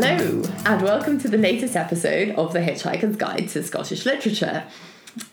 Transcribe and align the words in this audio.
Hello, 0.00 0.44
and 0.64 0.80
welcome 0.80 1.18
to 1.18 1.26
the 1.26 1.36
latest 1.36 1.74
episode 1.74 2.30
of 2.36 2.52
The 2.52 2.60
Hitchhiker's 2.60 3.16
Guide 3.16 3.48
to 3.48 3.64
Scottish 3.64 4.06
Literature. 4.06 4.62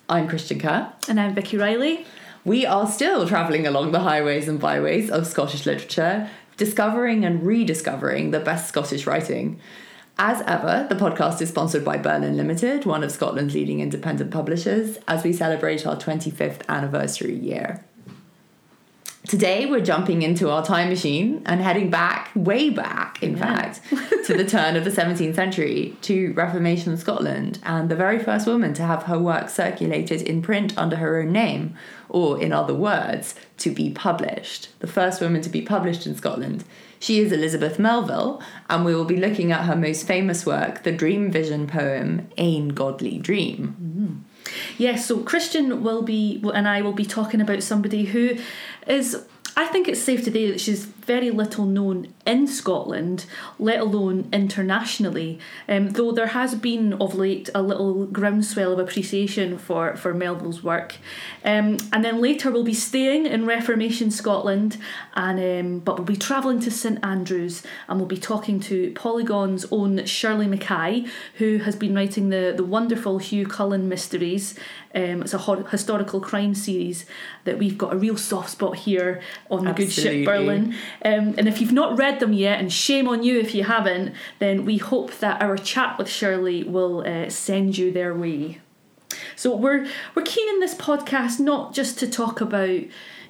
I'm 0.09 0.27
Kristian 0.27 0.59
Kerr. 0.59 0.91
And 1.07 1.19
I'm 1.19 1.35
Vikki 1.35 1.55
Reilly. 1.55 2.07
We 2.43 2.65
are 2.65 2.87
still 2.87 3.27
travelling 3.27 3.67
along 3.67 3.91
the 3.91 3.99
highways 3.99 4.47
and 4.47 4.59
byways 4.59 5.11
of 5.11 5.27
Scottish 5.27 5.67
literature, 5.67 6.31
discovering 6.57 7.23
and 7.23 7.45
rediscovering 7.45 8.31
the 8.31 8.39
best 8.39 8.67
Scottish 8.67 9.05
writing. 9.05 9.59
As 10.17 10.41
ever, 10.47 10.87
the 10.89 10.95
podcast 10.95 11.43
is 11.43 11.49
sponsored 11.49 11.85
by 11.85 11.99
Birlinn 11.99 12.35
Limited, 12.35 12.87
one 12.87 13.03
of 13.03 13.11
Scotland's 13.11 13.53
leading 13.53 13.81
independent 13.81 14.31
publishers, 14.31 14.97
as 15.07 15.23
we 15.23 15.31
celebrate 15.31 15.85
our 15.85 15.95
25th 15.95 16.67
anniversary 16.67 17.35
year. 17.35 17.84
Today, 19.27 19.65
we're 19.65 19.81
jumping 19.81 20.21
into 20.21 20.51
our 20.51 20.63
time 20.63 20.89
machine 20.89 21.41
and 21.47 21.59
heading 21.59 21.89
back, 21.89 22.29
way 22.35 22.69
back, 22.69 23.21
in 23.23 23.35
Yeah. 23.35 23.37
fact, 23.71 23.81
to 24.25 24.35
the 24.35 24.45
turn 24.45 24.75
of 24.75 24.83
the 24.83 24.91
17th 24.91 25.35
century 25.35 25.95
to 26.03 26.31
Reformation 26.33 26.95
Scotland 26.95 27.57
and 27.63 27.89
the 27.89 27.95
very 27.95 28.19
first 28.19 28.45
woman 28.45 28.73
to 28.75 28.83
have 28.83 29.03
her 29.03 29.17
work 29.17 29.49
circulated 29.49 30.21
in 30.21 30.41
print 30.43 30.73
under 30.77 30.97
her 30.97 31.19
own 31.19 31.31
name, 31.31 31.73
or 32.07 32.39
in 32.39 32.53
other 32.53 32.75
words, 32.75 33.33
to 33.57 33.71
be 33.71 33.89
published. 33.89 34.69
The 34.79 34.87
first 34.87 35.21
woman 35.21 35.41
to 35.41 35.49
be 35.49 35.61
published 35.61 36.05
in 36.05 36.15
Scotland. 36.15 36.63
She 36.99 37.19
is 37.19 37.31
Elizabeth 37.31 37.79
Melville, 37.79 38.41
and 38.69 38.85
we 38.85 38.93
will 38.93 39.05
be 39.05 39.17
looking 39.17 39.51
at 39.51 39.65
her 39.65 39.75
most 39.75 40.05
famous 40.05 40.45
work, 40.45 40.83
the 40.83 40.91
dream 40.91 41.31
vision 41.31 41.65
poem, 41.67 42.27
Ane 42.37 42.71
Godlie 42.73 43.21
Dreame. 43.21 43.73
Mm-hmm. 43.73 44.13
Yes, 44.77 45.05
so 45.07 45.19
Kristian 45.19 45.81
will 45.81 46.01
be, 46.01 46.41
and 46.53 46.67
I 46.67 46.81
will 46.81 46.93
be 46.93 47.05
talking 47.05 47.41
about 47.41 47.63
somebody 47.63 48.05
who 48.05 48.37
is, 48.87 49.25
I 49.55 49.65
think 49.67 49.87
it's 49.87 50.01
safe 50.01 50.23
to 50.25 50.31
say 50.31 50.51
that 50.51 50.59
she's 50.59 50.87
very 51.05 51.31
little 51.31 51.65
known 51.65 52.13
in 52.25 52.47
Scotland, 52.47 53.25
let 53.59 53.79
alone 53.79 54.27
internationally. 54.33 55.39
Um, 55.69 55.91
though 55.91 56.11
there 56.11 56.27
has 56.27 56.55
been 56.55 56.93
of 56.93 57.15
late 57.15 57.49
a 57.53 57.61
little 57.61 58.05
groundswell 58.07 58.73
of 58.73 58.79
appreciation 58.79 59.57
for, 59.57 59.95
for 59.95 60.13
Melville's 60.13 60.63
work. 60.63 60.95
Um, 61.43 61.77
and 61.93 62.03
then 62.03 62.19
later 62.21 62.51
we'll 62.51 62.63
be 62.63 62.73
staying 62.73 63.25
in 63.25 63.45
Reformation 63.45 64.09
Scotland, 64.11 64.77
and 65.15 65.39
um, 65.39 65.79
but 65.79 65.97
we'll 65.97 66.05
be 66.05 66.15
travelling 66.15 66.59
to 66.61 66.71
St 66.71 66.99
Andrews 67.03 67.63
and 67.87 67.99
we'll 67.99 68.07
be 68.07 68.17
talking 68.17 68.59
to 68.61 68.91
Polygon's 68.91 69.65
own 69.71 70.05
Shirley 70.05 70.47
McKay, 70.47 71.07
who 71.35 71.59
has 71.59 71.75
been 71.75 71.93
writing 71.93 72.29
the, 72.29 72.53
the 72.55 72.63
wonderful 72.63 73.19
Hew 73.19 73.45
Cullen 73.45 73.87
mysteries. 73.87 74.55
Um, 74.93 75.21
it's 75.21 75.33
a 75.33 75.39
ho- 75.39 75.63
historical 75.63 76.21
crime 76.21 76.55
series 76.55 77.05
that 77.43 77.57
we've 77.57 77.77
got 77.77 77.93
a 77.93 77.97
real 77.97 78.17
soft 78.17 78.49
spot 78.49 78.77
here 78.77 79.21
on 79.51 79.65
the 79.65 79.73
good 79.73 79.91
ship 79.91 80.25
Birlinn. 80.25 80.73
Um, 81.05 81.35
and 81.37 81.47
if 81.47 81.61
you've 81.61 81.71
not 81.71 81.97
read 81.97 82.19
them 82.19 82.33
yet, 82.33 82.59
and 82.59 82.73
shame 82.73 83.07
on 83.07 83.21
you 83.21 83.39
if 83.39 83.53
you 83.53 83.63
haven't, 83.63 84.15
then 84.39 84.65
we 84.65 84.77
hope 84.77 85.19
that 85.19 85.41
our 85.41 85.55
chat 85.55 85.99
with 85.99 86.09
Shirley 86.09 86.63
will 86.63 87.07
uh, 87.07 87.29
send 87.29 87.77
you 87.77 87.91
their 87.91 88.13
way. 88.15 88.59
So 89.35 89.55
we're 89.55 89.87
we're 90.15 90.23
keen 90.23 90.49
in 90.49 90.59
this 90.59 90.73
podcast 90.73 91.39
not 91.39 91.73
just 91.73 91.99
to 91.99 92.09
talk 92.09 92.41
about 92.41 92.79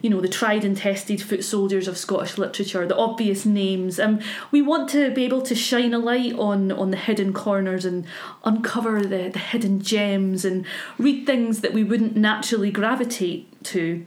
you 0.02 0.10
know 0.10 0.22
the 0.22 0.30
tried 0.30 0.64
and 0.64 0.78
tested 0.78 1.22
foot 1.22 1.44
soldiers 1.44 1.88
of 1.88 1.98
Scottish 1.98 2.38
literature, 2.38 2.88
the 2.88 2.96
obvious 2.96 3.46
names. 3.46 4.00
Um, 4.00 4.20
we 4.52 4.62
want 4.62 4.90
to 4.92 5.12
be 5.12 5.26
able 5.26 5.42
to 5.42 5.56
shine 5.56 5.94
a 5.94 6.00
light 6.00 6.34
on 6.34 6.72
on 6.72 6.92
the 6.92 6.98
hidden 6.98 7.34
corners 7.34 7.84
and 7.84 8.06
uncover 8.46 9.02
the, 9.02 9.30
the 9.30 9.40
hidden 9.40 9.82
gems 9.82 10.46
and 10.46 10.66
read 10.98 11.26
things 11.26 11.60
that 11.60 11.74
we 11.74 11.84
wouldn't 11.84 12.16
naturally 12.16 12.72
gravitate 12.72 13.64
to. 13.66 14.06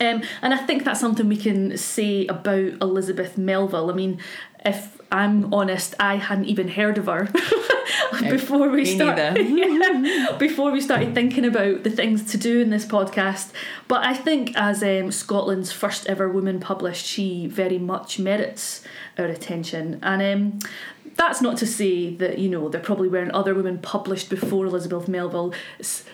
Um, 0.00 0.22
and 0.42 0.54
I 0.54 0.58
think 0.58 0.84
that's 0.84 1.00
something 1.00 1.28
we 1.28 1.36
can 1.36 1.76
say 1.76 2.26
about 2.26 2.72
Elizabeth 2.80 3.38
Melville. 3.38 3.90
I 3.90 3.94
mean, 3.94 4.18
if 4.64 5.00
I'm 5.12 5.52
honest, 5.52 5.94
I 5.98 6.16
hadn't 6.16 6.44
even 6.44 6.68
heard 6.68 6.96
of 6.98 7.06
her 7.06 7.28
before 8.20 8.68
we 8.68 8.82
me 8.82 8.84
start. 8.84 9.16
neither. 9.16 9.40
Yeah, 9.50 10.36
before 10.38 10.70
we 10.70 10.80
started 10.80 11.14
thinking 11.14 11.44
about 11.44 11.82
the 11.82 11.90
things 11.90 12.30
to 12.32 12.38
do 12.38 12.60
in 12.60 12.70
this 12.70 12.84
podcast. 12.84 13.50
But 13.88 14.06
I 14.06 14.14
think 14.14 14.52
as 14.56 14.82
um, 14.82 15.10
Scotland's 15.10 15.72
first 15.72 16.06
ever 16.06 16.28
woman 16.28 16.60
published, 16.60 17.04
she 17.04 17.46
very 17.46 17.78
much 17.78 18.18
merits 18.18 18.82
our 19.18 19.24
attention. 19.26 19.98
And 20.02 20.22
um, 20.22 20.58
that's 21.16 21.40
not 21.42 21.56
to 21.58 21.66
say 21.66 22.14
that 22.16 22.38
you 22.38 22.48
know 22.48 22.68
there 22.68 22.80
probably 22.80 23.08
weren't 23.08 23.30
other 23.32 23.54
women 23.54 23.78
published 23.78 24.30
before 24.30 24.64
Elizabeth 24.66 25.08
Melville, 25.08 25.52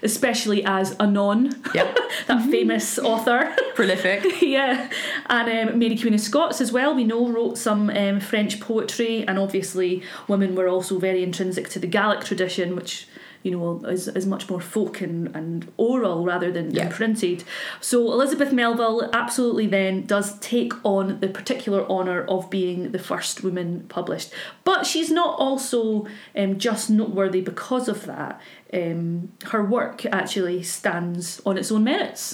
especially 0.03 0.65
as 0.65 0.97
Anon, 0.99 1.63
Yep. 1.75 1.99
that 2.27 2.51
famous 2.51 2.99
author. 2.99 3.55
Prolific. 3.75 4.41
yeah, 4.43 4.91
and 5.27 5.71
um, 5.71 5.79
Mary 5.79 5.97
Queen 5.97 6.15
of 6.15 6.21
Scots 6.21 6.61
as 6.61 6.73
well. 6.73 6.95
We 6.95 7.05
know 7.05 7.29
wrote 7.29 7.59
some 7.59 7.91
um, 7.91 8.21
French 8.21 8.61
poetry, 8.61 9.27
and 9.27 9.39
obviously 9.39 10.03
women 10.29 10.55
were 10.55 10.69
also 10.69 10.99
very 10.99 11.23
intrinsic 11.23 11.69
to 11.71 11.79
the 11.79 11.87
Gaelic 11.87 12.25
tradition, 12.25 12.75
which 12.75 13.07
you 13.47 13.53
know 13.57 13.67
is, 13.97 14.09
is 14.21 14.27
much 14.35 14.45
more 14.51 14.61
folk 14.75 15.01
and, 15.07 15.19
and 15.39 15.57
oral 15.77 16.19
rather 16.33 16.51
than, 16.57 16.67
Yeah. 16.75 16.89
printed. 16.99 17.39
So 17.81 17.97
Elizabeth 18.17 18.53
Melville 18.53 19.01
absolutely 19.23 19.67
then 19.79 20.05
does 20.15 20.29
take 20.41 20.73
on 20.95 21.21
the 21.21 21.29
particular 21.29 21.83
honour 21.97 22.21
of 22.35 22.51
being 22.51 22.79
the 22.97 22.99
first 23.11 23.35
woman 23.47 23.69
published, 23.89 24.29
but 24.65 24.81
she's 24.91 25.11
not 25.21 25.33
also 25.47 26.07
um, 26.41 26.59
just 26.59 26.91
noteworthy 26.91 27.41
because 27.53 27.87
of 27.95 27.99
that. 28.13 28.41
Um, 28.81 29.33
her 29.53 29.63
work 29.65 30.05
actually 30.07 30.59
stands 30.65 31.41
on 31.47 31.57
its 31.57 31.71
own 31.71 31.85
merits. 31.85 32.25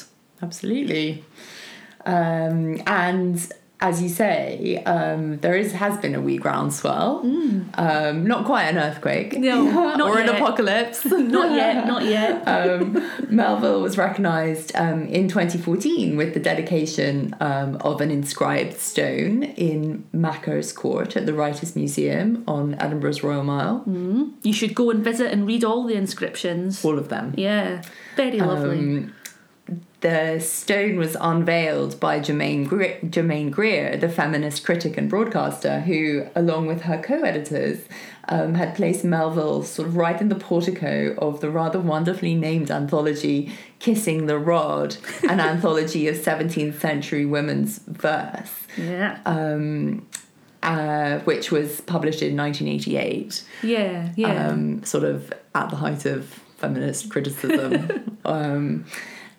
Absolutely. 0.40 1.24
Um, 2.06 2.80
and 2.86 3.36
as 3.82 4.00
you 4.00 4.08
say, 4.08 4.80
um, 4.86 5.38
there 5.38 5.56
is 5.56 5.72
has 5.72 5.98
been 5.98 6.14
a 6.14 6.20
wee 6.20 6.38
groundswell. 6.38 7.18
Um, 7.74 8.26
not 8.26 8.46
quite 8.46 8.66
an 8.66 8.78
earthquake. 8.78 9.36
No, 9.36 9.64
not 9.70 10.00
or 10.00 10.20
an 10.20 10.28
apocalypse. 10.28 11.04
Not 11.32 11.52
yet, 11.52 11.86
not 11.86 12.04
yet. 12.04 12.42
um, 12.46 13.10
Melville 13.28 13.80
was 13.80 13.96
recognised 13.98 14.72
um, 14.76 15.06
in 15.06 15.28
2014 15.28 16.16
with 16.16 16.34
the 16.34 16.40
dedication 16.40 17.34
um, 17.40 17.76
of 17.76 18.00
an 18.00 18.10
inscribed 18.10 18.78
stone 18.78 19.42
in 19.42 20.04
Makars' 20.14 20.74
Court 20.74 21.16
at 21.16 21.26
the 21.26 21.32
Writers' 21.32 21.74
Museum 21.74 22.44
on 22.46 22.74
Edinburgh's 22.74 23.22
Royal 23.22 23.42
Mile. 23.42 23.82
You 24.42 24.52
should 24.52 24.74
go 24.74 24.90
and 24.90 25.02
visit 25.02 25.32
and 25.32 25.46
read 25.46 25.64
all 25.64 25.84
the 25.84 25.94
inscriptions. 25.94 26.84
All 26.84 26.98
of 26.98 27.08
them. 27.08 27.34
Yeah, 27.36 27.82
very 28.16 28.38
lovely. 28.38 29.08
The 30.02 30.40
stone 30.40 30.96
was 30.96 31.16
unveiled 31.20 32.00
by 32.00 32.18
Germaine, 32.18 32.64
Gre- 32.64 33.06
Germaine 33.08 33.50
Greer, 33.50 33.96
the 33.96 34.08
feminist 34.08 34.64
critic 34.64 34.96
and 34.96 35.08
broadcaster, 35.08 35.80
who, 35.80 36.26
along 36.34 36.66
with 36.66 36.82
her 36.82 37.00
co 37.00 37.22
editors, 37.22 37.78
um, 38.28 38.54
had 38.54 38.74
placed 38.74 39.04
Melville 39.04 39.62
sort 39.62 39.86
of 39.86 39.94
right 39.96 40.20
in 40.20 40.28
the 40.28 40.34
portico 40.34 41.14
of 41.18 41.40
the 41.40 41.50
rather 41.50 41.78
wonderfully 41.78 42.34
named 42.34 42.68
anthology 42.68 43.52
Kissing 43.78 44.26
the 44.26 44.38
Rod, 44.38 44.96
an 45.28 45.38
anthology 45.40 46.08
of 46.08 46.16
17th 46.16 46.80
century 46.80 47.24
women's 47.24 47.78
verse, 47.86 48.66
yeah, 48.76 49.20
um, 49.24 50.04
uh, 50.64 51.18
which 51.20 51.52
was 51.52 51.80
published 51.82 52.22
in 52.22 52.36
1988 52.36 53.44
yeah, 53.62 54.12
yeah. 54.16 54.48
um, 54.48 54.82
sort 54.82 55.04
of 55.04 55.32
at 55.54 55.70
the 55.70 55.76
height 55.76 56.06
of 56.06 56.26
feminist 56.56 57.08
criticism. 57.08 58.18
um, 58.24 58.84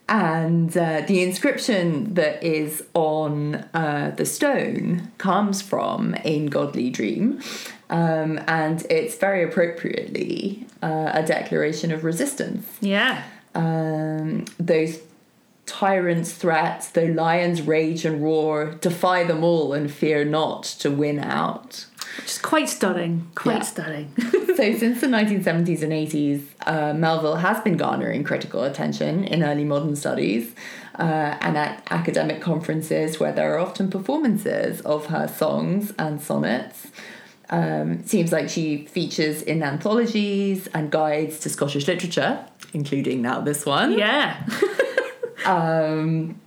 and 0.10 0.76
uh, 0.78 1.02
the 1.08 1.24
inscription 1.24 2.14
that 2.16 2.44
is 2.44 2.84
on 2.94 3.56
uh, 3.74 4.14
the 4.16 4.26
stone 4.26 5.12
comes 5.18 5.62
from 5.62 6.16
Ane 6.24 6.50
Godlie 6.50 6.92
Dreame, 6.94 7.42
um, 7.90 8.40
and 8.48 8.86
it's 8.90 9.16
very 9.16 9.44
appropriately 9.44 10.66
uh, 10.82 11.12
a 11.14 11.24
declaration 11.24 11.92
of 11.92 12.04
resistance. 12.04 12.68
yeah, 12.82 13.24
Um, 13.56 14.46
those 14.60 15.00
tyrants' 15.66 16.34
threats, 16.34 16.90
though 16.90 17.06
lions 17.06 17.62
rage 17.62 18.04
and 18.04 18.22
roar, 18.22 18.74
defy 18.82 19.24
them 19.24 19.44
all 19.44 19.74
and 19.74 19.90
fear 19.92 20.26
not 20.26 20.64
to 20.64 20.92
win 20.92 21.20
out. 21.20 21.86
Which 22.18 22.28
is 22.32 22.38
quite 22.38 22.70
stunning. 22.70 23.30
Quite 23.36 23.58
Yeah. 23.58 23.62
stunning. 23.64 24.12
So, 24.54 24.72
since 24.78 25.02
the 25.02 25.08
1970s 25.08 25.82
and 25.82 25.92
80s, 25.92 26.44
uh, 26.68 26.94
Melville 26.94 27.38
has 27.38 27.60
been 27.62 27.76
garnering 27.76 28.24
critical 28.24 28.64
attention 28.64 29.24
in 29.24 29.42
early 29.44 29.64
modern 29.64 29.96
studies 29.96 30.54
uh, 31.00 31.38
and 31.42 31.58
at 31.58 31.82
academic 31.90 32.40
conferences 32.40 33.20
where 33.20 33.32
there 33.32 33.52
are 33.56 33.58
often 33.58 33.90
performances 33.90 34.80
of 34.82 35.08
her 35.08 35.28
songs 35.28 35.92
and 35.98 36.22
sonnets. 36.22 36.88
Um, 37.50 38.06
seems 38.06 38.32
like 38.32 38.48
she 38.48 38.86
features 38.86 39.42
in 39.42 39.64
anthologies 39.64 40.68
and 40.68 40.92
guides 40.92 41.40
to 41.40 41.50
Scottish 41.50 41.88
literature, 41.88 42.46
including 42.74 43.24
now 43.24 43.42
this 43.42 43.66
one. 43.66 43.98
yeah, 43.98 44.46
Um, 45.48 46.40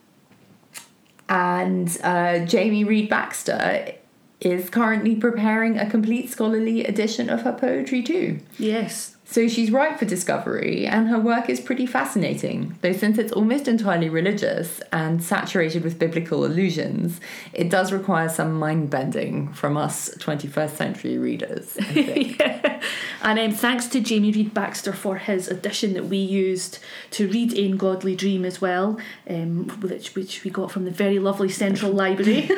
and 1.28 1.98
uh, 2.02 2.38
Jamie 2.46 2.84
Reid 2.84 3.08
Baxter 3.08 3.92
is 4.40 4.70
currently 4.70 5.16
preparing 5.16 5.78
a 5.78 5.88
complete 5.88 6.30
scholarly 6.30 6.84
edition 6.84 7.30
of 7.30 7.42
her 7.42 7.52
poetry 7.52 8.02
too. 8.02 8.38
Yes. 8.58 9.15
So 9.28 9.48
she's 9.48 9.72
ripe 9.72 9.98
for 9.98 10.04
discovery, 10.04 10.86
and 10.86 11.08
her 11.08 11.18
work 11.18 11.50
is 11.50 11.60
pretty 11.60 11.84
fascinating. 11.84 12.78
Though, 12.80 12.92
since 12.92 13.18
it's 13.18 13.32
almost 13.32 13.66
entirely 13.66 14.08
religious 14.08 14.80
and 14.92 15.22
saturated 15.22 15.82
with 15.82 15.98
biblical 15.98 16.44
allusions, 16.44 17.20
it 17.52 17.68
does 17.68 17.92
require 17.92 18.28
some 18.28 18.54
mind 18.54 18.88
bending 18.88 19.52
from 19.52 19.76
us 19.76 20.10
21st 20.18 20.70
century 20.70 21.18
readers. 21.18 21.76
Yeah. 21.96 22.80
And 23.22 23.38
um, 23.38 23.52
thanks 23.52 23.86
to 23.88 24.00
Jamie 24.00 24.30
Reid 24.30 24.54
Baxter 24.54 24.92
for 24.92 25.16
his 25.16 25.48
edition 25.48 25.94
that 25.94 26.04
we 26.04 26.18
used 26.18 26.78
to 27.12 27.26
read 27.28 27.52
Ane 27.54 27.76
Godlie 27.78 28.16
Dreame 28.16 28.44
as 28.44 28.60
well, 28.60 29.00
um, 29.28 29.68
which, 29.80 30.14
which 30.14 30.44
we 30.44 30.50
got 30.50 30.70
from 30.70 30.84
the 30.84 30.90
very 30.90 31.18
lovely 31.18 31.48
Central 31.48 31.92
Library. 32.04 32.48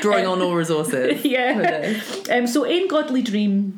Drawing 0.00 0.26
on 0.26 0.40
all 0.40 0.54
resources. 0.54 1.24
yeah. 1.24 2.00
Um, 2.30 2.46
so, 2.46 2.64
Ane 2.64 2.88
Godlie 2.88 3.24
Dreame, 3.24 3.72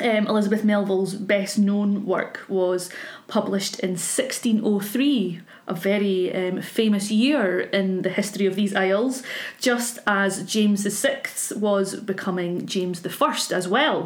um, 0.00 0.26
Elizabeth 0.26 0.64
Melville's 0.64 1.14
best 1.14 1.58
known 1.58 2.04
work, 2.06 2.40
was 2.48 2.90
published 3.28 3.80
in 3.80 3.90
1603, 3.90 5.40
a 5.70 5.74
very 5.74 6.34
um, 6.34 6.60
famous 6.62 7.10
year 7.10 7.60
in 7.60 8.02
the 8.02 8.10
history 8.10 8.46
of 8.46 8.54
these 8.56 8.74
isles, 8.74 9.22
just 9.60 9.98
as 10.06 10.42
James 10.44 10.80
VI 11.02 11.20
was 11.56 11.96
becoming 12.12 12.66
James 12.66 12.98
I 13.06 13.54
as 13.60 13.66
well. 13.68 13.98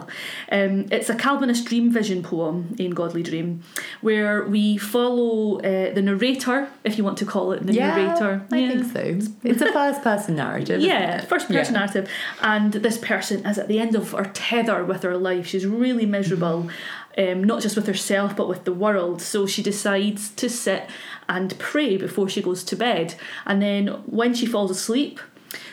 Um, 0.52 0.86
it's 0.96 1.08
a 1.10 1.14
Calvinist 1.14 1.64
dream 1.64 1.90
vision 1.90 2.22
poem, 2.22 2.76
Ane 2.78 2.94
Godlie 2.94 3.24
Dreame, 3.24 3.60
where 4.00 4.44
we 4.44 4.76
follow 4.76 5.58
uh, 5.60 5.92
the 5.94 6.02
narrator, 6.02 6.68
if 6.84 6.98
you 6.98 7.04
want 7.04 7.18
to 7.18 7.26
call 7.26 7.52
it 7.52 7.66
the 7.66 7.72
Yeah, 7.74 7.94
narrator. 7.96 8.32
I 8.52 8.56
Yeah. 8.58 8.68
think 8.68 8.84
so. 8.92 9.04
It's 9.42 9.62
a 9.62 9.72
first 9.72 10.02
person 10.02 10.36
narrative. 10.36 10.80
Yeah, 10.80 11.20
first 11.22 11.48
person 11.48 11.74
narrative. 11.74 12.08
And 12.42 12.72
this 12.72 12.98
person 12.98 13.44
is 13.46 13.58
at 13.58 13.68
the 13.68 13.78
end 13.78 13.94
of 13.94 14.10
her 14.12 14.30
tether 14.34 14.84
with 14.84 15.02
her 15.02 15.16
life. 15.16 15.46
She's 15.46 15.66
really 15.66 16.06
miserable, 16.06 16.68
um, 17.16 17.44
not 17.44 17.62
just 17.62 17.76
with 17.76 17.86
herself, 17.86 18.36
but 18.36 18.48
with 18.48 18.64
the 18.64 18.72
world. 18.72 19.22
So 19.22 19.46
she 19.46 19.62
decides 19.62 20.30
to 20.30 20.48
sit 20.48 20.84
and 21.28 21.58
pray 21.58 21.96
before 21.96 22.28
she 22.28 22.42
goes 22.42 22.64
to 22.64 22.76
bed. 22.76 23.14
And 23.46 23.62
then 23.62 23.88
when 24.06 24.34
she 24.34 24.46
falls 24.46 24.70
asleep, 24.70 25.20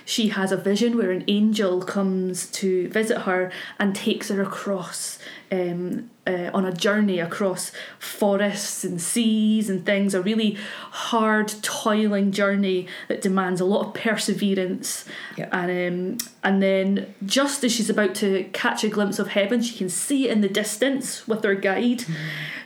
she 0.06 0.30
has 0.30 0.52
a 0.52 0.58
vision 0.58 0.98
where 0.98 1.12
an 1.12 1.24
angel 1.28 1.82
comes 1.82 2.48
to 2.52 2.88
visit 2.90 3.22
her 3.22 3.52
and 3.80 3.96
takes 3.96 4.30
her 4.30 4.42
across 4.42 5.18
um, 5.52 6.10
uh, 6.26 6.50
on 6.54 6.66
a 6.66 6.72
journey 6.72 7.20
across 7.20 7.72
forests 8.00 8.84
and 8.84 9.02
seas 9.02 9.70
and 9.70 9.86
things, 9.86 10.14
a 10.14 10.22
really 10.22 10.58
hard, 10.92 11.54
toiling 11.62 12.32
journey 12.32 12.88
that 13.08 13.22
demands 13.22 13.60
a 13.60 13.66
lot 13.66 13.88
of 13.88 13.94
perseverance. 13.94 15.06
Yeah. 15.38 15.50
And 15.52 16.22
um, 16.22 16.30
and 16.44 16.62
then 16.62 17.14
just 17.26 17.64
as 17.64 17.72
she's 17.72 17.90
about 17.90 18.16
to 18.16 18.46
catch 18.54 18.84
a 18.84 18.90
glimpse 18.90 19.20
of 19.20 19.30
heaven, 19.30 19.62
she 19.62 19.78
can 19.78 19.90
see 19.90 20.28
it 20.28 20.32
in 20.32 20.42
the 20.42 20.50
distance 20.50 21.28
with 21.28 21.44
her 21.44 21.56
guide. 21.56 22.06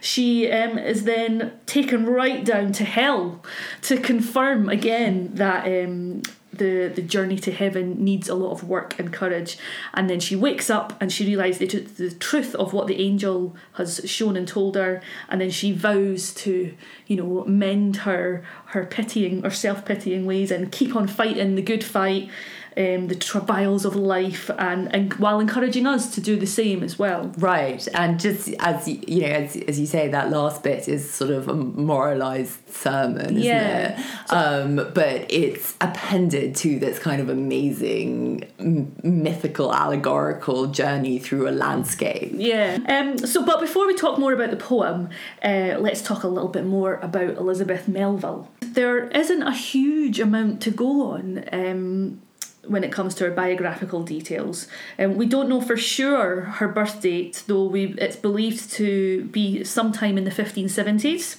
She 0.01 0.51
um, 0.51 0.77
is 0.77 1.05
then 1.05 1.53
taken 1.65 2.05
right 2.05 2.45
down 2.45 2.71
to 2.73 2.85
hell 2.85 3.43
to 3.83 3.97
confirm 3.97 4.69
again 4.69 5.31
that 5.33 5.65
um, 5.65 6.21
the 6.57 6.91
the 6.93 7.01
journey 7.01 7.37
to 7.39 7.51
heaven 7.51 8.03
needs 8.03 8.29
a 8.29 8.35
lot 8.35 8.51
of 8.51 8.63
work 8.63 8.99
and 8.99 9.11
courage. 9.11 9.57
And 9.93 10.09
then 10.09 10.19
she 10.19 10.35
wakes 10.35 10.69
up 10.69 10.99
and 11.01 11.11
she 11.11 11.25
realizes 11.25 11.59
the, 11.59 11.79
the 11.79 12.15
truth 12.15 12.55
of 12.55 12.73
what 12.73 12.87
the 12.87 12.99
angel 13.01 13.55
has 13.73 14.01
shown 14.05 14.35
and 14.37 14.47
told 14.47 14.75
her. 14.75 15.01
And 15.29 15.41
then 15.41 15.51
she 15.51 15.71
vows 15.71 16.33
to, 16.35 16.73
you 17.07 17.15
know, 17.17 17.45
mend 17.45 17.97
her 17.97 18.43
her 18.67 18.85
pitying 18.85 19.45
or 19.45 19.51
self 19.51 19.85
pitying 19.85 20.25
ways 20.25 20.51
and 20.51 20.71
keep 20.71 20.95
on 20.95 21.07
fighting 21.07 21.55
the 21.55 21.61
good 21.61 21.83
fight. 21.83 22.29
Um, 22.77 23.07
the 23.07 23.16
trials 23.16 23.86
of 23.86 23.95
life 23.95 24.50
and, 24.57 24.94
and 24.94 25.13
while 25.13 25.39
encouraging 25.39 25.88
us 25.88 26.13
to 26.16 26.19
do 26.19 26.36
the 26.36 26.45
same 26.45 26.83
as 26.83 27.00
well. 27.00 27.31
Right, 27.38 27.88
and 27.94 28.19
just 28.19 28.50
as 28.60 28.86
you 28.86 29.00
you 29.07 29.22
know, 29.22 29.27
as, 29.27 29.56
as 29.56 29.80
you 29.80 29.86
say, 29.86 30.10
that 30.10 30.30
last 30.30 30.62
bit 30.62 30.89
is 30.89 31.10
sort 31.10 31.31
of 31.31 31.48
a 31.48 31.54
moralized 31.54 32.57
sermon, 32.69 33.22
isn't 33.38 33.38
Yeah. 33.44 33.98
it? 33.98 34.33
Um, 34.33 34.75
but 34.94 35.25
it's 35.31 35.74
appended 35.80 36.56
to 36.57 36.77
this 36.80 37.00
kind 37.00 37.22
of 37.22 37.30
amazing 37.30 38.44
m- 38.60 38.94
mythical, 39.04 39.74
allegorical 39.74 40.68
journey 40.68 41.18
through 41.19 41.48
a 41.48 41.51
landscape. 41.51 42.33
Yeah. 42.36 42.77
Um, 42.89 43.18
so, 43.18 43.45
but 43.45 43.62
before 43.62 43.88
we 43.88 43.95
talk 43.95 44.19
more 44.19 44.33
about 44.33 44.51
the 44.51 44.57
poem, 44.57 45.10
uh, 45.44 45.77
let's 45.80 46.01
talk 46.01 46.24
a 46.24 46.27
little 46.27 46.50
bit 46.50 46.66
more 46.66 46.95
about 46.95 47.38
Elizabeth 47.38 47.88
Melville. 47.88 48.50
There 48.60 49.07
isn't 49.07 49.44
a 49.44 49.54
huge 49.54 50.19
amount 50.19 50.62
to 50.63 50.72
go 50.72 51.12
on. 51.12 51.45
Um, 51.54 52.22
when 52.67 52.83
it 52.83 52.91
comes 52.91 53.15
to 53.15 53.25
her 53.25 53.31
biographical 53.31 54.03
details, 54.03 54.67
um, 55.00 55.15
we 55.15 55.25
don't 55.25 55.50
know 55.50 55.62
for 55.62 55.77
sure 55.77 56.41
her 56.41 56.67
birth 56.67 57.01
date, 57.01 57.44
though 57.47 57.65
we 57.65 57.94
it's 57.97 58.15
believed 58.15 58.71
to 58.73 59.25
be 59.25 59.63
sometime 59.63 60.17
in 60.17 60.23
the 60.23 60.31
fifteen 60.31 60.69
seventies. 60.69 61.38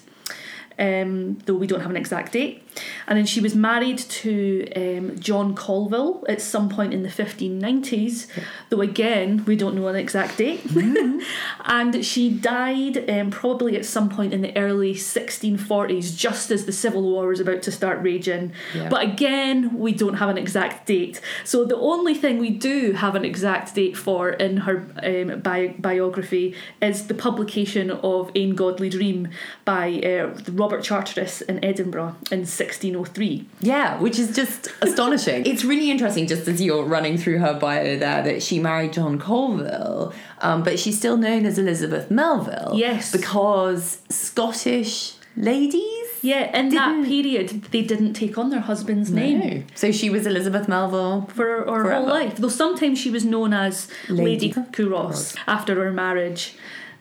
Um, 0.78 1.38
though 1.46 1.54
we 1.54 1.66
don't 1.66 1.80
have 1.80 1.90
an 1.90 1.96
exact 1.96 2.32
date. 2.32 2.62
And 3.06 3.18
then 3.18 3.26
she 3.26 3.40
was 3.40 3.54
married 3.54 3.98
to 3.98 4.70
um, 4.76 5.18
John 5.18 5.54
Colville 5.54 6.24
at 6.28 6.40
some 6.40 6.68
point 6.68 6.92
in 6.92 7.02
the 7.02 7.08
1590s, 7.08 8.26
though 8.68 8.80
again, 8.80 9.44
we 9.46 9.56
don't 9.56 9.74
know 9.74 9.88
an 9.88 9.96
exact 9.96 10.38
date. 10.38 10.62
and 11.64 12.04
she 12.04 12.30
died 12.30 13.08
um, 13.08 13.30
probably 13.30 13.76
at 13.76 13.84
some 13.84 14.08
point 14.08 14.34
in 14.34 14.42
the 14.42 14.56
early 14.56 14.94
1640s, 14.94 16.16
just 16.16 16.50
as 16.50 16.66
the 16.66 16.72
Civil 16.72 17.02
War 17.02 17.28
was 17.28 17.40
about 17.40 17.62
to 17.62 17.72
start 17.72 18.02
raging. 18.02 18.52
Yeah. 18.74 18.88
But 18.88 19.02
again, 19.02 19.78
we 19.78 19.92
don't 19.92 20.14
have 20.14 20.28
an 20.28 20.38
exact 20.38 20.86
date. 20.86 21.20
So 21.44 21.64
the 21.64 21.76
only 21.76 22.14
thing 22.14 22.38
we 22.38 22.50
do 22.50 22.92
have 22.92 23.14
an 23.14 23.24
exact 23.24 23.74
date 23.74 23.96
for 23.96 24.30
in 24.30 24.58
her 24.58 24.86
um, 25.02 25.40
bi- 25.40 25.74
biography 25.78 26.54
is 26.82 27.06
the 27.06 27.14
publication 27.14 27.90
of 27.90 28.30
Ane 28.34 28.56
Godlie 28.56 28.90
Dreame 28.90 29.30
by 29.64 30.00
uh, 30.00 30.34
Robert 30.52 30.65
Charteris 30.82 31.40
in 31.42 31.64
Edinburgh 31.64 32.16
in 32.30 32.40
1603. 32.40 33.46
Yeah, 33.60 33.98
which 34.00 34.18
is 34.18 34.34
just 34.34 34.68
astonishing. 34.82 35.46
It's 35.46 35.64
really 35.64 35.90
interesting, 35.90 36.26
just 36.26 36.46
as 36.48 36.60
you're 36.60 36.84
running 36.84 37.16
through 37.18 37.38
her 37.38 37.54
bio 37.58 37.98
there, 37.98 38.22
that 38.22 38.42
she 38.42 38.58
married 38.58 38.92
John 38.92 39.18
Colville, 39.18 40.12
um, 40.40 40.62
but 40.62 40.78
she's 40.78 40.98
still 40.98 41.16
known 41.16 41.46
as 41.46 41.58
Elizabeth 41.58 42.10
Melville. 42.10 42.72
Yes. 42.74 43.12
Because 43.12 43.98
Scottish 44.08 45.14
ladies? 45.36 45.82
Yeah, 46.22 46.56
in 46.58 46.70
that 46.70 46.88
Didn't- 46.88 47.06
period, 47.06 47.48
they 47.70 47.82
didn't 47.82 48.14
take 48.14 48.36
on 48.38 48.50
their 48.50 48.60
husband's 48.60 49.10
name. 49.10 49.66
So 49.74 49.92
she 49.92 50.10
was 50.10 50.26
Elizabeth 50.26 50.66
Melville. 50.68 51.28
For 51.34 51.64
her, 51.64 51.92
whole 51.92 52.06
life, 52.06 52.36
though 52.36 52.48
sometimes 52.48 52.98
she 52.98 53.10
was 53.10 53.24
known 53.24 53.52
as 53.52 53.88
Lady, 54.08 54.48
Lady 54.48 54.52
Culross 54.72 55.36
after 55.46 55.74
her 55.84 55.92
marriage. 55.92 56.54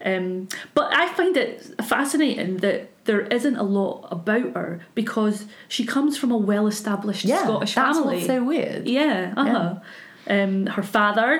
Um, 0.04 0.48
but 0.76 0.94
I 0.94 1.12
find 1.14 1.36
it 1.38 1.64
fascinating 1.84 2.58
that 2.58 2.90
there 3.06 3.22
isn't 3.22 3.56
a 3.56 3.64
lot 3.64 4.08
about 4.12 4.54
her 4.54 4.82
because 4.94 5.46
she 5.68 5.86
comes 5.86 6.18
from 6.18 6.32
a 6.32 6.38
well-established 6.38 7.24
Yeah, 7.26 7.44
Scottish 7.44 7.74
that's 7.76 7.98
family. 7.98 8.16
what's 8.16 8.28
so 8.28 8.44
weird. 8.44 8.88
yeah, 8.88 9.34
uh 9.38 9.46
huh. 9.46 9.76
Um, 10.28 10.66
her 10.68 10.84
father, 10.84 11.40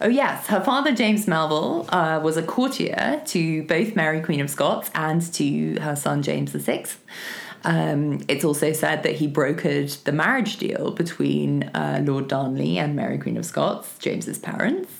Oh 0.00 0.08
yes, 0.08 0.48
her 0.48 0.60
father 0.60 0.92
James 0.92 1.28
Melville 1.28 1.86
uh, 1.88 2.18
was 2.20 2.36
a 2.36 2.42
courtier 2.42 3.22
to 3.26 3.62
both 3.62 3.94
Mary 3.94 4.20
Queen 4.20 4.40
of 4.40 4.50
Scots 4.50 4.90
and 4.92 5.22
to 5.34 5.78
her 5.80 5.94
son 5.94 6.20
James 6.22 6.50
VI. 6.50 6.84
Um, 7.66 8.20
it's 8.28 8.44
also 8.44 8.72
said 8.72 9.04
that 9.04 9.14
he 9.14 9.26
brokered 9.28 10.02
the 10.04 10.10
marriage 10.12 10.56
deal 10.58 10.90
between 10.90 11.62
uh, 11.74 12.02
Lord 12.04 12.28
Darnley 12.28 12.76
and 12.76 12.94
Mary 12.96 13.16
Queen 13.18 13.36
of 13.38 13.46
Scots, 13.46 13.96
James's 13.98 14.38
parents. 14.38 14.90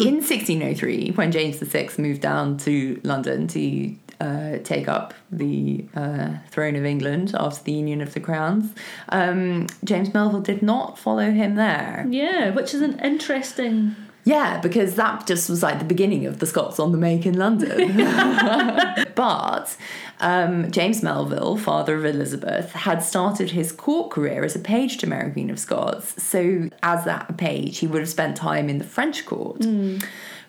In 0.00 0.16
1603, 0.16 1.12
when 1.12 1.30
James 1.32 1.58
VI 1.58 1.88
moved 1.98 2.20
down 2.20 2.58
to 2.58 3.00
London 3.04 3.46
to 3.48 3.94
uh, 4.22 4.58
take 4.62 4.86
up 4.86 5.14
the 5.32 5.84
uh, 5.96 6.28
throne 6.48 6.76
of 6.76 6.84
England 6.84 7.34
after 7.36 7.64
the 7.64 7.72
Union 7.72 8.00
of 8.00 8.14
the 8.14 8.20
Crowns, 8.20 8.72
um, 9.08 9.66
James 9.82 10.14
Melville 10.14 10.40
did 10.40 10.62
not 10.62 10.96
follow 10.96 11.32
him 11.32 11.56
there. 11.56 12.06
yeah, 12.08 12.50
which 12.50 12.72
is 12.72 12.82
an 12.82 13.00
interesting. 13.00 13.96
Yeah, 14.24 14.60
because 14.60 14.94
that 14.94 15.26
just 15.26 15.50
was 15.50 15.62
like 15.62 15.80
the 15.80 15.84
beginning 15.84 16.26
of 16.26 16.38
the 16.38 16.46
Scots 16.46 16.78
on 16.78 16.92
the 16.92 16.98
Make 16.98 17.26
in 17.26 17.36
London. 17.36 17.96
but 19.16 19.76
um, 20.20 20.70
James 20.70 21.02
Melville, 21.02 21.56
father 21.56 21.96
of 21.96 22.04
Elizabeth, 22.04 22.70
had 22.72 23.02
started 23.02 23.50
his 23.50 23.72
court 23.72 24.10
career 24.12 24.44
as 24.44 24.54
a 24.54 24.60
page 24.60 24.98
to 24.98 25.08
Mary 25.08 25.32
Queen 25.32 25.50
of 25.50 25.58
Scots. 25.58 26.22
So, 26.22 26.68
as 26.84 27.04
that 27.04 27.36
page, 27.36 27.78
he 27.78 27.88
would 27.88 28.00
have 28.00 28.08
spent 28.08 28.36
time 28.36 28.68
in 28.68 28.78
the 28.78 28.84
French 28.84 29.26
court, 29.26 29.64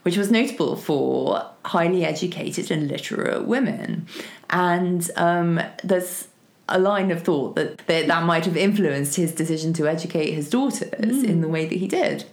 which 0.03 0.17
was 0.17 0.29
notable 0.29 0.75
for 0.75 1.43
highly 1.65 2.05
educated 2.05 2.69
and 2.69 2.87
literate 2.87 3.45
women. 3.45 4.05
And 4.51 5.09
um, 5.15 5.59
there's 5.83 6.27
a 6.69 6.77
line 6.79 7.09
of 7.09 7.23
thought 7.23 7.55
that, 7.55 7.79
that 7.87 8.07
that 8.07 8.23
might 8.23 8.45
have 8.45 8.55
influenced 8.55 9.15
his 9.15 9.33
decision 9.33 9.73
to 9.73 9.87
educate 9.87 10.31
his 10.31 10.49
daughters 10.49 11.23
in 11.23 11.41
the 11.41 11.47
way 11.47 11.65
that 11.65 11.77
he 11.77 11.87
did. 11.87 12.25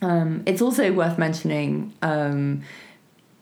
Um, 0.00 0.42
it's 0.46 0.62
also 0.62 0.92
worth 0.92 1.18
mentioning 1.18 1.92
um, 2.02 2.62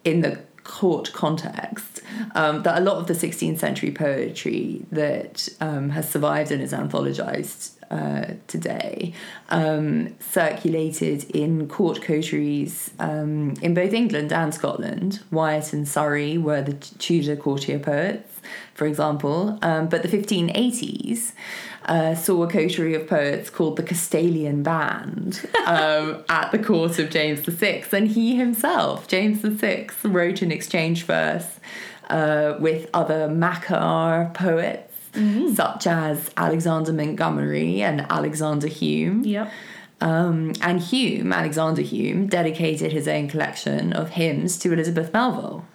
in 0.03 0.21
the 0.21 0.39
court 0.63 1.13
context 1.13 2.01
um, 2.35 2.63
that 2.63 2.77
a 2.77 2.81
lot 2.81 2.97
of 2.97 3.07
the 3.07 3.13
16th 3.13 3.57
century 3.57 3.91
poetry 3.91 4.85
that 4.91 5.47
um, 5.61 5.91
has 5.91 6.09
survived 6.09 6.51
and 6.51 6.61
is 6.61 6.73
anthologized 6.73 7.71
uh, 7.89 8.33
today, 8.47 9.13
um, 9.47 10.13
circulated 10.19 11.23
in 11.31 11.69
court 11.69 12.01
coteries 12.01 12.91
um, 12.99 13.53
in 13.61 13.73
both 13.73 13.93
England 13.93 14.33
and 14.33 14.53
Scotland. 14.53 15.23
Wyatt 15.31 15.71
and 15.71 15.87
Surrey 15.87 16.37
were 16.37 16.61
the 16.61 16.73
Tudor 16.73 17.37
courtier 17.37 17.79
poets, 17.79 18.41
for 18.73 18.87
example, 18.87 19.57
but 19.61 20.01
the 20.01 20.09
1580s. 20.09 21.31
Uh, 21.87 22.13
saw 22.13 22.43
a 22.43 22.49
coterie 22.49 22.95
of 22.95 23.07
poets 23.07 23.49
called 23.49 23.77
the 23.77 23.83
Castalian 23.83 24.61
Band 24.61 25.49
um, 25.65 26.21
at 26.27 26.51
the 26.51 26.59
court 26.59 26.99
of 26.99 27.09
James 27.09 27.39
VI. 27.39 27.85
And 27.93 28.09
he 28.09 28.35
himself, 28.35 29.07
James 29.07 29.39
VI, 29.39 29.87
wrote 30.03 30.41
an 30.41 30.51
exchange 30.51 31.05
verse 31.05 31.59
uh, 32.09 32.55
with 32.59 32.89
other 32.93 33.29
Makar 33.29 34.31
poets 34.33 34.87
mm-hmm. 35.17 35.53
such 35.53 35.87
as 35.87 36.29
Alexander 36.37 36.93
Montgomerie 36.93 37.81
and 37.81 38.01
Alexander 38.09 38.67
Hume. 38.67 39.23
Yep. 39.23 39.51
Um, 39.99 40.53
and 40.61 40.79
Hume, 40.79 41.33
Alexander 41.33 41.81
Hume, 41.81 42.27
dedicated 42.27 42.91
his 42.91 43.07
own 43.07 43.27
collection 43.27 43.93
of 43.93 44.09
hymns 44.09 44.57
to 44.59 44.71
Elizabeth 44.71 45.11
Melville. 45.11 45.65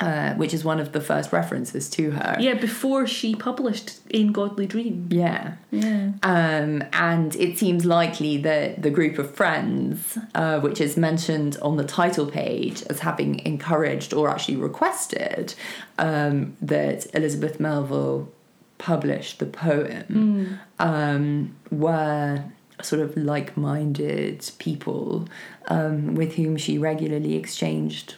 Uh, 0.00 0.32
which 0.34 0.54
is 0.54 0.64
one 0.64 0.78
of 0.78 0.92
the 0.92 1.00
first 1.00 1.32
references 1.32 1.90
to 1.90 2.12
her. 2.12 2.36
Yeah, 2.38 2.54
before 2.54 3.04
she 3.04 3.34
published 3.34 3.98
Ane 4.14 4.32
Godlie 4.32 4.68
Dreame. 4.68 5.12
Yeah. 5.12 5.54
Yeah. 5.72 6.12
Um, 6.22 6.84
and 6.92 7.34
it 7.34 7.58
seems 7.58 7.84
likely 7.84 8.36
that 8.36 8.80
the 8.80 8.90
group 8.90 9.18
of 9.18 9.34
friends, 9.34 10.16
uh, 10.36 10.60
which 10.60 10.80
is 10.80 10.96
mentioned 10.96 11.56
on 11.62 11.78
the 11.78 11.82
title 11.82 12.26
page 12.26 12.84
as 12.84 13.00
having 13.00 13.40
encouraged 13.40 14.14
or 14.14 14.30
actually 14.30 14.54
requested 14.54 15.56
um, 15.98 16.56
that 16.62 17.12
Elizabeth 17.12 17.58
Melville 17.58 18.30
publish 18.78 19.36
the 19.38 19.46
poem, 19.46 20.04
mm. 20.08 20.58
um, 20.78 21.56
were 21.72 22.44
sort 22.82 23.02
of 23.02 23.16
like 23.16 23.56
minded 23.56 24.48
people 24.58 25.28
um, 25.66 26.14
with 26.14 26.36
whom 26.36 26.56
she 26.56 26.78
regularly 26.78 27.34
exchanged 27.34 28.14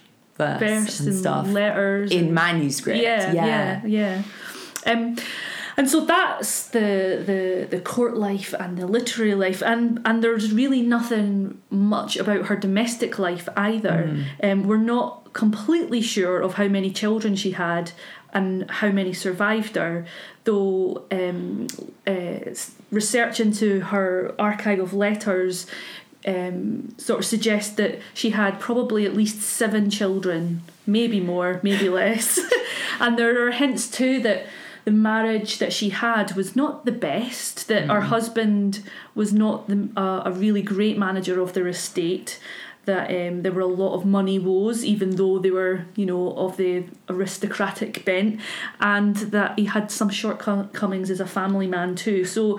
verse, 0.47 0.61
verse 0.61 1.00
and, 1.00 1.09
and, 1.09 1.18
stuff 1.18 1.49
letters 1.49 2.11
in 2.11 2.35
manuscript. 2.35 3.02
Yeah, 3.02 3.32
yeah, 3.32 3.80
yeah. 3.85 4.23
yeah. 4.87 4.92
Um, 4.92 5.16
and 5.76 5.88
so 5.88 6.04
that's 6.04 6.68
the, 6.68 7.23
the 7.25 7.66
the 7.70 7.80
court 7.80 8.16
life 8.16 8.52
and 8.59 8.76
the 8.76 8.87
literary 8.87 9.35
life, 9.35 9.62
and 9.62 10.00
and 10.04 10.23
there's 10.23 10.52
really 10.52 10.82
nothing 10.82 11.61
much 11.70 12.16
about 12.16 12.47
her 12.47 12.56
domestic 12.56 13.18
life 13.18 13.49
either. 13.56 14.11
Mm. 14.42 14.52
Um, 14.52 14.62
we're 14.64 14.76
not 14.76 15.32
completely 15.32 16.02
sure 16.02 16.40
of 16.40 16.54
how 16.54 16.68
many 16.68 16.90
children 16.90 17.37
she 17.37 17.52
had 17.52 17.92
and 18.32 18.70
how 18.70 18.90
many 18.90 19.12
survived 19.12 19.76
her, 19.76 20.04
though 20.44 21.04
um, 21.11 21.66
uh, 22.06 22.54
research 22.90 23.40
into 23.40 23.80
her 23.80 24.35
archive 24.38 24.80
of 24.80 24.92
letters 24.92 25.66
um, 26.27 26.95
sort 26.99 27.21
of 27.21 27.25
suggest 27.25 27.77
that 27.77 27.99
she 28.15 28.31
had 28.31 28.61
probably 28.61 29.07
at 29.07 29.15
least 29.15 29.41
seven 29.41 29.91
children, 29.91 30.62
maybe 30.87 31.21
more, 31.21 31.61
maybe 31.62 31.89
less. 32.00 32.39
and 33.00 33.19
there 33.19 33.47
are 33.47 33.53
hints 33.53 33.89
too 33.89 34.21
that 34.21 34.47
the 34.85 34.91
marriage 34.91 35.59
that 35.59 35.73
she 35.73 35.91
had 35.91 36.35
was 36.35 36.57
not 36.57 36.85
the 36.85 36.93
best, 36.93 37.69
that 37.69 37.85
mm. 37.85 37.93
her 37.93 38.00
husband 38.03 38.83
was 39.15 39.33
not 39.33 39.69
the, 39.69 39.89
uh, 39.97 40.23
a 40.25 40.33
really 40.33 40.62
great 40.62 40.99
manager 40.99 41.41
of 41.41 41.53
their 41.53 41.69
estate, 41.69 42.39
that 42.87 43.11
um, 43.11 43.43
there 43.43 43.53
were 43.53 43.61
a 43.61 43.67
lot 43.67 43.95
of 43.95 44.05
money 44.05 44.39
woes, 44.39 44.85
even 44.85 45.17
though 45.17 45.39
they 45.39 45.51
were, 45.51 45.85
you 45.97 46.07
know, 46.07 46.33
of 46.33 46.57
the 46.57 46.85
aristocratic 47.09 48.05
bent, 48.05 48.41
and 48.81 49.17
that 49.17 49.59
he 49.59 49.67
had 49.67 49.91
some 49.91 50.09
shortcomings 50.09 51.11
as 51.11 51.21
a 51.21 51.27
family 51.27 51.67
man 51.67 51.95
too. 51.95 52.25
So 52.25 52.59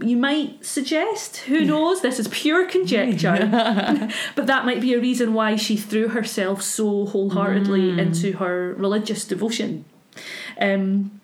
you 0.00 0.16
might 0.16 0.64
suggest, 0.64 1.38
who 1.38 1.64
knows, 1.64 2.00
this 2.00 2.18
is 2.18 2.28
pure 2.28 2.66
conjecture, 2.66 3.36
but 4.34 4.46
that 4.46 4.64
might 4.64 4.80
be 4.80 4.94
a 4.94 5.00
reason 5.00 5.34
why 5.34 5.56
she 5.56 5.76
threw 5.76 6.08
herself 6.08 6.62
so 6.62 7.06
wholeheartedly 7.06 7.92
mm. 7.92 7.98
into 7.98 8.38
her 8.38 8.74
religious 8.74 9.24
devotion. 9.24 9.84
Um, 10.60 11.20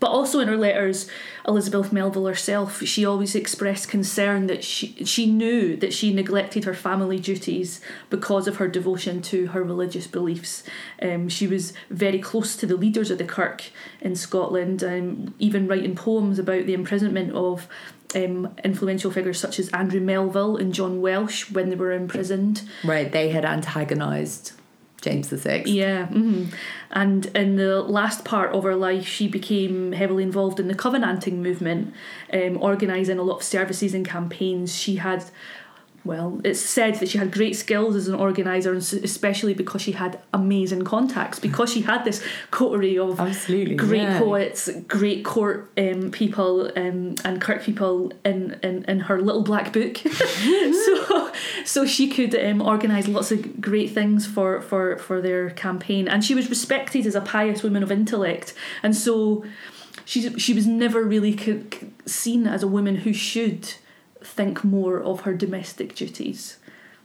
but 0.00 0.10
also 0.10 0.40
in 0.40 0.48
her 0.48 0.56
letters, 0.56 1.08
Elizabeth 1.46 1.92
Melville 1.92 2.26
herself, 2.26 2.82
she 2.82 3.04
always 3.04 3.34
expressed 3.34 3.88
concern 3.88 4.46
that 4.46 4.64
she 4.64 5.04
she 5.04 5.26
knew 5.26 5.76
that 5.76 5.92
she 5.92 6.12
neglected 6.12 6.64
her 6.64 6.74
family 6.74 7.20
duties 7.20 7.80
because 8.08 8.48
of 8.48 8.56
her 8.56 8.66
devotion 8.66 9.20
to 9.22 9.48
her 9.48 9.62
religious 9.62 10.06
beliefs. 10.06 10.62
Um, 11.00 11.28
she 11.28 11.46
was 11.46 11.74
very 11.90 12.18
close 12.18 12.56
to 12.56 12.66
the 12.66 12.76
leaders 12.76 13.10
of 13.10 13.18
the 13.18 13.24
Kirk 13.24 13.64
in 14.00 14.16
Scotland, 14.16 14.82
um, 14.82 15.34
even 15.38 15.68
writing 15.68 15.94
poems 15.94 16.38
about 16.38 16.64
the 16.66 16.74
imprisonment 16.74 17.32
of 17.32 17.68
um, 18.14 18.56
influential 18.64 19.10
figures 19.10 19.38
such 19.38 19.58
as 19.58 19.68
Andrew 19.68 20.00
Melville 20.00 20.56
and 20.56 20.72
John 20.72 21.00
Welsh 21.02 21.50
when 21.50 21.68
they 21.68 21.76
were 21.76 21.92
imprisoned. 21.92 22.62
Right, 22.82 23.12
they 23.12 23.28
had 23.28 23.44
antagonised 23.44 24.52
James 25.00 25.28
the 25.28 25.38
Sixth. 25.38 25.72
Yeah, 25.72 26.06
mm-hmm. 26.06 26.54
and 26.90 27.26
in 27.26 27.56
the 27.56 27.82
last 27.82 28.24
part 28.24 28.52
of 28.52 28.64
her 28.64 28.76
life, 28.76 29.06
she 29.06 29.28
became 29.28 29.92
heavily 29.92 30.22
involved 30.22 30.60
in 30.60 30.68
the 30.68 30.74
Covenanting 30.74 31.42
movement, 31.42 31.94
um, 32.32 32.56
organising 32.60 33.18
a 33.18 33.22
lot 33.22 33.36
of 33.36 33.42
services 33.42 33.94
and 33.94 34.06
campaigns. 34.06 34.76
She 34.76 34.96
had 34.96 35.24
well, 36.02 36.40
it's 36.44 36.60
said 36.60 36.94
that 36.96 37.10
she 37.10 37.18
had 37.18 37.30
great 37.30 37.56
skills 37.56 37.94
as 37.94 38.08
an 38.08 38.14
organizer, 38.14 38.72
and 38.72 38.80
especially 38.80 39.52
because 39.52 39.82
she 39.82 39.92
had 39.92 40.18
amazing 40.32 40.82
contacts. 40.84 41.38
Because 41.50 41.72
she 41.72 41.82
had 41.82 42.04
this 42.04 42.22
coterie 42.50 42.96
of 42.98 43.18
Absolutely, 43.18 43.74
great 43.74 44.02
yeah. 44.02 44.18
poets, 44.18 44.70
great 44.86 45.24
court 45.24 45.70
um, 45.76 46.10
people, 46.10 46.70
um, 46.76 47.16
and 47.24 47.40
Kirk 47.40 47.62
people 47.62 48.12
in, 48.24 48.58
in, 48.62 48.84
in 48.84 49.00
her 49.00 49.20
little 49.20 49.42
black 49.42 49.72
book. 49.72 49.96
so 49.98 51.32
so 51.64 51.86
she 51.86 52.08
could 52.08 52.34
um, 52.34 52.62
organize 52.62 53.08
lots 53.08 53.32
of 53.32 53.60
great 53.60 53.90
things 53.90 54.26
for, 54.26 54.60
for 54.62 54.96
for 54.98 55.20
their 55.20 55.50
campaign, 55.50 56.08
and 56.08 56.24
she 56.24 56.34
was 56.34 56.48
respected 56.48 57.04
as 57.04 57.14
a 57.14 57.20
pious 57.20 57.62
woman 57.62 57.82
of 57.82 57.90
intellect, 57.90 58.54
and 58.82 58.96
so 58.96 59.44
she 60.04 60.30
she 60.38 60.54
was 60.54 60.66
never 60.66 61.02
really 61.02 61.36
seen 62.06 62.46
as 62.46 62.62
a 62.62 62.68
woman 62.68 62.96
who 62.96 63.12
should 63.12 63.74
think 64.22 64.64
more 64.64 65.02
of 65.02 65.20
her 65.22 65.34
domestic 65.34 65.94
duties, 65.94 66.58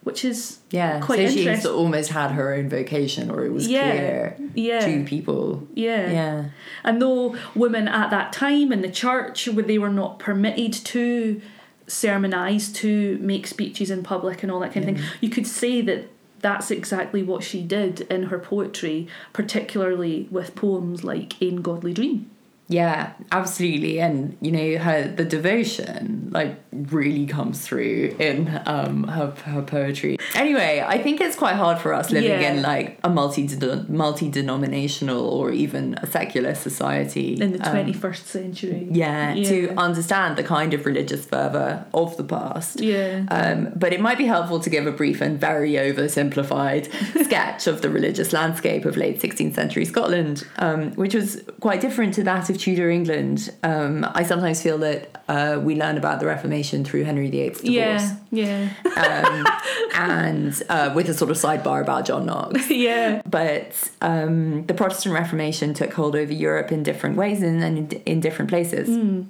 which 0.04 0.24
is 0.24 0.60
yeah. 0.70 1.00
quite 1.00 1.30
so 1.30 1.36
she's 1.36 1.66
almost 1.66 2.12
had 2.12 2.32
her 2.32 2.54
own 2.54 2.70
vocation, 2.70 3.30
or 3.30 3.46
it 3.46 3.52
was 3.52 3.68
yeah, 3.68 3.92
clear 3.92 4.38
yeah. 4.54 4.86
to 4.86 5.04
people. 5.06 5.68
Yeah, 5.74 6.12
yeah. 6.12 6.46
And 6.84 7.02
though 7.02 7.36
women 7.56 7.88
at 7.88 8.10
that 8.12 8.34
time 8.34 8.72
in 8.72 8.82
the 8.82 8.92
church, 8.92 9.48
where 9.48 9.66
they 9.66 9.78
were 9.78 9.90
not 9.90 10.20
permitted 10.20 10.74
to 10.86 11.42
sermonize, 11.88 12.72
to 12.74 13.18
make 13.20 13.48
speeches 13.48 13.90
in 13.90 14.04
public, 14.04 14.44
and 14.44 14.52
all 14.52 14.60
that 14.60 14.74
kind 14.74 14.90
of 14.90 14.96
thing, 14.96 15.06
you 15.22 15.30
could 15.30 15.48
say 15.48 15.82
that 15.82 16.10
that's 16.40 16.70
exactly 16.70 17.24
what 17.24 17.44
she 17.44 17.64
did 17.64 18.02
in 18.02 18.24
her 18.24 18.38
poetry, 18.38 19.08
particularly 19.34 20.28
with 20.30 20.54
poems 20.54 21.04
like 21.04 21.42
Ane 21.42 21.64
Godlie 21.64 21.94
Dreame. 21.94 22.26
Yeah, 22.68 23.14
absolutely. 23.32 24.00
And 24.00 24.38
you 24.42 24.52
know, 24.52 24.78
her 24.80 25.08
the 25.08 25.26
devotion 25.26 26.30
like 26.32 26.60
really 26.72 27.28
comes 27.28 27.62
through 27.62 28.16
in 28.20 28.62
um 28.66 29.04
her, 29.04 29.32
her 29.46 29.62
poetry. 29.62 30.18
Anyway, 30.34 30.84
I 30.86 30.98
think 31.02 31.22
it's 31.22 31.36
quite 31.36 31.56
hard 31.56 31.78
for 31.78 31.94
us 31.94 32.10
living 32.10 32.30
yeah. 32.30 32.54
in 32.54 32.62
like 32.64 33.00
a 33.04 33.10
multi 33.10 33.48
multi 33.88 34.30
denominational 34.30 35.28
or 35.30 35.52
even 35.52 35.94
a 36.02 36.08
secular 36.08 36.56
society 36.56 37.36
in 37.36 37.52
the 37.52 37.60
twenty 37.60 37.94
first 37.94 38.24
um, 38.24 38.42
century. 38.42 38.88
Yeah, 38.90 39.34
yeah, 39.34 39.50
to 39.50 39.76
understand 39.78 40.36
the 40.36 40.44
kind 40.44 40.74
of 40.74 40.86
religious 40.88 41.24
fervor 41.26 41.86
of 41.94 42.18
the 42.18 42.24
past. 42.24 42.82
Yeah. 42.82 43.26
Um, 43.30 43.74
but 43.76 43.94
it 43.94 44.02
might 44.02 44.18
be 44.18 44.26
helpful 44.26 44.60
to 44.60 44.70
give 44.72 44.88
a 44.88 44.92
brief 44.92 45.22
and 45.22 45.40
very 45.40 45.74
oversimplified 45.74 46.92
sketch 47.26 47.68
of 47.68 47.84
the 47.84 47.92
religious 47.92 48.34
landscape 48.34 48.86
of 48.86 48.98
late 48.98 49.22
sixteenth 49.22 49.54
century 49.54 49.86
Scotland, 49.86 50.48
um, 50.58 50.94
which 50.94 51.14
was 51.14 51.44
quite 51.60 51.80
different 51.80 52.16
to 52.16 52.24
that 52.24 52.50
of 52.50 52.55
of 52.56 52.62
Tudor 52.62 52.90
England, 52.90 53.52
um, 53.64 54.06
I 54.14 54.24
sometimes 54.24 54.62
feel 54.62 54.78
that 54.80 55.24
uh, 55.28 55.60
we 55.62 55.76
learn 55.76 55.98
about 55.98 56.20
the 56.20 56.26
Reformation 56.26 56.84
through 56.84 57.04
Henry 57.04 57.30
VIII's 57.30 57.62
divorce. 57.62 58.12
Yeah, 58.32 58.70
yeah. 58.86 59.26
Um, 59.26 59.46
and 59.96 60.64
uh, 60.70 60.92
with 60.96 61.10
a 61.10 61.14
sort 61.14 61.32
of 61.32 61.38
sidebar 61.38 61.82
about 61.82 62.06
John 62.06 62.26
Knox. 62.26 62.70
yeah. 62.70 63.22
But 63.26 63.92
um, 64.02 64.66
the 64.66 64.74
Protestant 64.74 65.14
Reformation 65.14 65.74
took 65.74 65.94
hold 65.94 66.16
over 66.16 66.34
Europe 66.34 66.72
in 66.72 66.84
different 66.84 67.18
ways 67.18 67.42
and, 67.42 67.64
in, 67.64 67.92
in 68.06 68.20
different 68.20 68.50
places. 68.50 68.90
Mm. 68.90 69.28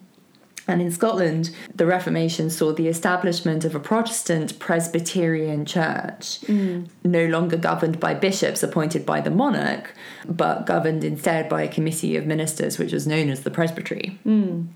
And 0.67 0.81
in 0.81 0.91
Scotland, 0.91 1.51
the 1.75 1.85
Reformation 1.85 2.49
saw 2.49 2.73
the 2.73 2.87
establishment 2.87 3.65
of 3.65 3.75
a 3.75 3.79
Protestant 3.79 4.57
Presbyterian 4.57 5.65
church, 5.65 6.41
mm. 6.41 6.87
no 7.03 7.25
longer 7.27 7.57
governed 7.57 7.99
by 7.99 8.15
bishops 8.15 8.63
appointed 8.63 9.05
by 9.05 9.21
the 9.21 9.29
monarch, 9.29 9.93
but 10.27 10.65
governed 10.65 11.03
instead 11.03 11.49
by 11.49 11.61
a 11.61 11.67
committee 11.67 12.15
of 12.15 12.25
ministers, 12.25 12.79
which 12.79 12.93
was 12.93 13.05
known 13.05 13.29
as 13.29 13.43
the 13.43 13.51
Presbytery. 13.51 14.17
Mm. 14.25 14.67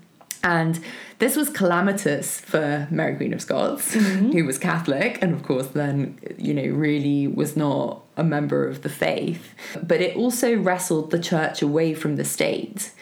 And 0.42 0.80
this 1.18 1.36
was 1.36 1.50
calamitous 1.50 2.40
for 2.40 2.88
Mary 2.90 3.14
Queen 3.16 3.34
of 3.34 3.42
Scots, 3.42 3.94
mm-hmm. 3.94 4.30
who 4.30 4.46
was 4.46 4.56
Catholic 4.56 5.18
and, 5.20 5.34
of 5.34 5.42
course, 5.42 5.66
then, 5.68 6.18
you 6.38 6.54
know, 6.54 6.64
really 6.64 7.26
was 7.26 7.56
not 7.56 8.02
a 8.16 8.24
member 8.24 8.66
of 8.66 8.80
the 8.82 8.88
faith. 8.88 9.54
But 9.82 10.00
it 10.00 10.16
also 10.16 10.56
wrestled 10.56 11.10
the 11.10 11.18
church 11.18 11.60
away 11.60 11.92
from 11.92 12.16
the 12.16 12.24
state 12.24 12.92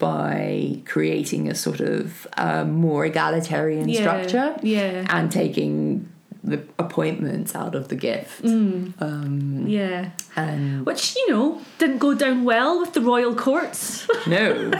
by 0.00 0.78
creating 0.86 1.48
a 1.48 1.54
sort 1.54 1.78
of 1.80 2.26
um, 2.36 2.72
more 2.72 3.04
egalitarian 3.04 3.88
Yeah, 3.88 4.00
structure 4.00 4.56
yeah. 4.62 5.06
and 5.08 5.30
taking 5.30 6.08
the 6.42 6.58
appointments 6.78 7.54
out 7.54 7.74
of 7.74 7.88
the 7.88 7.94
gift. 7.96 8.42
Mm. 8.42 8.94
Um, 9.00 9.66
Yeah. 9.68 10.10
and 10.34 10.84
Which, 10.86 11.14
you 11.14 11.30
know, 11.30 11.60
didn't 11.78 11.98
go 11.98 12.14
down 12.14 12.44
well 12.44 12.80
with 12.80 12.94
the 12.94 13.02
royal 13.02 13.34
courts. 13.34 14.08
no, 14.26 14.70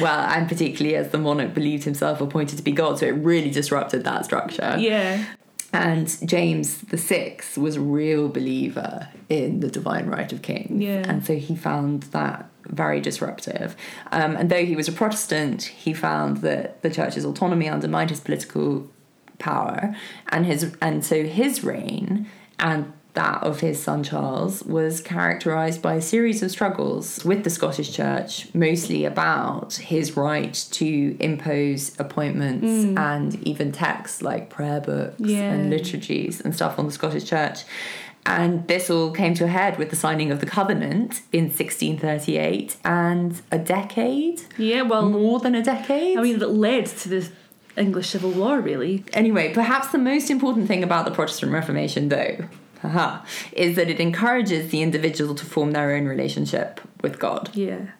well, 0.00 0.20
and 0.34 0.48
particularly 0.48 0.96
as 0.96 1.10
the 1.10 1.18
monarch 1.18 1.54
believed 1.54 1.84
himself 1.84 2.20
appointed 2.20 2.56
to 2.58 2.62
be 2.64 2.72
God, 2.72 2.98
so 2.98 3.06
it 3.06 3.12
really 3.12 3.50
disrupted 3.50 4.02
that 4.04 4.24
structure. 4.26 4.74
yeah. 4.78 5.24
And 5.72 6.06
James 6.26 6.78
the 6.92 6.96
Sixth 6.96 7.58
was 7.58 7.76
a 7.76 7.80
real 7.80 8.28
believer 8.28 9.08
in 9.28 9.60
the 9.60 9.68
divine 9.68 10.06
right 10.06 10.32
of 10.32 10.40
kings, 10.42 10.80
Yeah. 10.82 11.04
and 11.08 11.24
so 11.24 11.36
he 11.36 11.54
found 11.54 12.04
that 12.18 12.48
very 12.68 13.00
disruptive. 13.00 13.76
Um, 14.12 14.36
and 14.36 14.50
though 14.50 14.64
he 14.64 14.76
was 14.76 14.88
a 14.88 14.92
Protestant, 14.92 15.62
he 15.64 15.92
found 15.92 16.38
that 16.38 16.82
the 16.82 16.90
church's 16.90 17.24
autonomy 17.24 17.68
undermined 17.68 18.10
his 18.10 18.20
political 18.20 18.88
power, 19.38 19.94
and 20.28 20.46
his 20.46 20.74
and 20.80 21.04
so 21.04 21.24
his 21.24 21.62
reign 21.62 22.26
and 22.58 22.92
that 23.14 23.42
of 23.42 23.60
his 23.60 23.82
son 23.82 24.02
Charles 24.02 24.62
was 24.64 25.00
characterized 25.00 25.80
by 25.80 25.94
a 25.94 26.02
series 26.02 26.42
of 26.42 26.50
struggles 26.50 27.24
with 27.24 27.44
the 27.44 27.50
Scottish 27.50 27.90
Church, 27.90 28.54
mostly 28.54 29.06
about 29.06 29.72
his 29.76 30.18
right 30.18 30.52
to 30.72 31.16
impose 31.18 31.98
appointments 31.98 32.66
and 32.98 33.42
even 33.48 33.72
texts 33.72 34.20
like 34.20 34.50
prayer 34.50 34.80
books 34.82 35.14
Yeah. 35.18 35.50
and 35.50 35.70
liturgies 35.70 36.42
and 36.42 36.54
stuff 36.54 36.78
on 36.78 36.84
the 36.84 36.92
Scottish 36.92 37.24
Church. 37.24 37.60
And 38.26 38.66
this 38.66 38.90
all 38.90 39.12
came 39.12 39.34
to 39.34 39.44
a 39.44 39.48
head 39.48 39.78
with 39.78 39.90
the 39.90 39.96
signing 39.96 40.32
of 40.32 40.40
the 40.40 40.46
Covenant 40.46 41.22
in 41.32 41.44
1638 41.44 42.76
and 42.84 43.40
a 43.52 43.58
decade, 43.58 44.42
Yeah, 44.58 44.82
well, 44.82 45.08
more 45.08 45.38
than 45.38 45.54
a 45.54 45.62
decade. 45.62 46.18
I 46.18 46.22
mean, 46.22 46.40
that 46.40 46.48
led 46.48 46.86
to 46.86 47.08
the 47.08 47.30
English 47.76 48.08
Civil 48.08 48.32
War, 48.32 48.60
really. 48.60 49.04
Anyway, 49.12 49.54
perhaps 49.54 49.88
the 49.88 49.98
most 49.98 50.30
important 50.30 50.66
thing 50.66 50.82
about 50.82 51.04
the 51.04 51.10
Protestant 51.12 51.52
Reformation, 51.52 52.08
though, 52.08 52.48
haha, 52.82 53.24
is 53.52 53.76
that 53.76 53.88
it 53.88 54.00
encourages 54.00 54.70
the 54.70 54.82
individual 54.82 55.34
to 55.36 55.44
form 55.44 55.70
their 55.72 55.94
own 55.94 56.06
relationship 56.06 56.80
with 57.02 57.18
God. 57.18 57.50
Yeah. 57.54 57.90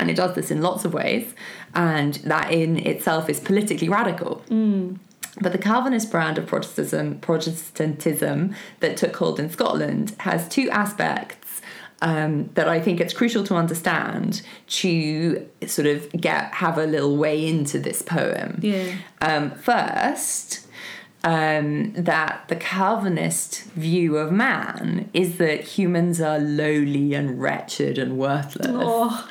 And 0.00 0.10
it 0.10 0.16
does 0.16 0.34
this 0.34 0.50
in 0.50 0.62
lots 0.62 0.84
of 0.84 0.94
ways, 0.94 1.34
and 1.74 2.14
that 2.16 2.52
in 2.52 2.78
itself 2.78 3.28
is 3.28 3.40
politically 3.40 3.88
radical. 3.88 4.42
Mm. 4.48 4.98
But 5.40 5.52
the 5.52 5.58
Calvinist 5.58 6.10
brand 6.10 6.38
of 6.38 6.46
Protestantism, 6.46 7.20
Protestantism 7.20 8.54
that 8.80 8.96
took 8.96 9.14
hold 9.16 9.38
in 9.38 9.50
Scotland 9.50 10.14
has 10.20 10.48
two 10.48 10.68
aspects 10.70 11.60
um, 12.00 12.50
that 12.54 12.68
I 12.68 12.80
think 12.80 13.00
it's 13.00 13.12
crucial 13.12 13.44
to 13.44 13.54
understand 13.54 14.42
to 14.68 15.48
sort 15.66 15.86
of 15.86 16.10
get 16.12 16.54
have 16.54 16.78
a 16.78 16.86
little 16.86 17.16
way 17.16 17.46
into 17.46 17.78
this 17.78 18.02
poem. 18.02 18.60
Yeah. 18.62 18.94
Um, 19.20 19.50
first, 19.52 20.68
um, 21.24 21.92
that 21.94 22.44
the 22.48 22.56
Calvinist 22.56 23.64
view 23.72 24.16
of 24.16 24.30
man 24.30 25.10
is 25.12 25.38
that 25.38 25.62
humans 25.62 26.20
are 26.20 26.38
lowly 26.38 27.14
and 27.14 27.40
wretched 27.40 27.98
and 27.98 28.16
worthless 28.16 28.68
Oh, 28.70 29.28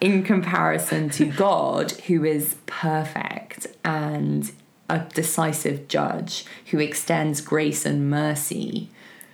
in 0.00 0.24
comparison 0.24 1.10
to 1.10 1.26
God, 1.26 1.92
who 1.92 2.24
is 2.24 2.56
perfect 2.66 3.68
and 3.84 4.50
a 4.88 5.00
decisive 5.14 5.88
judge 5.88 6.44
who 6.70 6.78
extends 6.78 7.40
grace 7.40 7.84
and 7.84 8.10
mercy. 8.10 8.88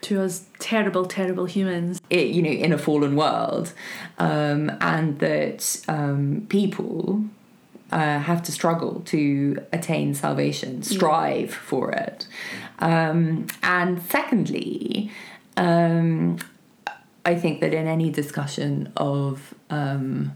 to 0.04 0.20
us 0.20 0.44
terrible, 0.58 1.06
terrible 1.06 1.46
humans. 1.46 2.00
It, 2.10 2.28
you 2.28 2.42
know, 2.42 2.50
in 2.50 2.72
a 2.72 2.78
fallen 2.78 3.16
world, 3.16 3.72
um, 4.18 4.70
and 4.80 5.18
that 5.20 5.82
um, 5.88 6.46
people 6.50 7.24
uh, 7.90 8.18
have 8.18 8.42
to 8.42 8.52
struggle 8.52 9.00
to 9.06 9.64
attain 9.72 10.14
salvation, 10.14 10.82
strive 10.82 11.54
for 11.54 11.90
it. 11.92 12.26
Um, 12.80 13.46
and 13.62 14.02
secondly, 14.02 15.10
um, 15.56 16.38
I 17.24 17.34
think 17.34 17.60
that 17.60 17.72
in 17.72 17.86
any 17.86 18.10
discussion 18.10 18.92
of 18.96 19.54
um, 19.70 20.32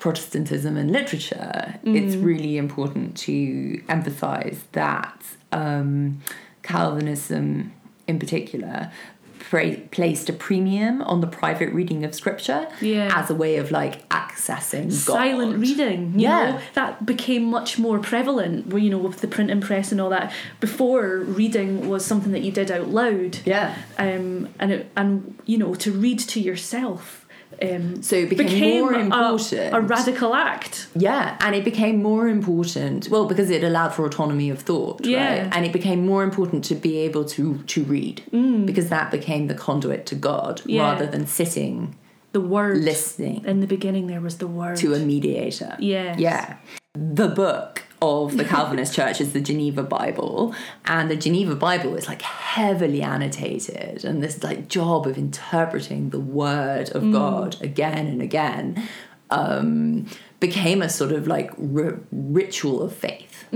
Protestantism 0.00 0.76
and 0.76 0.90
literature, 0.90 1.78
it's 1.84 2.16
really 2.16 2.56
important 2.56 3.16
to 3.18 3.82
emphasize 3.88 4.64
that 4.72 5.22
um, 5.52 6.20
Calvinism, 6.62 7.72
in 8.08 8.18
particular, 8.18 8.90
pra- 9.38 9.76
placed 9.90 10.28
a 10.28 10.32
premium 10.32 11.02
on 11.02 11.20
the 11.20 11.26
private 11.26 11.72
reading 11.72 12.04
of 12.04 12.14
scripture 12.14 12.66
Yeah. 12.80 13.10
as 13.14 13.30
a 13.30 13.34
way 13.34 13.56
of 13.56 13.70
like 13.70 14.08
accessing 14.08 14.84
God. 15.06 15.14
Silent 15.16 15.58
reading, 15.58 16.12
you 16.14 16.22
Yeah. 16.22 16.50
know, 16.52 16.60
that 16.74 17.04
became 17.06 17.44
much 17.44 17.78
more 17.78 17.98
prevalent, 17.98 18.72
you 18.80 18.90
know, 18.90 18.98
with 18.98 19.20
the 19.20 19.28
printing 19.28 19.60
press 19.60 19.92
and 19.92 20.00
all 20.00 20.10
that. 20.10 20.32
Before, 20.60 21.18
reading 21.18 21.88
was 21.88 22.04
something 22.04 22.32
that 22.32 22.42
you 22.42 22.50
did 22.52 22.70
out 22.70 22.88
loud. 22.88 23.38
Yeah. 23.44 23.74
Um, 23.98 24.48
and, 24.58 24.72
it, 24.72 24.90
and, 24.96 25.36
you 25.46 25.58
know, 25.58 25.74
to 25.74 25.92
read 25.92 26.18
to 26.20 26.40
yourself. 26.40 27.23
Um, 27.62 28.02
So 28.02 28.16
it 28.16 28.28
became, 28.30 28.80
more 28.80 28.92
a- 28.94 28.98
important. 29.00 29.74
A, 29.74 29.80
radical 29.80 30.34
act. 30.34 30.88
Yeah, 30.96 31.36
and 31.40 31.54
it 31.54 31.64
became 31.64 32.02
more 32.02 32.28
important. 32.28 33.08
Well, 33.10 33.26
because 33.26 33.50
it 33.50 33.62
allowed 33.64 33.94
for 33.94 34.04
autonomy 34.06 34.50
of 34.50 34.60
thought, 34.60 35.04
Yeah. 35.06 35.42
right? 35.42 35.48
And 35.54 35.64
it 35.64 35.72
became 35.72 36.04
more 36.06 36.22
important 36.24 36.64
to 36.64 36.74
be 36.74 36.98
able 36.98 37.24
to 37.36 37.58
to 37.74 37.84
read 37.84 38.22
because 38.66 38.88
that 38.88 39.10
became 39.10 39.46
the 39.46 39.54
conduit 39.54 40.06
to 40.06 40.14
God 40.14 40.60
Mm. 40.62 40.74
Yeah. 40.74 40.82
rather 40.90 41.06
than 41.06 41.26
sitting 41.26 41.94
The 42.32 42.40
word. 42.40 42.78
listening 42.84 43.44
In 43.46 43.60
the 43.60 43.66
beginning, 43.66 44.06
there 44.08 44.20
was 44.20 44.36
the 44.38 44.46
word. 44.48 44.76
to 44.78 44.94
a 44.94 44.98
mediator. 44.98 45.76
Yeah, 45.78 46.16
Yeah. 46.18 46.54
The 46.94 47.28
book 47.28 47.83
of 48.04 48.36
the 48.36 48.44
Calvinist 48.44 48.94
Church 48.94 49.20
is 49.20 49.32
the 49.32 49.40
Geneva 49.40 49.82
Bible, 49.82 50.54
and 50.84 51.10
the 51.10 51.16
Geneva 51.16 51.54
Bible 51.54 51.94
is 51.96 52.06
like 52.06 52.22
heavily 52.22 53.02
annotated, 53.02 54.04
and 54.04 54.22
this 54.22 54.42
like 54.42 54.68
job 54.68 55.06
of 55.06 55.16
interpreting 55.16 56.10
the 56.10 56.20
Word 56.20 56.90
of 56.90 57.02
God 57.12 57.56
again 57.62 58.06
and 58.06 58.20
again 58.20 58.88
um, 59.30 60.06
became 60.38 60.82
a 60.82 60.88
sort 60.88 61.12
of 61.12 61.26
like 61.26 61.50
ri- 61.56 61.98
ritual 62.12 62.82
of 62.82 62.94
faith. 62.94 63.46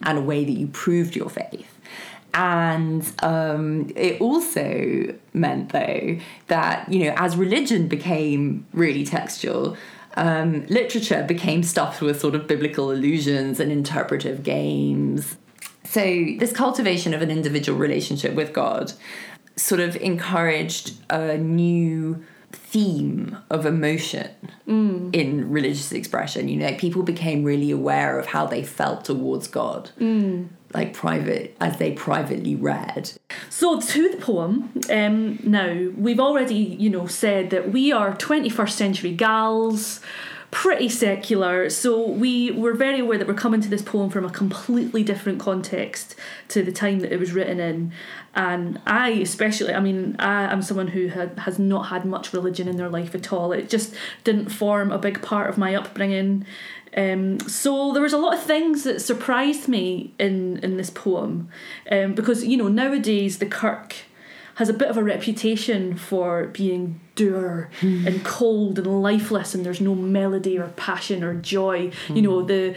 And 0.00 0.16
a 0.18 0.22
way 0.22 0.44
that 0.44 0.52
you 0.52 0.68
proved 0.68 1.16
your 1.16 1.28
faith. 1.28 1.72
And 2.32 3.02
um, 3.20 3.90
it 3.96 4.20
also 4.20 5.14
meant, 5.32 5.72
though, 5.72 6.18
that, 6.46 6.92
you 6.92 7.00
know, 7.04 7.14
as 7.16 7.36
religion 7.36 7.88
became 7.88 8.64
really 8.72 9.04
textual, 9.04 9.76
um, 10.18 10.66
literature 10.66 11.22
became 11.22 11.62
stuffed 11.62 12.02
with 12.02 12.20
sort 12.20 12.34
of 12.34 12.46
biblical 12.46 12.90
allusions 12.90 13.60
and 13.60 13.70
interpretive 13.70 14.42
games. 14.42 15.36
So, 15.84 16.02
this 16.38 16.52
cultivation 16.52 17.14
of 17.14 17.22
an 17.22 17.30
individual 17.30 17.78
relationship 17.78 18.34
with 18.34 18.52
God 18.52 18.92
sort 19.56 19.80
of 19.80 19.96
encouraged 19.96 20.92
a 21.08 21.38
new 21.38 22.22
theme 22.52 23.38
of 23.50 23.64
emotion 23.64 24.30
in 25.12 25.50
religious 25.50 25.92
expression. 25.92 26.48
You 26.48 26.56
know, 26.56 26.66
like 26.66 26.78
people 26.78 27.02
became 27.04 27.44
really 27.44 27.70
aware 27.70 28.18
of 28.18 28.26
how 28.26 28.46
they 28.46 28.62
felt 28.62 29.04
towards 29.04 29.46
God, 29.48 29.90
like 30.74 30.92
private 30.94 31.56
as 31.60 31.78
they 31.78 31.92
privately 31.92 32.54
read. 32.56 33.12
So 33.58 33.80
to 33.80 34.08
the 34.08 34.18
poem, 34.18 34.70
um, 34.88 35.40
now 35.42 35.90
we've 35.96 36.20
already, 36.20 36.54
you 36.54 36.88
know, 36.88 37.08
said 37.08 37.50
that 37.50 37.72
we 37.72 37.90
are 37.90 38.14
21st 38.14 38.70
century 38.70 39.12
gals, 39.12 40.00
pretty 40.52 40.88
secular. 40.88 41.68
So 41.68 42.08
we 42.08 42.52
were 42.52 42.74
very 42.74 43.00
aware 43.00 43.18
that 43.18 43.26
we're 43.26 43.34
coming 43.34 43.60
to 43.62 43.68
this 43.68 43.82
poem 43.82 44.10
from 44.10 44.24
a 44.24 44.30
completely 44.30 45.02
different 45.02 45.40
context 45.40 46.14
to 46.50 46.62
the 46.62 46.70
time 46.70 47.00
that 47.00 47.12
it 47.12 47.18
was 47.18 47.32
written 47.32 47.58
in. 47.58 47.90
And 48.32 48.80
I, 48.86 49.10
especially, 49.10 49.74
I 49.74 49.80
mean, 49.80 50.14
I 50.20 50.44
am 50.52 50.62
someone 50.62 50.86
who 50.86 51.08
had, 51.08 51.36
has 51.40 51.58
not 51.58 51.88
had 51.88 52.04
much 52.04 52.32
religion 52.32 52.68
in 52.68 52.76
their 52.76 52.88
life 52.88 53.12
at 53.12 53.32
all. 53.32 53.50
It 53.50 53.68
just 53.68 53.92
didn't 54.22 54.50
form 54.50 54.92
a 54.92 54.98
big 54.98 55.20
part 55.20 55.50
of 55.50 55.58
my 55.58 55.74
upbringing. 55.74 56.46
Um, 56.96 57.38
so 57.40 57.92
there 57.92 58.02
was 58.02 58.12
a 58.12 58.18
lot 58.18 58.34
of 58.34 58.42
things 58.42 58.84
that 58.84 59.00
surprised 59.00 59.68
me 59.68 60.12
in 60.18 60.58
in 60.58 60.76
this 60.76 60.90
poem, 60.90 61.48
um, 61.90 62.14
because 62.14 62.44
you 62.44 62.56
know 62.56 62.68
nowadays 62.68 63.38
the 63.38 63.46
Kirk 63.46 63.94
has 64.54 64.68
a 64.68 64.72
bit 64.74 64.88
of 64.88 64.96
a 64.96 65.02
reputation 65.04 65.96
for 65.96 66.46
being 66.46 67.00
dour 67.14 67.70
and 68.06 68.24
cold 68.24 68.76
and 68.78 69.02
lifeless, 69.02 69.54
and 69.54 69.64
there's 69.64 69.80
no 69.80 69.94
melody 69.94 70.58
or 70.58 70.68
passion 70.68 71.22
or 71.22 71.34
joy. 71.34 71.92
You 72.08 72.22
know 72.22 72.42
the, 72.42 72.74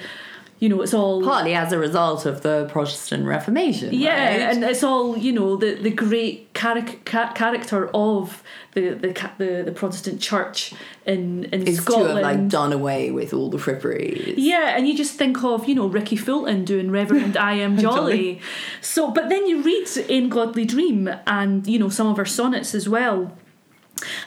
you 0.62 0.70
know 0.70 0.82
it's 0.84 0.94
all 0.94 1.22
Partly 1.24 1.54
as 1.56 1.74
a 1.74 1.78
result 1.88 2.26
of 2.26 2.36
the 2.42 2.56
Protestant 2.72 3.26
Reformation. 3.26 3.90
yeah, 3.94 4.12
right? 4.30 4.42
and 4.56 4.64
it's 4.64 4.84
all 4.84 5.18
you 5.18 5.32
know 5.38 5.56
the 5.58 5.72
the 5.88 5.90
great 6.06 6.36
ca- 6.54 7.34
character 7.34 7.90
of 7.94 8.44
the 8.76 8.84
the 9.04 9.12
ca- 9.20 9.34
the, 9.38 9.64
the 9.66 9.72
Protestant 9.82 10.22
Church 10.22 10.74
in 11.06 11.46
in 11.54 11.68
is 11.68 11.78
to 11.78 11.82
Scotland. 11.82 12.18
have 12.20 12.24
like 12.30 12.48
done 12.48 12.72
away 12.72 13.12
with 13.12 13.34
all 13.34 13.50
the 13.50 13.58
fripperies. 13.58 14.36
Yeah, 14.38 14.76
and 14.78 14.88
you 14.88 14.94
just 14.96 15.16
think 15.18 15.44
of, 15.44 15.68
you 15.68 15.76
know, 15.76 15.88
Rikki 15.88 16.16
Fulton 16.16 16.64
doing 16.64 16.92
Reverend 16.92 17.36
I 17.52 17.54
Am 17.66 17.78
Jolly. 17.78 18.40
So, 18.82 19.10
but 19.12 19.30
then 19.30 19.48
you 19.48 19.62
read 19.64 19.88
Ane 20.10 20.30
Godlie 20.30 20.68
Dreame 20.68 21.20
and, 21.26 21.66
you 21.68 21.80
know, 21.80 21.90
some 21.90 22.08
of 22.08 22.18
her 22.18 22.26
sonnets 22.26 22.76
as 22.76 22.88
well. 22.88 23.36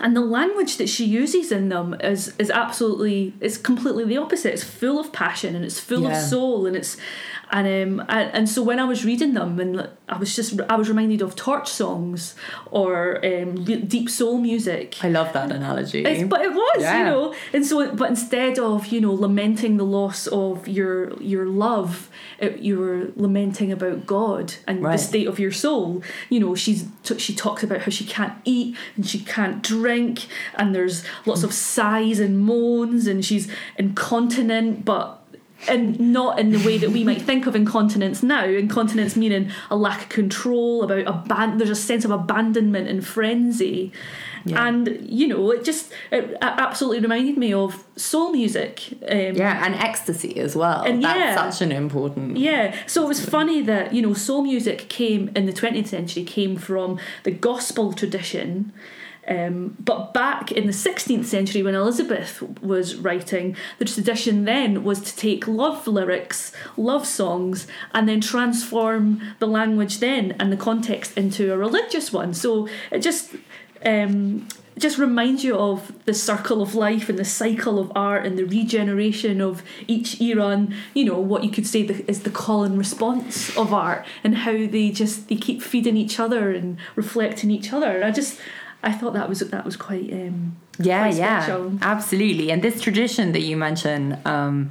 And 0.01 0.17
the 0.17 0.21
language 0.21 0.77
that 0.77 0.89
she 0.89 1.05
uses 1.05 1.51
in 1.53 1.69
them 1.69 1.95
is 2.01 2.35
is 2.39 2.51
absolutely 2.51 3.33
it's 3.41 3.57
completely 3.59 4.05
the 4.05 4.17
opposite 4.17 4.53
it's 4.53 4.65
full 4.65 4.99
of 5.01 5.13
passion 5.13 5.55
and 5.57 5.65
it's 5.65 5.81
full 5.81 6.03
Yeah. 6.03 6.17
of 6.19 6.23
soul 6.25 6.67
and 6.67 6.77
it's 6.77 6.97
and 7.57 7.67
um 8.01 8.07
and, 8.17 8.27
and 8.37 8.45
so 8.55 8.59
when 8.69 8.79
I 8.85 8.87
was 8.93 9.01
reading 9.11 9.33
them 9.39 9.53
and 9.65 9.73
I 10.15 10.17
was 10.23 10.31
just 10.39 10.51
I 10.69 10.77
was 10.81 10.89
reminded 10.93 11.21
of 11.27 11.31
torch 11.47 11.69
songs 11.81 12.35
or 12.79 12.93
um, 13.31 13.51
re- 13.69 13.81
deep 13.95 14.09
soul 14.19 14.37
music 14.51 14.87
I 15.07 15.09
love 15.19 15.33
that 15.37 15.49
analogy. 15.59 16.01
it's, 16.11 16.25
but 16.35 16.41
it 16.49 16.53
was, 16.63 16.79
Yeah. 16.83 16.99
you 16.99 17.05
know, 17.11 17.25
and 17.55 17.63
so, 17.71 17.75
but 18.01 18.09
instead 18.17 18.59
of 18.59 18.79
you 18.93 19.01
know 19.05 19.15
lamenting 19.27 19.73
the 19.83 19.89
loss 19.99 20.21
of 20.43 20.67
your 20.79 20.95
your 21.33 21.47
love, 21.65 21.93
it, 22.45 22.53
you 22.67 22.75
were 22.83 23.01
lamenting 23.27 23.71
about 23.79 23.99
God 24.17 24.47
and 24.69 24.77
Right. 24.83 24.93
the 24.99 25.03
state 25.13 25.29
of 25.33 25.37
your 25.45 25.53
soul. 25.65 26.03
You 26.33 26.41
know, 26.43 26.53
she's 26.65 26.81
t- 27.07 27.19
she 27.27 27.33
talks 27.45 27.63
about 27.67 27.81
how 27.85 27.91
she 27.99 28.05
can't 28.17 28.35
eat 28.45 28.69
and 28.97 29.07
she 29.07 29.21
can't 29.37 29.59
drink, 29.63 30.17
and 30.59 30.75
there's 30.75 30.97
lots 31.31 31.43
of 31.47 31.53
sighs 31.55 32.19
and 32.25 32.35
moans, 32.53 33.07
and 33.11 33.25
she's 33.25 33.47
incontinent, 33.79 34.85
but. 34.85 35.21
And 35.69 35.99
not 35.99 36.39
in 36.39 36.51
the 36.51 36.65
way 36.65 36.79
that 36.79 36.91
we 36.91 37.05
might 37.05 37.23
think 37.23 37.47
of 37.47 37.57
incontinence 37.57 38.23
now. 38.23 38.45
Incontinence 38.45 39.17
meaning 39.17 39.51
a 39.71 39.77
lack 39.77 40.03
of 40.03 40.09
control, 40.09 40.83
about 40.83 41.05
aban- 41.05 41.59
there's 41.59 41.71
a 41.71 41.75
sense 41.75 42.05
of 42.05 42.11
abandonment 42.11 42.89
and 42.89 43.07
frenzy. 43.07 43.93
Yeah. 44.47 44.67
And 44.67 44.99
you 45.09 45.27
know, 45.27 45.51
it 45.51 45.65
just 45.65 45.91
it 46.11 46.37
absolutely 46.43 47.01
reminded 47.01 47.39
me 47.39 47.55
of 47.55 47.83
soul 47.97 48.33
music. 48.33 48.91
Um, 49.09 49.35
yeah, 49.35 49.65
and 49.65 49.75
ecstasy 49.75 50.39
as 50.39 50.55
well. 50.55 50.83
And 50.83 51.03
That's 51.03 51.19
yeah. 51.19 51.51
such 51.51 51.63
an 51.63 51.73
important. 51.73 52.37
yeah, 52.37 52.77
so 52.87 53.05
it 53.05 53.09
was 53.09 53.25
funny 53.25 53.63
that 53.63 53.95
you 53.95 54.03
know 54.03 54.13
soul 54.13 54.43
music 54.43 54.89
came 54.89 55.31
in 55.35 55.47
the 55.47 55.53
20th 55.53 55.89
century 55.89 56.25
came 56.25 56.57
from 56.57 56.99
the 57.23 57.31
gospel 57.31 57.93
tradition, 57.95 58.73
um, 59.29 59.77
but 59.79 60.13
back 60.13 60.53
in 60.53 60.67
the 60.67 60.73
16th 60.73 61.25
century 61.25 61.63
when 61.63 61.75
Elizabeth 61.75 62.43
was 62.61 62.97
writing, 62.97 63.57
the 63.79 63.85
tradition 63.85 64.45
then 64.45 64.85
was 64.85 65.01
to 65.01 65.17
take 65.17 65.47
love 65.49 65.87
lyrics, 65.87 66.53
love 66.77 67.07
songs, 67.07 67.67
and 67.93 68.09
then 68.09 68.21
transform 68.21 69.23
the 69.39 69.47
language 69.47 69.99
then 69.99 70.37
and 70.39 70.53
the 70.53 70.57
context 70.57 71.17
into 71.17 71.53
a 71.53 71.57
religious 71.57 72.13
one. 72.13 72.35
So 72.35 72.69
it 72.91 73.01
just 73.01 73.35
um, 73.85 74.47
just 74.77 74.99
reminds 74.99 75.45
you 75.45 75.57
of 75.57 76.05
the 76.05 76.15
circle 76.15 76.61
of 76.61 76.75
life 76.75 77.09
and 77.09 77.19
the 77.19 77.25
cycle 77.25 77.79
of 77.79 77.93
art 77.95 78.27
and 78.27 78.37
the 78.39 78.45
regeneration 78.45 79.41
of 79.41 79.63
each 79.87 80.21
era 80.21 80.49
and 80.49 80.75
you 80.95 81.05
know 81.05 81.19
what 81.19 81.45
you 81.45 81.51
could 81.51 81.67
say 81.67 81.83
the, 81.85 82.09
is 82.11 82.23
the 82.23 82.31
call 82.31 82.65
and 82.65 82.77
response 82.77 83.57
of 83.57 83.73
art 83.73 84.05
and 84.25 84.39
how 84.39 84.53
they 84.53 84.91
just 84.91 85.29
they 85.29 85.37
keep 85.37 85.63
feeding 85.63 85.97
each 85.97 86.19
other 86.19 86.51
and 86.51 86.77
reflecting 86.97 87.51
each 87.51 87.73
other 87.73 88.03
i 88.05 88.11
just 88.11 88.41
i 88.85 88.93
thought 88.93 89.15
that 89.15 89.29
was 89.29 89.41
that 89.41 89.65
was 89.65 89.77
quite 89.77 90.13
um 90.13 90.57
yeah 90.79 91.03
quite 91.03 91.15
yeah 91.17 91.71
absolutely 91.83 92.51
and 92.53 92.63
this 92.63 92.81
tradition 92.81 93.33
that 93.33 93.43
you 93.43 93.57
mention 93.57 94.19
um 94.25 94.71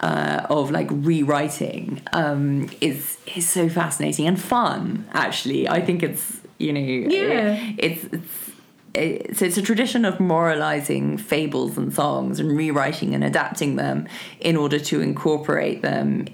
uh, 0.00 0.44
of 0.50 0.70
like 0.70 0.88
rewriting 0.90 2.02
um, 2.12 2.68
is 2.82 3.16
is 3.36 3.48
so 3.48 3.68
fascinating 3.70 4.26
and 4.26 4.38
fun. 4.38 5.06
Actually, 5.12 5.66
I 5.66 5.80
think 5.80 6.02
it's 6.02 6.40
you 6.58 6.72
know 6.74 6.80
Yeah. 6.80 7.72
it's 7.78 8.04
it's 8.12 8.50
it, 8.94 9.36
so 9.36 9.46
it's 9.46 9.56
a 9.56 9.62
tradition 9.62 10.04
of 10.04 10.20
moralizing 10.20 11.16
fables 11.16 11.78
and 11.78 11.92
songs 11.94 12.38
and 12.38 12.54
rewriting 12.54 13.14
and 13.14 13.24
adapting 13.24 13.76
them 13.76 14.06
in 14.40 14.56
order 14.56 14.78
to 14.78 15.00
incorporate 15.00 15.80
them 15.80 16.26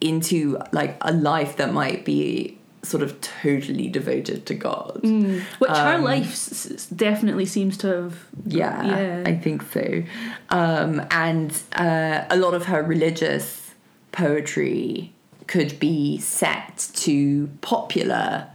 into 0.00 0.58
like 0.72 0.96
a 1.02 1.12
life 1.12 1.56
that 1.58 1.72
might 1.72 2.04
be 2.04 2.58
sort 2.84 3.02
of 3.02 3.20
totally 3.20 3.88
devoted 3.88 4.44
to 4.46 4.54
God. 4.54 5.00
which 5.02 5.70
her 5.70 5.94
Um, 5.94 6.02
life 6.04 6.32
s- 6.32 6.70
s- 6.72 6.86
definitely 6.86 7.46
seems 7.46 7.76
to 7.78 7.86
have 7.86 8.14
Yeah, 8.44 8.82
Yeah. 8.84 9.22
I 9.24 9.34
think 9.36 9.62
so. 9.72 10.02
Um, 10.50 11.00
and 11.10 11.52
uh, 11.76 12.24
a 12.28 12.36
lot 12.36 12.54
of 12.54 12.66
her 12.66 12.82
religious 12.82 13.70
poetry 14.10 15.12
could 15.46 15.78
be 15.78 16.18
set 16.18 16.88
to 16.94 17.48
popular 17.60 18.46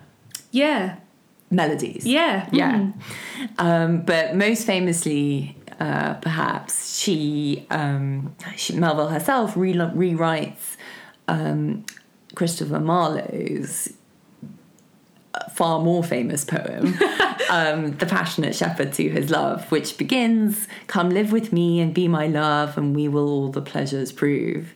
yeah 0.51 0.95
melodies. 1.49 2.05
yeah 2.05 2.47
Yeah. 2.51 2.73
mm. 2.77 2.93
Um, 3.59 4.01
but 4.01 4.35
most 4.35 4.65
famously, 4.65 5.55
uh, 5.79 6.15
perhaps, 6.15 6.97
she, 6.99 7.65
um, 7.69 8.35
she, 8.55 8.73
Melville 8.75 9.07
herself, 9.09 9.55
re- 9.55 9.73
rewrites 9.73 10.75
um, 11.27 11.85
Christopher 12.35 12.79
Marlowe's 12.79 13.93
far 15.55 15.79
more 15.79 16.03
famous 16.03 16.45
poem, 16.45 16.97
um, 17.49 17.91
The 17.97 18.05
Passionate 18.05 18.55
Shepherd 18.55 18.93
to 18.93 19.09
His 19.09 19.29
Love, 19.29 19.69
which 19.71 19.97
begins, 19.97 20.67
Come 20.87 21.09
live 21.09 21.31
with 21.31 21.51
me 21.53 21.79
and 21.79 21.93
be 21.93 22.07
my 22.07 22.27
love, 22.27 22.77
and 22.77 22.95
we 22.95 23.07
will 23.07 23.29
all 23.29 23.49
the 23.49 23.61
pleasures 23.61 24.11
prove. 24.11 24.73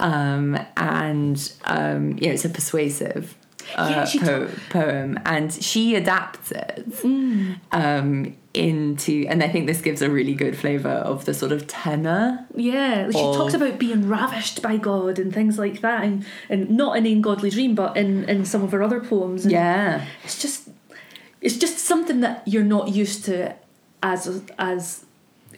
Um, 0.00 0.58
and, 0.76 1.52
um, 1.64 2.12
you 2.18 2.26
know, 2.26 2.32
it's 2.34 2.44
a 2.44 2.50
persuasive 2.50 3.36
uh, 3.76 3.88
Yeah, 3.90 4.04
she 4.04 4.18
po- 4.18 4.48
poem, 4.70 5.18
and 5.24 5.52
she 5.52 5.94
adapts 5.94 6.50
it 6.52 6.86
um, 7.72 8.36
into, 8.54 9.26
and 9.28 9.42
I 9.42 9.48
think 9.48 9.66
this 9.66 9.80
gives 9.80 10.02
a 10.02 10.10
really 10.10 10.34
good 10.34 10.56
flavour 10.56 10.88
of 10.90 11.24
the 11.24 11.34
sort 11.34 11.52
of 11.52 11.66
tenor. 11.66 12.46
Yeah, 12.54 13.10
she 13.10 13.18
of- 13.20 13.36
talks 13.36 13.54
about 13.54 13.78
being 13.78 14.08
ravished 14.08 14.62
by 14.62 14.76
God 14.76 15.18
and 15.18 15.32
things 15.32 15.58
like 15.58 15.80
that, 15.80 16.04
and, 16.04 16.24
and 16.48 16.70
not 16.70 16.96
in 16.96 17.06
In 17.06 17.20
Godly 17.22 17.50
Dream, 17.50 17.74
but 17.74 17.96
in, 17.96 18.24
in 18.28 18.44
some 18.44 18.62
of 18.62 18.72
her 18.72 18.82
other 18.82 19.00
poems. 19.00 19.44
And 19.44 19.52
Yeah. 19.52 20.04
it's 20.24 20.40
just 20.40 20.68
it's 21.40 21.56
just 21.56 21.78
something 21.78 22.20
that 22.20 22.42
you're 22.46 22.64
not 22.64 22.88
used 22.88 23.24
to 23.26 23.54
as 24.02 24.42
as 24.58 25.04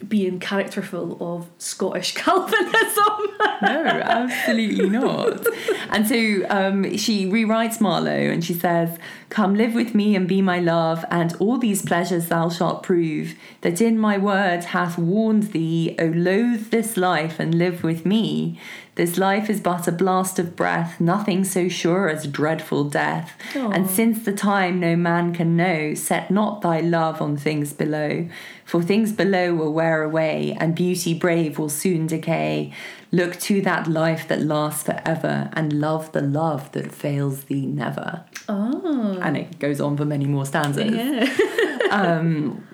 being 0.07 0.39
characterful 0.39 1.17
of 1.19 1.49
Scottish 1.57 2.13
Calvinism. 2.15 3.27
No, 3.61 3.85
absolutely 3.85 4.89
not. 4.89 5.45
And 5.89 6.07
so 6.07 6.45
um, 6.49 6.97
she 6.97 7.25
rewrites 7.25 7.79
Marlowe 7.79 8.09
and 8.11 8.43
she 8.43 8.53
says, 8.53 8.97
Come 9.29 9.55
live 9.55 9.73
with 9.73 9.95
me 9.95 10.15
and 10.15 10.27
be 10.27 10.41
my 10.41 10.59
love, 10.59 11.05
and 11.09 11.33
all 11.35 11.57
these 11.57 11.83
pleasures 11.83 12.27
thou 12.27 12.49
shalt 12.49 12.83
prove, 12.83 13.35
that 13.61 13.79
in 13.79 13.97
my 13.97 14.17
words 14.17 14.67
hath 14.67 14.97
warned 14.97 15.51
thee, 15.53 15.95
O 15.99 16.05
loathe 16.05 16.69
this 16.69 16.97
life 16.97 17.39
and 17.39 17.55
live 17.55 17.81
with 17.83 18.05
me. 18.05 18.59
This 19.01 19.17
life 19.17 19.49
is 19.49 19.59
but 19.59 19.87
a 19.87 19.91
blast 19.91 20.37
of 20.37 20.55
breath, 20.55 21.01
nothing 21.01 21.43
so 21.43 21.67
sure 21.67 22.07
as 22.07 22.27
dreadful 22.27 22.83
death. 22.83 23.31
And 23.55 23.89
since 23.89 24.23
the 24.23 24.31
time 24.31 24.79
no 24.79 24.95
man 24.95 25.33
can 25.33 25.57
know, 25.57 25.95
set 25.95 26.29
not 26.29 26.61
thy 26.61 26.81
love 26.81 27.19
on 27.19 27.35
things 27.35 27.73
below. 27.73 28.29
For 28.63 28.83
things 28.83 29.11
below 29.11 29.55
will 29.55 29.73
wear 29.73 30.03
away, 30.03 30.55
and 30.59 30.75
beauty 30.75 31.15
brave 31.15 31.57
will 31.57 31.67
soon 31.69 32.05
decay. 32.05 32.73
Look 33.11 33.39
to 33.39 33.59
that 33.63 33.87
life 33.87 34.27
that 34.27 34.43
lasts 34.43 34.83
forever, 34.83 35.49
and 35.53 35.73
love 35.73 36.11
the 36.11 36.21
love 36.21 36.71
that 36.73 36.91
fails 36.91 37.45
thee 37.45 37.65
never. 37.65 38.23
oh, 38.47 39.17
And 39.19 39.35
it 39.35 39.57
goes 39.57 39.81
on 39.81 39.97
for 39.97 40.05
many 40.05 40.25
more 40.25 40.45
stanzas. 40.45 40.93
yeah. 40.93 41.25
Um, 41.91 42.67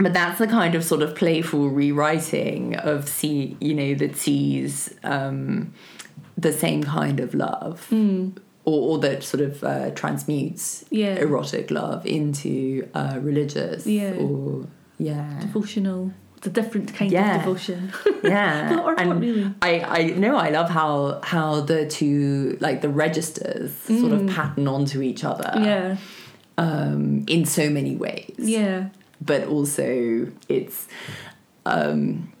but 0.00 0.12
that's 0.12 0.38
the 0.38 0.46
kind 0.46 0.74
of 0.74 0.82
sort 0.84 1.02
of 1.02 1.14
playful 1.14 1.68
rewriting 1.68 2.76
of 2.76 3.08
see, 3.08 3.56
you 3.60 3.74
know, 3.74 3.94
that 3.94 4.16
sees 4.16 4.94
um, 5.04 5.72
the 6.38 6.52
same 6.52 6.82
kind 6.82 7.20
of 7.20 7.34
love. 7.34 7.88
Or, 8.66 8.90
or 8.90 8.98
that 8.98 9.22
sort 9.22 9.42
of 9.42 9.64
uh, 9.64 9.90
transmutes 9.92 10.84
Yeah. 10.90 11.14
erotic 11.16 11.70
love 11.70 12.04
into 12.06 12.86
uh, 12.94 13.18
religious 13.20 13.86
Yeah. 13.86 14.12
or 14.14 14.66
yeah 14.98 15.38
Devotional. 15.40 16.12
It's 16.36 16.46
a 16.46 16.50
different 16.50 16.94
kind 16.94 17.10
Yeah. 17.10 17.36
of 17.36 17.42
devotion. 17.44 17.90
yeah 18.22 18.72
or 18.84 18.94
not 18.94 19.00
and 19.00 19.20
really. 19.20 19.54
I 19.62 19.80
I 19.98 20.02
know 20.10 20.36
I 20.36 20.50
love 20.50 20.68
how 20.70 21.20
how 21.22 21.60
the 21.62 21.86
two 21.86 22.58
like 22.60 22.80
the 22.82 22.90
registers 22.90 23.72
sort 23.74 24.12
of 24.12 24.26
pattern 24.28 24.68
onto 24.68 25.00
each 25.02 25.24
other 25.24 25.50
Mm. 25.56 25.64
yeah. 25.64 25.96
um 26.58 27.24
in 27.28 27.44
so 27.46 27.70
many 27.70 27.96
ways 27.96 28.34
Yeah. 28.38 28.88
But 29.20 29.44
also 29.44 30.28
it's 30.48 30.88
um 31.66 32.32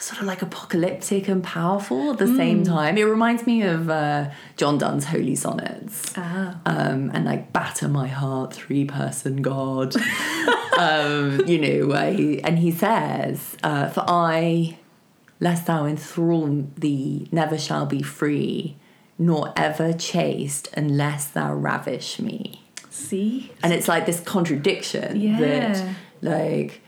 sort 0.00 0.20
of 0.20 0.26
like 0.26 0.42
apocalyptic 0.42 1.28
and 1.28 1.42
powerful 1.42 2.10
at 2.12 2.18
the 2.18 2.26
same 2.26 2.62
Mm. 2.62 2.66
time. 2.66 2.98
It 2.98 3.04
reminds 3.04 3.46
me 3.46 3.62
of 3.62 3.88
uh, 3.88 4.30
John 4.56 4.76
Donne's 4.76 5.06
Holy 5.06 5.34
Sonnets. 5.34 6.12
Ah. 6.16 6.60
Um, 6.66 7.10
and 7.14 7.24
like 7.24 7.52
batter 7.54 7.88
my 7.88 8.08
heart, 8.08 8.52
three 8.52 8.84
person 8.84 9.40
God. 9.40 9.94
um, 10.78 11.40
you 11.46 11.58
know, 11.58 11.86
where 11.86 12.12
he, 12.12 12.42
and 12.42 12.58
he 12.58 12.70
says, 12.70 13.56
uh, 13.62 13.88
For 13.88 14.04
I, 14.06 14.76
lest 15.40 15.66
thou 15.68 15.86
enthrall 15.86 16.66
thee, 16.76 17.28
never 17.32 17.56
shall 17.56 17.86
be 17.86 18.02
free, 18.02 18.76
nor 19.18 19.54
ever 19.56 19.94
chaste 19.94 20.68
unless 20.76 21.28
thou 21.28 21.54
ravish 21.54 22.18
me 22.20 22.63
See? 22.94 23.50
and 23.62 23.72
it's 23.72 23.88
like 23.88 24.06
this 24.06 24.20
contradiction 24.20 25.20
Yeah. 25.20 25.40
that 25.40 25.88
like 26.22 26.80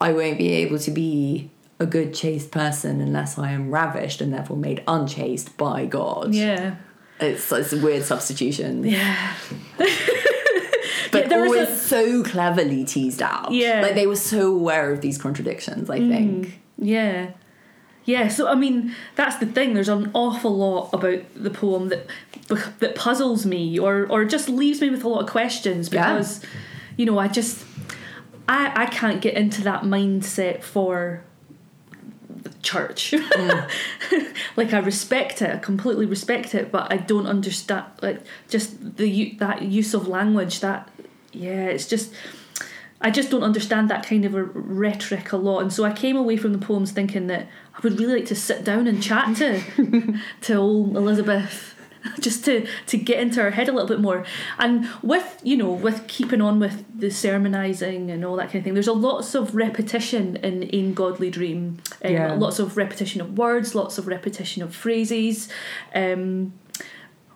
I 0.00 0.12
won't 0.12 0.38
be 0.38 0.50
able 0.52 0.78
to 0.78 0.90
be 0.90 1.50
a 1.78 1.86
good 1.86 2.14
chaste 2.14 2.50
person 2.50 3.00
unless 3.00 3.38
I 3.38 3.52
am 3.52 3.70
ravished 3.70 4.20
and 4.20 4.32
therefore 4.32 4.56
made 4.56 4.82
unchaste 4.88 5.56
by 5.58 5.84
God. 5.84 6.34
Yeah. 6.34 6.76
It's, 7.20 7.50
it's 7.52 7.72
a 7.72 7.78
weird 7.78 8.02
substitution. 8.02 8.84
Yeah. 8.84 9.34
but 9.78 11.30
Yeah, 11.30 11.36
always 11.36 11.68
a- 11.68 11.76
so 11.76 12.22
cleverly 12.22 12.84
teased 12.84 13.20
out. 13.22 13.52
Yeah. 13.52 13.82
like 13.82 13.94
they 13.94 14.06
were 14.06 14.16
so 14.16 14.54
aware 14.54 14.90
of 14.90 15.00
these 15.02 15.18
contradictions. 15.18 15.90
I 15.90 16.00
mm. 16.00 16.08
think. 16.08 16.60
Yeah. 16.78 17.30
Yeah, 18.06 18.28
so 18.28 18.46
I 18.48 18.54
mean 18.54 18.94
that's 19.16 19.36
the 19.36 19.46
thing. 19.46 19.74
There's 19.74 19.88
an 19.88 20.10
awful 20.14 20.56
lot 20.56 20.90
about 20.94 21.20
the 21.34 21.50
poem 21.50 21.88
that 21.90 22.06
that 22.78 22.94
puzzles 22.94 23.44
me, 23.44 23.78
or 23.78 24.06
or 24.08 24.24
just 24.24 24.48
leaves 24.48 24.80
me 24.80 24.88
with 24.90 25.02
a 25.04 25.08
lot 25.08 25.22
of 25.24 25.28
questions 25.28 25.92
Yeah. 25.92 26.14
because, 26.14 26.40
you 26.96 27.04
know, 27.04 27.18
I 27.18 27.26
just 27.28 27.64
I 28.48 28.72
I 28.84 28.86
can't 28.86 29.20
get 29.20 29.34
into 29.34 29.60
that 29.64 29.82
mindset 29.82 30.62
for 30.62 31.24
the 32.30 32.50
church. 32.62 33.10
Mm. 33.12 33.68
like 34.56 34.72
I 34.72 34.78
respect 34.78 35.42
it, 35.42 35.50
I 35.56 35.58
completely 35.58 36.06
respect 36.06 36.54
it, 36.54 36.70
but 36.70 36.92
I 36.92 36.98
don't 36.98 37.26
understand 37.26 37.86
like 38.02 38.22
just 38.48 38.96
the 38.98 39.34
that 39.40 39.62
use 39.62 39.94
of 39.94 40.06
language. 40.06 40.60
That 40.60 40.88
yeah, 41.32 41.64
it's 41.66 41.88
just. 41.88 42.12
I 43.00 43.10
just 43.10 43.30
don't 43.30 43.42
understand 43.42 43.90
that 43.90 44.06
kind 44.06 44.24
of 44.24 44.34
a 44.34 44.42
rhetoric 44.44 45.32
a 45.32 45.36
lot, 45.36 45.60
and 45.60 45.72
so 45.72 45.84
I 45.84 45.92
came 45.92 46.16
away 46.16 46.36
from 46.36 46.52
the 46.52 46.58
poems 46.58 46.92
thinking 46.92 47.26
that 47.26 47.46
I 47.74 47.80
would 47.82 47.98
really 48.00 48.16
like 48.20 48.26
to 48.26 48.34
sit 48.34 48.64
down 48.64 48.86
and 48.86 49.02
chat 49.02 49.36
to 49.36 49.60
to 50.42 50.54
old 50.54 50.96
Elizabeth, 50.96 51.74
just 52.20 52.44
to 52.46 52.66
to 52.86 52.96
get 52.96 53.20
into 53.20 53.42
her 53.42 53.50
head 53.50 53.68
a 53.68 53.72
little 53.72 53.86
bit 53.88 54.00
more. 54.00 54.24
And 54.58 54.88
with 55.02 55.38
you 55.42 55.56
know 55.58 55.70
with 55.70 56.06
keeping 56.08 56.40
on 56.40 56.58
with 56.58 56.84
the 56.98 57.10
sermonizing 57.10 58.10
and 58.10 58.24
all 58.24 58.36
that 58.36 58.46
kind 58.46 58.56
of 58.56 58.64
thing, 58.64 58.74
there's 58.74 58.86
a 58.88 58.92
lots 58.94 59.34
of 59.34 59.54
repetition 59.54 60.36
in 60.36 60.68
Ane 60.74 60.94
Godlie 60.94 61.30
Dreame, 61.32 61.78
um, 62.04 62.12
Yeah. 62.12 62.32
lots 62.34 62.58
of 62.58 62.76
repetition 62.78 63.20
of 63.20 63.36
words, 63.36 63.74
lots 63.74 63.98
of 63.98 64.06
repetition 64.06 64.62
of 64.62 64.74
phrases. 64.74 65.48
Um, 65.94 66.54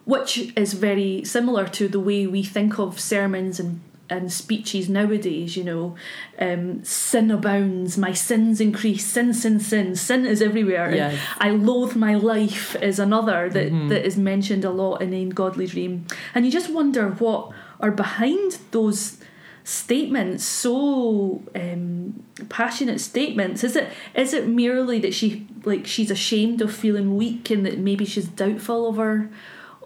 which 0.06 0.52
is 0.56 0.72
very 0.72 1.22
similar 1.24 1.68
to 1.68 1.86
the 1.86 2.00
way 2.00 2.26
we 2.26 2.42
think 2.42 2.78
of 2.80 2.98
sermons 2.98 3.60
and 3.60 3.80
and 4.10 4.32
speeches 4.32 4.88
nowadays, 4.88 5.56
you 5.56 5.64
know, 5.64 5.94
um, 6.38 6.84
sin 6.84 7.30
abounds, 7.30 7.96
my 7.96 8.12
sins 8.12 8.60
increase, 8.60 9.06
sin, 9.06 9.32
sin, 9.32 9.60
sin, 9.60 9.94
sin 9.94 10.26
is 10.26 10.42
everywhere. 10.42 10.94
Yes. 10.94 11.20
I 11.38 11.50
loathe 11.50 11.96
my 11.96 12.14
life 12.16 12.76
is 12.82 12.98
another 12.98 13.48
that, 13.48 13.70
that 13.88 14.04
is 14.04 14.16
mentioned 14.16 14.64
a 14.64 14.70
lot 14.70 15.00
in 15.00 15.14
Ane 15.14 15.32
Godlie 15.32 15.68
Dreame. 15.68 16.10
And 16.34 16.44
you 16.44 16.50
just 16.50 16.70
wonder 16.72 17.10
what 17.10 17.52
are 17.78 17.90
behind 17.90 18.58
those 18.72 19.18
statements, 19.64 20.44
so 20.44 21.42
um, 21.54 22.22
passionate 22.48 23.00
statements. 23.00 23.62
Is 23.62 23.76
it 23.76 23.88
is 24.14 24.32
it 24.34 24.48
merely 24.48 24.98
that 25.00 25.14
she 25.14 25.46
like 25.64 25.86
she's 25.86 26.10
ashamed 26.10 26.60
of 26.60 26.74
feeling 26.74 27.16
weak 27.16 27.50
and 27.50 27.64
that 27.66 27.78
maybe 27.78 28.04
she's 28.04 28.26
doubtful 28.26 28.88
of 28.88 28.96
her 28.96 29.30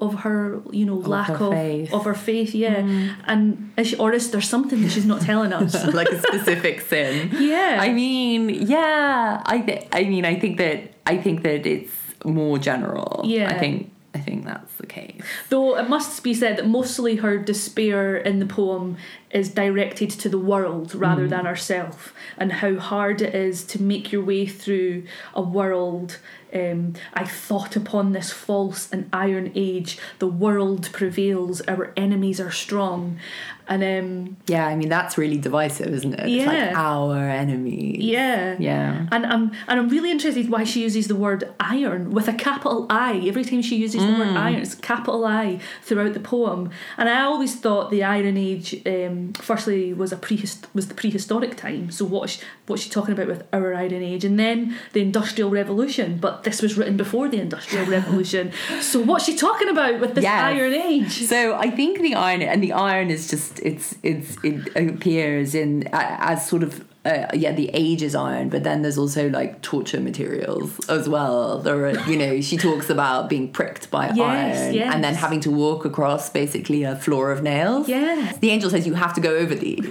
of 0.06 0.12
her 0.24 0.60
you 0.70 0.84
know 0.88 0.96
lack 0.96 1.28
her 1.28 1.44
of 1.46 1.52
faith. 1.52 1.90
Mm. 1.90 1.94
of 1.96 2.04
her 2.04 2.14
faith 2.14 2.54
yeah 2.54 2.78
and 3.26 3.72
is 3.76 3.88
she, 3.88 3.96
or 3.96 4.12
is 4.12 4.30
there 4.30 4.40
something 4.40 4.80
that 4.82 4.90
she's 4.90 5.06
not 5.06 5.20
telling 5.22 5.52
us 5.52 5.72
like 6.00 6.08
a 6.08 6.18
specific 6.20 6.80
sin. 6.82 7.30
yeah 7.38 7.78
I 7.80 7.92
mean, 7.92 8.48
yeah. 8.48 9.42
I 9.44 9.58
th- 9.60 9.86
I 9.92 10.04
mean, 10.04 10.24
I 10.24 10.34
think 10.38 10.58
that 10.58 10.78
I 11.06 11.16
think 11.24 11.42
that 11.42 11.66
it's 11.66 11.92
more 12.24 12.58
general. 12.58 13.22
Yeah. 13.24 13.50
I 13.54 13.58
think 13.58 13.90
I 14.14 14.18
think 14.20 14.44
that's 14.44 14.74
the 14.77 14.87
case. 14.87 15.20
Though 15.48 15.77
it 15.77 15.88
must 15.88 16.22
be 16.22 16.35
said 16.35 16.57
that 16.57 16.68
mostly 16.68 17.16
her 17.16 17.37
despair 17.37 18.16
in 18.16 18.38
the 18.38 18.46
poem 18.46 18.96
is 19.31 19.48
directed 19.48 20.11
to 20.11 20.29
the 20.29 20.38
world 20.38 20.90
Mm. 20.92 21.00
rather 21.00 21.27
than 21.27 21.44
herself, 21.46 22.14
and 22.38 22.53
how 22.53 22.77
hard 22.77 23.20
it 23.20 23.35
is 23.35 23.64
to 23.64 23.83
make 23.83 24.12
your 24.12 24.24
way 24.24 24.46
through 24.46 25.03
a 25.35 25.42
world. 25.42 26.18
Um, 26.55 26.94
I 27.12 27.24
thought 27.24 27.74
upon 27.74 28.12
this 28.12 28.31
false 28.31 28.88
and 28.92 29.09
iron 29.12 29.50
age, 29.57 29.98
the 30.20 30.29
world 30.29 30.88
prevails, 30.92 31.61
our 31.62 31.92
enemies 31.96 32.40
are 32.40 32.53
strong. 32.53 33.18
And 33.66 33.83
um, 33.83 34.37
Yeah, 34.46 34.66
I 34.66 34.74
mean 34.77 34.88
that's 34.88 35.16
really 35.16 35.38
divisive, 35.38 35.88
isn't 35.88 36.12
it? 36.14 36.20
It's 36.29 36.46
like 36.46 36.57
Yeah. 36.57 36.72
our 36.77 37.16
enemy. 37.31 37.96
yeah. 37.98 38.57
Yeah. 38.59 39.07
And 39.11 39.24
I'm 39.27 39.53
and 39.68 39.81
I'm 39.81 39.88
really 39.88 40.11
interested 40.11 40.50
why 40.50 40.64
she 40.64 40.83
uses 40.83 41.09
the 41.09 41.14
word 41.16 41.44
iron 41.61 42.11
with 42.11 42.29
a 42.29 42.33
capital 42.35 42.87
I. 42.90 43.22
Every 43.27 43.44
time 43.44 43.62
she 43.62 43.77
uses 43.77 44.03
the 44.03 44.09
Mm. 44.12 44.18
word 44.18 44.37
iron, 44.37 44.55
it's 44.57 44.74
capital 44.74 45.24
I 45.24 45.59
throughout 45.83 46.12
the 46.14 46.20
poem. 46.20 46.70
And 46.98 47.09
I 47.09 47.22
always 47.22 47.55
thought 47.55 47.90
the 47.90 48.05
Iron 48.05 48.37
Age, 48.37 48.83
um, 48.87 49.33
firstly, 49.35 49.92
was 49.94 50.12
a 50.12 50.16
prehist- 50.16 50.66
was 50.74 50.88
the 50.88 50.94
prehistoric 50.94 51.57
time. 51.57 51.90
So 51.90 52.05
what 52.05 52.31
she, 52.31 52.40
what's 52.66 52.83
she 52.83 52.90
talking 52.90 53.12
about 53.14 53.29
with 53.29 53.44
our 53.53 53.74
Iron 53.74 54.03
Age? 54.03 54.24
And 54.24 54.38
then 54.38 54.74
the 54.92 55.00
Industrial 55.00 55.48
Revolution. 55.50 56.18
But 56.20 56.44
this 56.44 56.61
was 56.61 56.77
written 56.77 56.96
before 56.96 57.29
the 57.29 57.38
Industrial 57.40 57.87
Revolution. 57.98 58.53
So 58.81 59.00
what's 59.00 59.24
she 59.24 59.37
talking 59.37 59.68
about 59.70 60.00
with 60.00 60.14
this 60.14 60.24
Yes. 60.24 60.42
Iron 60.44 60.74
Age? 60.74 61.12
So 61.24 61.55
I 61.55 61.70
think 61.70 62.00
the 62.00 62.14
iron 62.14 62.42
and 62.42 62.62
the 62.62 62.72
iron 62.72 63.11
is 63.11 63.29
just 63.31 63.53
it's 63.60 63.94
it's 64.02 64.36
it 64.42 64.74
appears 64.76 65.54
in 65.54 65.88
as 65.92 66.46
sort 66.48 66.62
of 66.62 66.84
uh, 67.04 67.26
yeah 67.34 67.52
the 67.52 67.70
age 67.74 68.02
is 68.02 68.14
iron, 68.14 68.48
but 68.48 68.62
then 68.64 68.82
there's 68.82 68.98
also 68.98 69.28
like 69.28 69.60
torture 69.62 70.00
materials 70.00 70.78
as 70.88 71.08
well. 71.08 71.58
There 71.58 71.86
are 71.86 71.98
you 72.10 72.16
know 72.16 72.40
she 72.40 72.56
talks 72.56 72.88
about 72.90 73.28
being 73.28 73.50
pricked 73.52 73.90
by 73.90 74.06
Yes, 74.14 74.58
iron 74.58 74.74
yes. 74.74 74.94
and 74.94 75.04
then 75.04 75.14
having 75.14 75.40
to 75.40 75.50
walk 75.50 75.84
across 75.84 76.30
basically 76.30 76.82
a 76.84 76.96
floor 76.96 77.30
of 77.30 77.42
nails. 77.42 77.88
Yeah. 77.88 78.32
The 78.40 78.50
angel 78.50 78.70
says 78.70 78.86
you 78.86 78.94
have 78.94 79.14
to 79.14 79.20
go 79.20 79.34
over 79.36 79.54
these, 79.54 79.86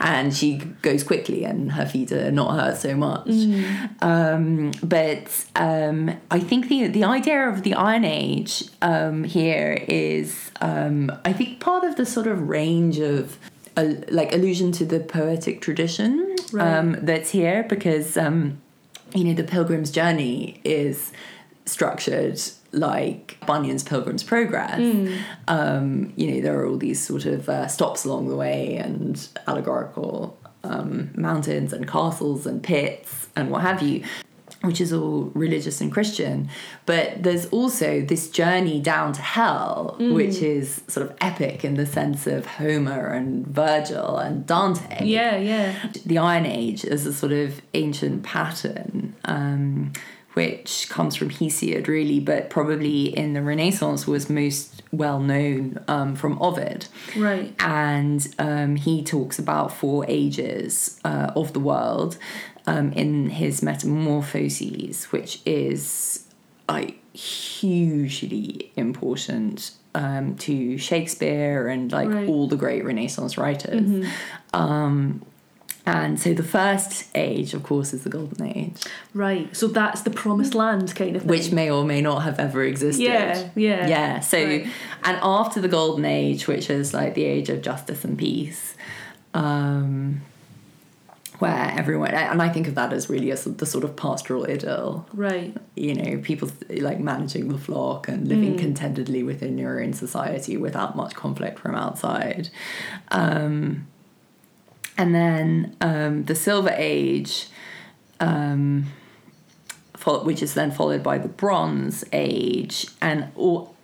and 0.00 0.34
she 0.34 0.58
goes 0.82 1.02
quickly, 1.04 1.44
and 1.44 1.72
her 1.72 1.86
feet 1.86 2.12
are 2.12 2.30
not 2.30 2.58
hurt 2.58 2.76
so 2.76 2.94
much. 2.96 3.28
Um, 4.00 4.72
but 4.82 5.44
um, 5.56 6.10
I 6.30 6.40
think 6.40 6.68
the 6.68 6.86
the 6.88 7.04
idea 7.04 7.48
of 7.48 7.62
the 7.62 7.74
Iron 7.74 8.04
Age 8.04 8.64
um, 8.82 9.24
here 9.24 9.84
is, 9.88 10.50
um, 10.60 11.10
I 11.24 11.32
think, 11.32 11.60
part 11.60 11.84
of 11.84 11.96
the 11.96 12.06
sort 12.06 12.26
of 12.26 12.48
range 12.48 12.98
of. 12.98 13.38
Like 13.76 14.32
allusion 14.32 14.72
to 14.72 14.84
the 14.86 15.00
poetic 15.00 15.60
tradition 15.60 16.34
Right. 16.52 16.76
um, 16.78 16.96
that's 17.02 17.30
here 17.30 17.64
because 17.68 18.16
um, 18.16 18.62
you 19.14 19.24
know 19.24 19.34
the 19.34 19.42
pilgrim's 19.44 19.90
journey 19.90 20.60
is 20.64 21.12
structured 21.66 22.40
like 22.72 23.36
bunyan's 23.46 23.82
pilgrim's 23.82 24.22
progress. 24.22 24.78
Um, 25.48 26.12
you 26.16 26.30
know 26.32 26.40
there 26.40 26.58
are 26.60 26.66
all 26.66 26.76
these 26.78 27.04
sort 27.04 27.24
of 27.26 27.48
uh, 27.48 27.66
stops 27.68 28.04
along 28.04 28.28
the 28.28 28.36
way 28.36 28.76
and 28.76 29.28
allegorical 29.46 30.38
um, 30.64 31.10
mountains 31.14 31.72
and 31.72 31.86
castles 31.86 32.46
and 32.46 32.62
pits 32.62 33.28
and 33.36 33.50
what 33.50 33.62
have 33.62 33.82
you 33.82 34.02
which 34.66 34.80
is 34.80 34.92
all 34.92 35.30
religious 35.34 35.80
and 35.80 35.92
christian 35.92 36.48
but 36.84 37.22
there's 37.22 37.46
also 37.46 38.00
this 38.02 38.28
journey 38.30 38.80
down 38.80 39.12
to 39.12 39.22
hell 39.22 39.96
which 39.98 40.36
is 40.42 40.82
sort 40.88 41.08
of 41.08 41.16
epic 41.20 41.64
in 41.64 41.74
the 41.74 41.86
sense 41.86 42.26
of 42.26 42.44
homer 42.46 43.06
and 43.12 43.46
virgil 43.46 44.18
and 44.18 44.46
dante 44.46 45.04
Yeah, 45.04 45.36
yeah. 45.36 45.90
the 46.04 46.18
Iron 46.18 46.46
Age 46.46 46.84
is 46.84 47.06
a 47.06 47.12
sort 47.12 47.32
of 47.32 47.60
ancient 47.74 48.22
pattern, 48.22 49.14
um, 49.24 49.92
which 50.34 50.88
comes 50.90 51.16
from 51.16 51.30
Hesiod, 51.30 51.86
really, 51.86 52.20
but 52.20 52.50
probably 52.50 53.06
in 53.16 53.32
the 53.32 53.40
Renaissance 53.42 54.06
was 54.06 54.28
most 54.28 54.82
well 54.92 55.20
known 55.20 55.82
um, 55.88 56.14
from 56.14 56.40
Ovid. 56.42 56.86
Right. 57.16 57.54
And 57.58 58.26
um, 58.38 58.76
he 58.76 59.02
talks 59.02 59.38
about 59.38 59.72
four 59.72 60.04
ages 60.08 61.00
uh, 61.04 61.32
of 61.34 61.52
the 61.52 61.60
world 61.60 62.18
um, 62.66 62.92
in 62.92 63.30
his 63.30 63.62
Metamorphoses, 63.62 65.04
which 65.12 65.40
is 65.46 66.24
like 66.68 66.98
hugely 67.16 68.72
important 68.76 69.70
um, 69.94 70.34
to 70.36 70.76
Shakespeare 70.78 71.68
and 71.68 71.90
like 71.92 72.08
Right. 72.08 72.28
all 72.28 72.48
the 72.48 72.56
great 72.56 72.84
Renaissance 72.84 73.38
writers. 73.38 74.06
Um, 74.52 75.22
and 75.88 76.18
so 76.18 76.34
the 76.34 76.42
first 76.42 77.06
age, 77.14 77.54
of 77.54 77.62
course, 77.62 77.94
is 77.94 78.02
the 78.02 78.10
Golden 78.10 78.44
Age, 78.46 78.82
Right. 79.14 79.56
So 79.56 79.68
that's 79.68 80.02
the 80.02 80.10
promised 80.10 80.52
land 80.54 80.92
kind 80.96 81.14
of 81.14 81.22
thing. 81.22 81.28
which 81.30 81.52
may 81.52 81.70
or 81.70 81.84
may 81.84 82.00
not 82.00 82.24
have 82.24 82.40
ever 82.40 82.64
existed. 82.64 83.04
Yeah, 83.04 83.48
yeah. 83.54 83.86
Yeah. 83.86 84.20
So, 84.20 84.42
Right. 84.44 84.66
and 85.04 85.18
after 85.22 85.60
the 85.60 85.68
Golden 85.68 86.04
Age, 86.04 86.48
which 86.48 86.68
is 86.70 86.92
like 86.92 87.14
the 87.14 87.24
age 87.24 87.48
of 87.50 87.62
justice 87.62 88.04
and 88.04 88.18
peace, 88.18 88.74
um, 89.32 90.22
where 91.38 91.72
everyone, 91.76 92.12
and 92.12 92.40
I 92.40 92.48
think 92.48 92.66
of 92.68 92.74
that 92.74 92.92
as 92.92 93.10
really 93.10 93.30
as 93.30 93.44
the 93.44 93.66
sort 93.66 93.84
of 93.84 93.96
pastoral 93.96 94.50
idyll. 94.50 95.06
Right. 95.12 95.56
You 95.74 95.94
know, 95.94 96.18
people 96.18 96.50
like 96.70 96.98
managing 96.98 97.48
the 97.48 97.58
flock 97.58 98.08
and 98.08 98.26
living 98.26 98.56
contentedly 98.58 99.22
within 99.22 99.58
your 99.58 99.82
own 99.82 99.92
society 99.92 100.56
without 100.56 100.96
much 100.96 101.14
conflict 101.14 101.58
from 101.58 101.74
outside. 101.74 102.48
Um, 103.10 103.86
and 104.98 105.14
then 105.14 105.76
um, 105.80 106.24
the 106.24 106.34
Silver 106.34 106.74
Age, 106.74 107.48
um, 108.20 108.86
which 110.22 110.42
is 110.42 110.54
then 110.54 110.70
followed 110.70 111.02
by 111.02 111.18
the 111.18 111.28
Bronze 111.28 112.04
Age, 112.12 112.86
and 113.02 113.28
all 113.36 113.75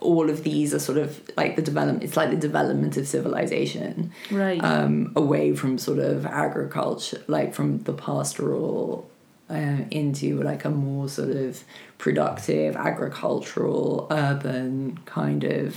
all 0.00 0.28
of 0.28 0.42
these 0.42 0.74
are 0.74 0.78
sort 0.78 0.98
of 0.98 1.20
like 1.36 1.56
the 1.56 1.62
development. 1.62 2.04
It's 2.04 2.16
like 2.16 2.30
the 2.30 2.36
development 2.36 2.96
of 2.96 3.08
civilization 3.08 4.12
Right. 4.30 4.62
um, 4.62 5.12
away 5.16 5.54
from 5.54 5.78
sort 5.78 5.98
of 5.98 6.26
agriculture, 6.26 7.22
like 7.28 7.54
from 7.54 7.82
the 7.84 7.92
pastoral 7.94 9.08
uh, 9.48 9.78
into 9.90 10.42
like 10.42 10.64
a 10.64 10.70
more 10.70 11.08
sort 11.08 11.30
of 11.30 11.62
productive, 11.98 12.76
agricultural, 12.76 14.06
urban 14.10 14.98
kind 15.06 15.44
of 15.44 15.76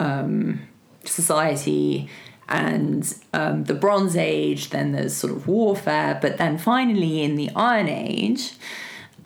um, 0.00 0.60
society 1.04 2.08
and 2.48 3.14
um, 3.34 3.64
the 3.64 3.74
Bronze 3.74 4.16
Age, 4.16 4.70
then 4.70 4.92
there's 4.92 5.14
sort 5.14 5.32
of 5.34 5.46
warfare, 5.46 6.18
but 6.20 6.38
then 6.38 6.56
finally 6.56 7.22
in 7.22 7.36
the 7.36 7.50
Iron 7.54 7.88
Age, 7.88 8.54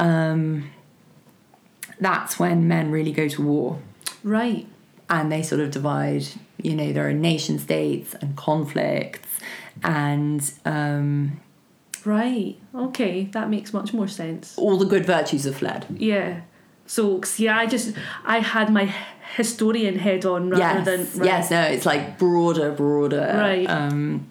um, 0.01 0.71
that's 2.01 2.39
when 2.39 2.67
men 2.67 2.91
really 2.91 3.13
go 3.13 3.29
to 3.29 3.43
war 3.43 3.79
Right. 4.23 4.67
and 5.11 5.31
they 5.31 5.43
sort 5.43 5.61
of 5.61 5.71
divide. 5.71 6.25
You 6.63 6.75
know, 6.77 6.93
there 6.93 7.09
are 7.09 7.13
nation 7.13 7.59
states 7.59 8.15
and 8.21 8.37
conflicts, 8.37 9.29
and 9.83 10.53
um, 10.65 11.41
Right. 12.05 12.57
Okay, 12.75 13.25
that 13.33 13.49
makes 13.49 13.73
much 13.73 13.93
more 13.93 14.09
sense. 14.09 14.57
all 14.59 14.77
the 14.77 14.87
good 14.87 15.07
virtues 15.07 15.45
have 15.45 15.57
fled. 15.57 15.87
Yeah. 15.99 16.41
So 16.87 17.21
yeah, 17.37 17.57
I 17.59 17.67
just 17.67 17.95
I 18.25 18.39
had 18.41 18.73
my 18.73 18.93
historian 19.37 19.99
head 19.99 20.25
on 20.27 20.51
rather 20.51 20.63
yes, 20.63 20.85
than 20.85 21.21
right. 21.21 21.27
yes, 21.27 21.51
no, 21.51 21.63
it's 21.63 21.87
like 21.87 22.19
broader, 22.19 22.71
broader. 22.73 23.33
Right. 23.35 23.69
Um, 23.69 24.29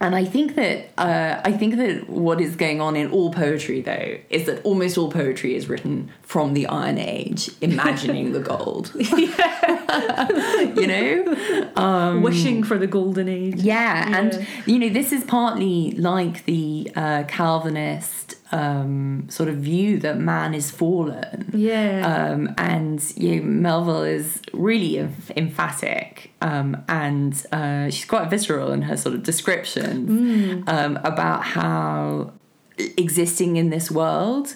and 0.00 0.14
I 0.14 0.24
think 0.24 0.54
that 0.54 0.90
uh, 0.96 1.40
I 1.44 1.52
think 1.52 1.76
that 1.76 2.08
what 2.08 2.40
is 2.40 2.56
going 2.56 2.80
on 2.80 2.94
in 2.96 3.10
all 3.10 3.32
poetry, 3.32 3.80
though, 3.80 4.18
is 4.30 4.46
that 4.46 4.64
almost 4.64 4.96
all 4.96 5.10
poetry 5.10 5.54
is 5.56 5.68
written 5.68 6.10
from 6.22 6.54
the 6.54 6.66
Iron 6.68 6.98
Age, 6.98 7.50
imagining 7.60 8.32
the 8.32 8.40
gold. 8.40 8.92
you 10.78 10.86
know, 10.86 12.20
wishing 12.22 12.62
for 12.62 12.78
the 12.78 12.86
golden 12.86 13.28
age. 13.28 13.56
yeah, 13.56 14.08
Yeah. 14.08 14.18
and 14.18 14.46
you 14.66 14.78
know 14.78 14.88
this 14.88 15.12
is 15.12 15.24
partly 15.24 15.92
like 15.92 16.44
the 16.44 16.90
uh, 16.94 17.24
Calvinist 17.26 18.36
um, 18.52 19.26
sort 19.28 19.48
of 19.48 19.56
view 19.56 19.98
that 19.98 20.18
man 20.18 20.54
is 20.54 20.70
fallen. 20.70 21.50
Yeah. 21.52 22.30
Um, 22.32 22.54
and 22.56 23.02
you 23.16 23.36
know, 23.36 23.42
Melville 23.42 24.04
is 24.04 24.40
really 24.52 24.98
emphatic 25.36 26.32
um, 26.40 26.82
and 26.88 27.44
uh, 27.52 27.90
she's 27.90 28.04
quite 28.04 28.30
visceral 28.30 28.72
in 28.72 28.82
her 28.82 28.96
sort 28.96 29.14
of 29.14 29.22
descriptions 29.22 30.64
um, 30.68 30.98
about 31.04 31.42
how 31.44 32.32
existing 32.96 33.56
in 33.56 33.70
this 33.70 33.90
world 33.90 34.54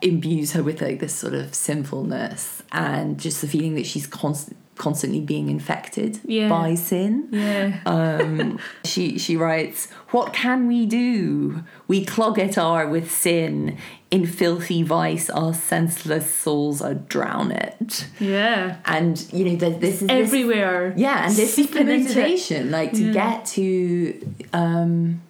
imbues 0.00 0.52
her 0.52 0.62
with 0.62 0.80
like 0.80 1.00
this 1.00 1.14
sort 1.14 1.34
of 1.34 1.54
sinfulness 1.54 2.62
and 2.72 3.18
just 3.18 3.40
the 3.40 3.48
feeling 3.48 3.74
that 3.74 3.86
she's 3.86 4.06
const- 4.06 4.52
constantly 4.78 5.20
being 5.20 5.50
infected 5.50 6.20
Yeah. 6.24 6.48
by 6.48 6.74
sin. 6.76 7.28
yeah. 7.32 7.80
Um, 7.86 8.58
she 8.84 9.18
she 9.18 9.36
writes, 9.36 9.88
"What 10.10 10.32
can 10.32 10.66
we 10.68 10.86
do? 10.86 11.62
We 11.88 12.04
clog 12.04 12.38
it 12.38 12.56
are 12.56 12.86
with 12.88 13.10
sin. 13.10 13.76
In 14.10 14.24
filthy 14.26 14.82
vice, 14.82 15.28
our 15.28 15.52
senseless 15.52 16.32
souls 16.34 16.80
are 16.80 16.94
drowned." 16.94 17.52
It. 17.52 18.06
Yeah. 18.20 18.76
And 18.86 19.14
you 19.32 19.44
know, 19.44 19.56
there's 19.56 19.78
this 19.80 19.94
is 20.02 20.08
this, 20.08 20.10
Everywhere. 20.26 20.94
yeah, 20.96 21.26
and 21.26 21.34
this 21.36 21.50
is 21.50 21.56
the 21.56 21.62
seeping 21.64 21.88
into 21.88 22.10
it. 22.12 22.16
motivation, 22.16 22.70
like 22.70 22.92
to 22.92 23.04
Yeah. 23.04 23.12
get 23.12 23.44
to 23.58 23.64
um, 24.54 25.20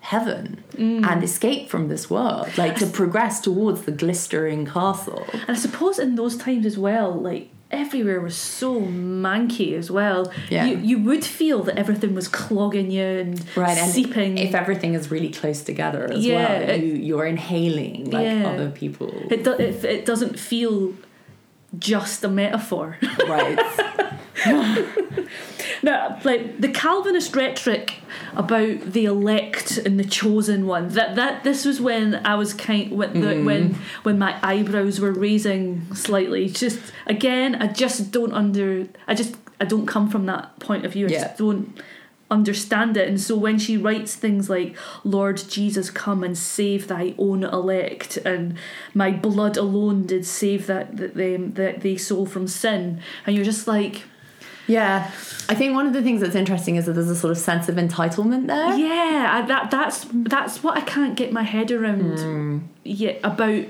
heaven 0.00 0.62
Mm. 0.76 1.06
and 1.10 1.22
escape 1.22 1.70
from 1.70 1.88
this 1.88 2.10
world, 2.10 2.48
like 2.58 2.76
to 2.76 2.86
progress 2.86 3.40
towards 3.40 3.82
the 3.82 3.92
glistering 3.92 4.66
castle. 4.66 5.24
And 5.32 5.56
I 5.56 5.60
suppose 5.60 5.98
in 6.00 6.16
those 6.16 6.36
times 6.36 6.66
as 6.66 6.76
well, 6.76 7.12
like 7.12 7.48
everywhere 7.74 8.20
was 8.20 8.36
so 8.36 8.80
manky 8.80 9.76
as 9.78 9.90
well. 9.90 10.32
Yeah. 10.50 10.66
You 10.66 10.76
you 10.90 10.98
would 11.08 11.24
feel 11.24 11.62
that 11.64 11.76
everything 11.78 12.14
was 12.14 12.28
clogging 12.28 12.90
you 12.90 13.04
and 13.22 13.32
Right, 13.56 13.76
and 13.78 13.90
seeping. 13.90 14.38
if 14.38 14.54
everything 14.54 14.94
is 14.94 15.10
really 15.10 15.30
close 15.30 15.62
together 15.62 16.02
as 16.12 16.24
Yeah, 16.24 16.34
well, 16.36 16.70
it- 16.70 16.82
you, 16.84 16.94
you're 17.08 17.26
inhaling 17.26 18.10
like 18.10 18.24
Yeah. 18.26 18.50
other 18.52 18.70
people. 18.70 19.10
it, 19.30 19.44
do, 19.44 19.52
it 19.66 19.84
it 19.84 20.04
doesn't 20.06 20.38
feel 20.38 20.92
just 21.78 22.24
a 22.24 22.28
metaphor. 22.28 22.96
right. 23.28 23.58
No, 25.84 26.16
like 26.24 26.60
the 26.62 26.68
Calvinist 26.70 27.36
rhetoric 27.36 27.96
about 28.34 28.92
the 28.92 29.04
elect 29.04 29.76
and 29.76 30.00
the 30.00 30.04
chosen 30.04 30.66
one. 30.66 30.88
That 30.88 31.14
that 31.16 31.44
this 31.44 31.66
was 31.66 31.78
when 31.78 32.14
I 32.24 32.34
was 32.36 32.54
kind 32.54 32.90
when 32.92 33.20
the, 33.20 33.26
Mm. 33.34 33.44
when 33.44 33.74
when 34.02 34.18
my 34.18 34.34
eyebrows 34.42 34.98
were 34.98 35.12
raising 35.12 35.86
slightly. 35.94 36.48
Just 36.48 36.78
again, 37.06 37.50
I 37.56 37.66
just 37.66 38.10
don't 38.10 38.32
under. 38.32 38.88
I 39.06 39.14
just 39.14 39.36
I 39.60 39.66
don't 39.66 39.86
come 39.86 40.08
from 40.08 40.24
that 40.26 40.58
point 40.58 40.86
of 40.86 40.92
view. 40.94 41.06
I 41.06 41.10
Yeah. 41.10 41.24
just 41.24 41.36
don't 41.38 41.78
understand 42.30 42.96
it. 42.96 43.06
And 43.06 43.20
so 43.20 43.36
when 43.36 43.58
she 43.58 43.76
writes 43.76 44.14
things 44.14 44.48
like 44.48 44.74
"Lord 45.04 45.36
Jesus, 45.56 45.90
come 45.90 46.24
and 46.24 46.36
save 46.36 46.88
Thy 46.88 47.14
own 47.18 47.44
elect," 47.44 48.16
and 48.24 48.54
"My 48.94 49.10
blood 49.10 49.58
alone 49.58 50.06
did 50.06 50.24
save 50.24 50.66
that 50.66 50.96
that 50.96 51.14
them 51.14 51.52
that 51.60 51.82
they 51.82 51.96
soul 51.98 52.24
from 52.24 52.48
sin," 52.48 53.00
and 53.26 53.36
you're 53.36 53.44
just 53.54 53.68
like. 53.68 54.04
Yeah, 54.66 55.10
I 55.48 55.54
think 55.54 55.74
one 55.74 55.86
of 55.86 55.92
the 55.92 56.02
things 56.02 56.20
that's 56.22 56.34
interesting 56.34 56.76
is 56.76 56.86
that 56.86 56.92
there's 56.94 57.10
a 57.10 57.16
sort 57.16 57.30
of 57.32 57.38
sense 57.38 57.68
of 57.68 57.76
entitlement 57.76 58.46
there. 58.46 58.74
Yeah, 58.78 59.30
I, 59.42 59.46
that 59.46 59.70
that's 59.70 60.06
that's 60.12 60.62
what 60.62 60.76
I 60.76 60.80
can't 60.80 61.16
get 61.16 61.32
my 61.32 61.42
head 61.42 61.70
around 61.70 62.18
Hmm. 62.18 62.58
yet 62.82 63.20
about 63.22 63.64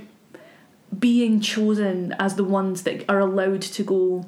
being 0.97 1.41
chosen 1.41 2.15
as 2.21 2.37
the 2.37 2.45
ones 2.45 2.83
that 2.85 3.05
are 3.09 3.19
allowed 3.19 3.63
to 3.63 3.83
go 3.83 4.25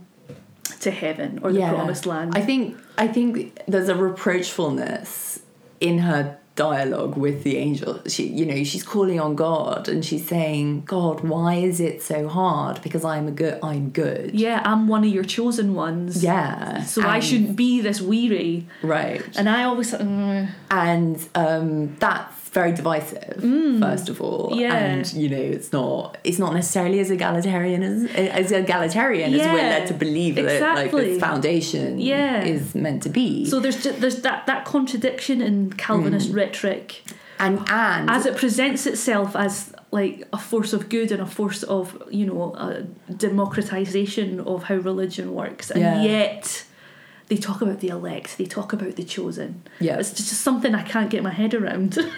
to 0.81 0.91
heaven 0.91 1.39
or 1.43 1.53
the 1.53 1.61
Yeah. 1.61 1.71
promised 1.73 2.07
land. 2.07 2.33
I 2.37 2.41
think 2.41 2.77
I 2.99 3.07
think 3.07 3.61
there's 3.69 3.89
a 3.89 3.95
reproachfulness 3.95 5.41
in 5.81 5.99
her 5.99 6.39
dialogue 6.57 7.17
with 7.17 7.45
the 7.45 7.57
angel. 7.59 8.01
She, 8.07 8.27
you 8.27 8.45
know, 8.45 8.65
she's 8.65 8.83
calling 8.83 9.21
on 9.21 9.37
God 9.37 9.89
and 9.89 10.05
she's 10.05 10.27
saying, 10.27 10.83
"God, 10.87 11.21
why 11.21 11.55
is 11.55 11.79
it 11.81 12.03
so 12.03 12.29
hard? 12.29 12.83
Because 12.83 13.05
I'm 13.05 13.29
a 13.29 13.31
good. 13.31 13.59
I'm 13.63 13.91
good. 13.91 14.35
yeah, 14.35 14.63
I'm 14.65 14.89
one 14.89 15.05
of 15.05 15.11
your 15.11 15.25
chosen 15.25 15.75
ones. 15.75 16.25
Yeah. 16.25 16.83
So 16.83 17.03
I 17.03 17.21
shouldn't 17.21 17.57
be 17.57 17.81
this 17.81 18.01
weary. 18.01 18.67
Right. 18.83 19.23
And 19.37 19.49
I 19.49 19.65
always 19.65 19.93
mm, 19.93 20.49
and 20.71 21.29
um, 21.35 21.97
that's 21.97 22.36
very 22.61 22.73
divisive 22.81 23.35
first 23.87 24.07
of 24.13 24.17
all 24.25 24.45
Mm. 24.51 24.61
Yeah. 24.65 24.75
and 24.91 25.05
you 25.23 25.29
know 25.33 25.45
it's 25.57 25.71
not 25.79 26.17
it's 26.29 26.41
not 26.45 26.53
necessarily 26.61 26.99
as 27.05 27.09
egalitarian 27.19 27.81
as 27.91 27.99
as 28.41 28.47
egalitarian 28.65 29.29
as 29.35 29.41
we're 29.55 29.71
led 29.75 29.87
to 29.93 29.97
believe 30.07 30.33
that 30.37 30.45
like 30.45 30.55
exactly. 30.55 31.05
this 31.09 31.19
foundation 31.29 31.89
Yeah. 32.15 32.55
is 32.55 32.63
meant 32.87 33.01
to 33.07 33.11
be 33.21 33.29
so 33.53 33.57
there's 33.63 33.81
just, 33.85 33.97
there's 34.03 34.21
that 34.29 34.41
that 34.51 34.61
contradiction 34.75 35.37
in 35.49 35.57
Calvinist 35.85 36.29
rhetoric 36.41 36.87
and 37.45 37.55
and 37.89 38.05
as 38.17 38.23
it 38.31 38.35
presents 38.45 38.83
itself 38.93 39.31
as 39.47 39.55
like 39.99 40.15
a 40.39 40.41
force 40.51 40.73
of 40.77 40.81
good 40.97 41.09
and 41.15 41.21
a 41.29 41.31
force 41.39 41.63
of 41.77 41.85
you 42.19 42.25
know 42.31 42.43
a 42.69 42.71
democratization 43.47 44.41
of 44.53 44.59
how 44.69 44.77
religion 44.77 45.27
works 45.35 45.67
and 45.71 45.81
Yeah. 45.81 46.03
yet 46.03 46.65
they 47.29 47.37
talk 47.37 47.61
about 47.61 47.81
the 47.81 47.89
elect 47.89 48.39
they 48.39 48.47
talk 48.47 48.73
about 48.73 48.97
the 48.97 49.05
chosen 49.05 49.63
Yeah. 49.81 49.99
it's 49.99 50.13
just 50.13 50.33
something 50.43 50.75
i 50.75 50.83
can't 50.83 51.11
get 51.11 51.23
my 51.23 51.33
head 51.33 51.55
around 51.55 51.99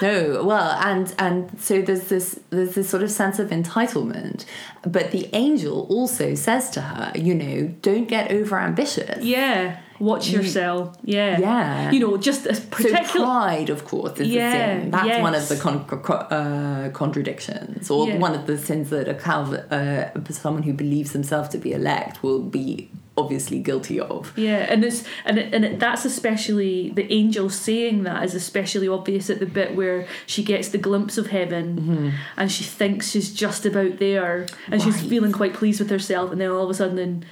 No, 0.00 0.42
well, 0.44 0.70
and 0.80 1.14
and 1.18 1.60
so 1.60 1.82
there's 1.82 2.04
this 2.08 2.40
there's 2.48 2.74
this 2.74 2.88
sort 2.88 3.02
of 3.02 3.10
sense 3.10 3.38
of 3.38 3.50
entitlement, 3.50 4.46
but 4.82 5.10
the 5.10 5.28
angel 5.34 5.86
also 5.90 6.34
says 6.34 6.70
to 6.70 6.80
her, 6.80 7.12
you 7.14 7.34
know, 7.34 7.68
don't 7.82 8.08
get 8.08 8.32
over 8.32 8.58
ambitious. 8.58 9.22
yeah 9.22 9.80
watch 10.00 10.28
You- 10.28 10.38
yourself 10.38 10.96
yeah 11.04 11.38
Yeah. 11.38 11.90
you 11.92 12.00
know 12.00 12.16
just 12.16 12.46
a 12.46 12.54
So 12.54 12.62
particular 12.70 13.04
pride, 13.26 13.68
of 13.68 13.84
course, 13.84 14.18
is 14.18 14.28
Yeah, 14.28 14.48
a 14.54 14.80
sin. 14.80 14.90
That's 14.90 15.22
one 15.22 15.34
of 15.34 15.48
the 15.50 15.56
con- 15.56 15.84
co- 15.84 16.14
uh, 16.38 16.88
contradictions, 16.90 17.90
or 17.90 18.08
Yeah. 18.08 18.16
one 18.18 18.34
of 18.34 18.46
the 18.46 18.56
sins 18.56 18.88
that 18.88 19.06
a 19.06 19.14
Calv- 19.14 19.70
uh, 19.70 20.32
someone 20.32 20.62
who 20.62 20.72
believes 20.72 21.12
himself 21.12 21.50
to 21.50 21.58
be 21.58 21.72
elect 21.72 22.22
will 22.22 22.40
be 22.40 22.88
obviously 23.16 23.60
guilty 23.60 24.00
of. 24.00 24.32
Yeah, 24.36 24.66
and 24.68 24.84
it's 24.84 25.04
and 25.24 25.38
it, 25.38 25.54
and 25.54 25.64
it, 25.64 25.78
that's 25.78 26.04
especially 26.04 26.90
the 26.90 27.10
angel 27.12 27.48
saying 27.50 28.02
that 28.04 28.24
is 28.24 28.34
especially 28.34 28.88
obvious 28.88 29.30
at 29.30 29.38
the 29.38 29.46
bit 29.46 29.76
where 29.76 30.06
she 30.26 30.42
gets 30.42 30.68
the 30.68 30.78
glimpse 30.78 31.16
of 31.16 31.28
heaven, 31.28 32.14
and 32.36 32.50
she 32.50 32.64
thinks 32.64 33.10
she's 33.10 33.32
just 33.32 33.64
about 33.66 33.98
there, 33.98 34.46
and 34.70 34.82
she's 34.82 35.00
feeling 35.00 35.32
quite 35.32 35.54
pleased 35.54 35.80
with 35.80 35.90
herself, 35.90 36.32
and 36.32 36.40
then 36.40 36.50
all 36.50 36.64
of 36.64 36.70
a 36.70 36.74
sudden, 36.74 37.24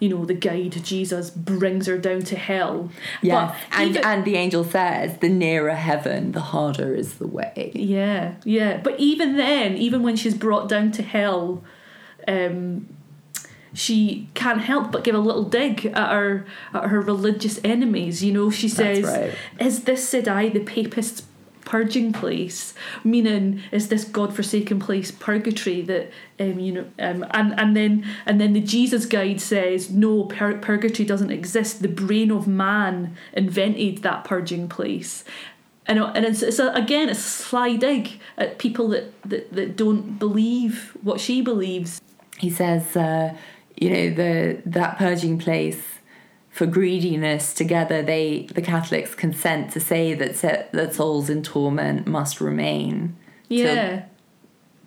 you 0.00 0.08
know, 0.08 0.24
the 0.24 0.34
guide 0.34 0.72
Jesus 0.82 1.30
brings 1.30 1.86
her 1.86 1.98
down 1.98 2.22
to 2.22 2.34
hell. 2.36 2.90
Yeah, 3.22 3.54
But 3.70 3.78
and 3.78 3.90
even- 3.90 4.04
and 4.04 4.24
the 4.24 4.34
angel 4.36 4.64
says, 4.64 5.18
"The 5.18 5.28
nearer 5.28 5.74
heaven, 5.74 6.32
the 6.32 6.40
harder 6.40 6.94
is 6.94 7.14
the 7.18 7.26
way." 7.28 7.70
yeah, 7.74 8.34
yeah, 8.44 8.78
but 8.82 8.98
even 8.98 9.36
then, 9.36 9.76
even 9.76 10.02
when 10.02 10.16
she's 10.16 10.34
brought 10.34 10.68
down 10.68 10.90
to 10.92 11.02
hell, 11.04 11.62
um. 12.26 12.88
She 13.72 14.28
can't 14.34 14.60
help 14.60 14.90
but 14.90 15.04
give 15.04 15.14
a 15.14 15.18
little 15.18 15.44
dig 15.44 15.86
at 15.86 16.10
her 16.10 16.46
at 16.74 16.84
her 16.84 17.00
religious 17.00 17.60
enemies. 17.62 18.22
You 18.22 18.32
know, 18.32 18.50
she 18.50 18.68
says, 18.68 19.04
right. 19.04 19.34
Is 19.60 19.84
this, 19.84 20.08
said 20.08 20.26
I, 20.26 20.48
the 20.48 20.60
papists' 20.60 21.22
purging 21.64 22.12
place? 22.12 22.74
Meaning, 23.04 23.60
is 23.70 23.88
this 23.88 24.02
God-forsaken 24.04 24.80
place 24.80 25.12
purgatory 25.12 25.82
that 25.82 26.10
um, 26.40 26.58
you 26.58 26.72
know? 26.72 26.86
Um, 26.98 27.24
and 27.30 27.58
and 27.60 27.76
then 27.76 28.04
and 28.26 28.40
then 28.40 28.54
the 28.54 28.60
Jesus 28.60 29.06
guide 29.06 29.40
says, 29.40 29.88
no, 29.88 30.24
pur- 30.24 30.58
purgatory 30.58 31.06
doesn't 31.06 31.30
exist. 31.30 31.80
The 31.80 31.88
brain 31.88 32.32
of 32.32 32.48
man 32.48 33.16
invented 33.32 33.98
that 33.98 34.24
purging 34.24 34.68
place. 34.68 35.24
And, 35.86 35.98
and 35.98 36.24
it's, 36.24 36.42
it's 36.42 36.58
a, 36.58 36.72
again 36.72 37.08
it's 37.08 37.18
a 37.18 37.22
sly 37.22 37.76
dig 37.76 38.20
at 38.36 38.58
people 38.58 38.88
that, 38.88 39.22
that, 39.22 39.52
that 39.52 39.76
don't 39.76 40.18
believe 40.18 40.96
what 41.02 41.20
she 41.20 41.40
believes. 41.40 42.00
He 42.38 42.48
says, 42.48 42.96
uh, 42.96 43.36
"You 43.80 43.90
know, 43.90 44.10
the 44.20 44.62
that 44.66 44.98
purging 44.98 45.38
place." 45.38 45.82
for 46.52 46.66
greediness 46.66 47.54
together 47.54 48.02
they 48.02 48.44
the 48.52 48.60
Catholics 48.60 49.14
consent 49.14 49.70
to 49.70 49.78
say 49.78 50.14
that 50.14 50.34
se- 50.34 50.66
that 50.72 50.92
souls 50.92 51.30
in 51.30 51.44
torment 51.44 52.08
must 52.08 52.40
remain 52.40 53.14
Yeah. 53.48 54.02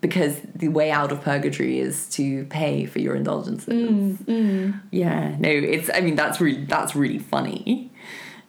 because 0.01 0.41
the 0.53 0.67
way 0.67 0.91
out 0.91 1.13
of 1.13 1.21
purgatory 1.23 1.79
is 1.79 2.09
to 2.17 2.43
pay 2.47 2.85
for 2.85 2.99
your 2.99 3.15
indulgences. 3.15 4.17
Mm, 4.19 4.81
Yeah, 4.91 5.35
no, 5.39 5.47
it's 5.49 5.89
I 5.93 6.01
mean 6.01 6.15
that's 6.17 6.41
really 6.41 6.65
that's 6.65 6.97
really 6.97 7.19
funny. 7.19 7.89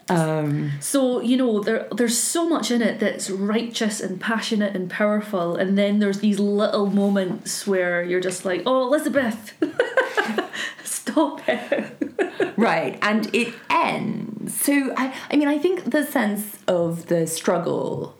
Um 0.08 0.72
So 0.80 1.20
you 1.20 1.36
know 1.36 1.60
there 1.60 1.88
there's 1.94 2.18
so 2.18 2.48
much 2.48 2.70
in 2.70 2.82
it 2.82 3.00
that's 3.00 3.30
righteous 3.30 4.00
and 4.00 4.20
passionate 4.20 4.76
and 4.76 4.90
powerful, 4.90 5.56
and 5.56 5.78
then 5.78 5.98
there's 5.98 6.20
these 6.20 6.38
little 6.38 6.86
moments 6.86 7.66
where 7.66 8.02
you're 8.02 8.20
just 8.20 8.44
like, 8.44 8.62
oh 8.66 8.86
Elizabeth, 8.86 9.54
stop 10.84 11.40
it. 11.48 11.96
right 12.56 12.98
and 13.02 13.34
it 13.34 13.54
ends 13.70 14.60
so 14.60 14.92
I, 14.96 15.14
I 15.30 15.36
mean 15.36 15.48
i 15.48 15.58
think 15.58 15.90
the 15.90 16.04
sense 16.04 16.58
of 16.66 17.06
the 17.06 17.26
struggle 17.26 18.16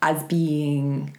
as 0.00 0.22
being 0.24 1.16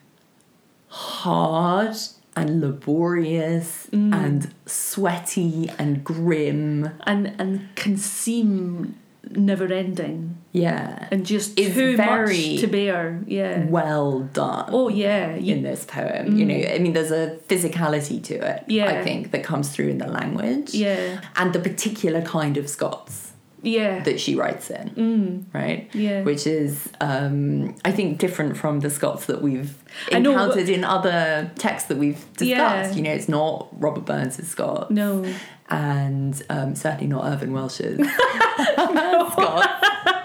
hard 0.88 1.96
and 2.36 2.62
laborious 2.62 3.88
and 3.92 4.54
sweaty 4.66 5.70
and 5.78 6.04
grim 6.04 6.90
and 7.06 7.36
and 7.40 7.70
can 7.76 7.98
seem 7.98 8.96
never 9.32 9.72
ending 9.72 10.38
yeah 10.52 11.08
and 11.12 11.26
just 11.26 11.58
It's 11.58 11.74
too 11.74 11.98
much 11.98 12.60
to 12.62 12.68
bear. 12.68 13.24
Yeah. 13.26 13.66
well 13.66 14.20
done 14.22 14.70
Oh 14.70 14.90
yeah. 14.90 15.36
You, 15.36 15.56
in 15.56 15.64
this 15.64 15.86
poem 15.86 16.38
you 16.38 16.46
mm. 16.46 16.48
know 16.50 16.76
i 16.76 16.80
mean 16.80 16.94
there's 16.94 17.12
a 17.12 17.38
physicality 17.48 18.22
to 18.26 18.36
it 18.36 18.64
Yeah. 18.68 18.90
i 18.90 19.04
think 19.04 19.32
that 19.32 19.44
comes 19.44 19.70
through 19.70 19.90
in 19.90 19.98
the 19.98 20.08
language 20.08 20.74
yeah. 20.74 21.22
and 21.38 21.54
the 21.54 21.60
particular 21.60 22.22
kind 22.22 22.58
of 22.58 22.70
scots 22.70 23.23
Yeah. 23.64 24.04
that 24.04 24.20
she 24.20 24.36
writes 24.36 24.70
in 24.70 24.90
Mm, 24.92 25.46
right 25.54 25.90
yeah. 25.94 26.22
which 26.22 26.46
is 26.46 26.90
um, 27.02 27.74
I 27.84 27.92
think 27.92 28.20
different 28.20 28.58
from 28.58 28.82
the 28.82 28.90
Scots 28.90 29.26
that 29.26 29.42
we've 29.42 29.74
I 30.12 30.20
know, 30.20 30.32
encountered 30.32 30.70
in 30.70 30.84
other 30.84 31.50
texts 31.58 31.88
that 31.90 31.98
we've 31.98 32.22
discussed. 32.38 32.92
Yeah. 32.92 32.96
You 32.96 33.02
know, 33.04 33.12
it's 33.12 33.30
not 33.30 33.70
Robert 33.80 34.06
Burns' 34.06 34.46
Scots, 34.48 34.92
no. 34.92 35.26
and 35.70 36.42
um, 36.50 36.76
certainly 36.76 37.08
not 37.08 37.26
Irvine 37.26 37.54
Welsh's 37.54 37.98
Scots. 38.74 39.68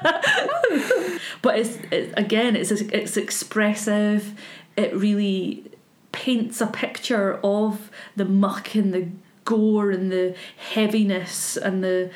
but 1.42 1.58
it's 1.58 1.76
it, 1.90 2.12
again 2.16 2.56
it's 2.56 2.70
it's 2.70 3.16
expressive 3.16 4.38
it 4.76 4.94
really 4.94 5.64
paints 6.12 6.60
a 6.60 6.66
picture 6.66 7.38
of 7.44 7.90
the 8.16 8.24
muck 8.24 8.74
and 8.74 8.92
the 8.94 9.08
gore 9.44 9.90
and 9.90 10.10
the 10.12 10.34
heaviness 10.74 11.56
and 11.56 11.82
the 11.82 12.10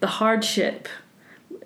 the 0.00 0.06
hardship 0.06 0.88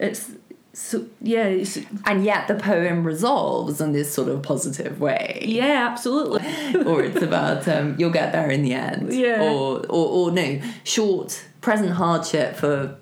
it's 0.01 0.33
so 0.75 1.05
yeah 1.21 1.45
it's, 1.45 1.79
And 2.07 2.25
yet 2.25 2.49
the 2.49 2.55
poem 2.55 3.05
resolves 3.05 3.81
in 3.81 3.93
this 3.93 4.13
sort 4.13 4.29
of 4.29 4.43
positive 4.43 5.01
way. 5.01 5.43
yeah 5.47 5.87
absolutely 5.91 6.41
or 6.87 7.03
it's 7.03 7.21
about 7.23 7.69
um, 7.69 7.95
you'll 7.99 8.11
get 8.11 8.33
there 8.33 8.51
in 8.51 8.63
the 8.63 8.73
end. 8.73 9.13
Yeah. 9.13 9.43
Or, 9.43 9.81
or, 9.89 10.07
or 10.29 10.31
no, 10.31 10.61
short 10.85 11.45
present 11.61 11.91
hardship 11.93 12.57
for 12.57 12.97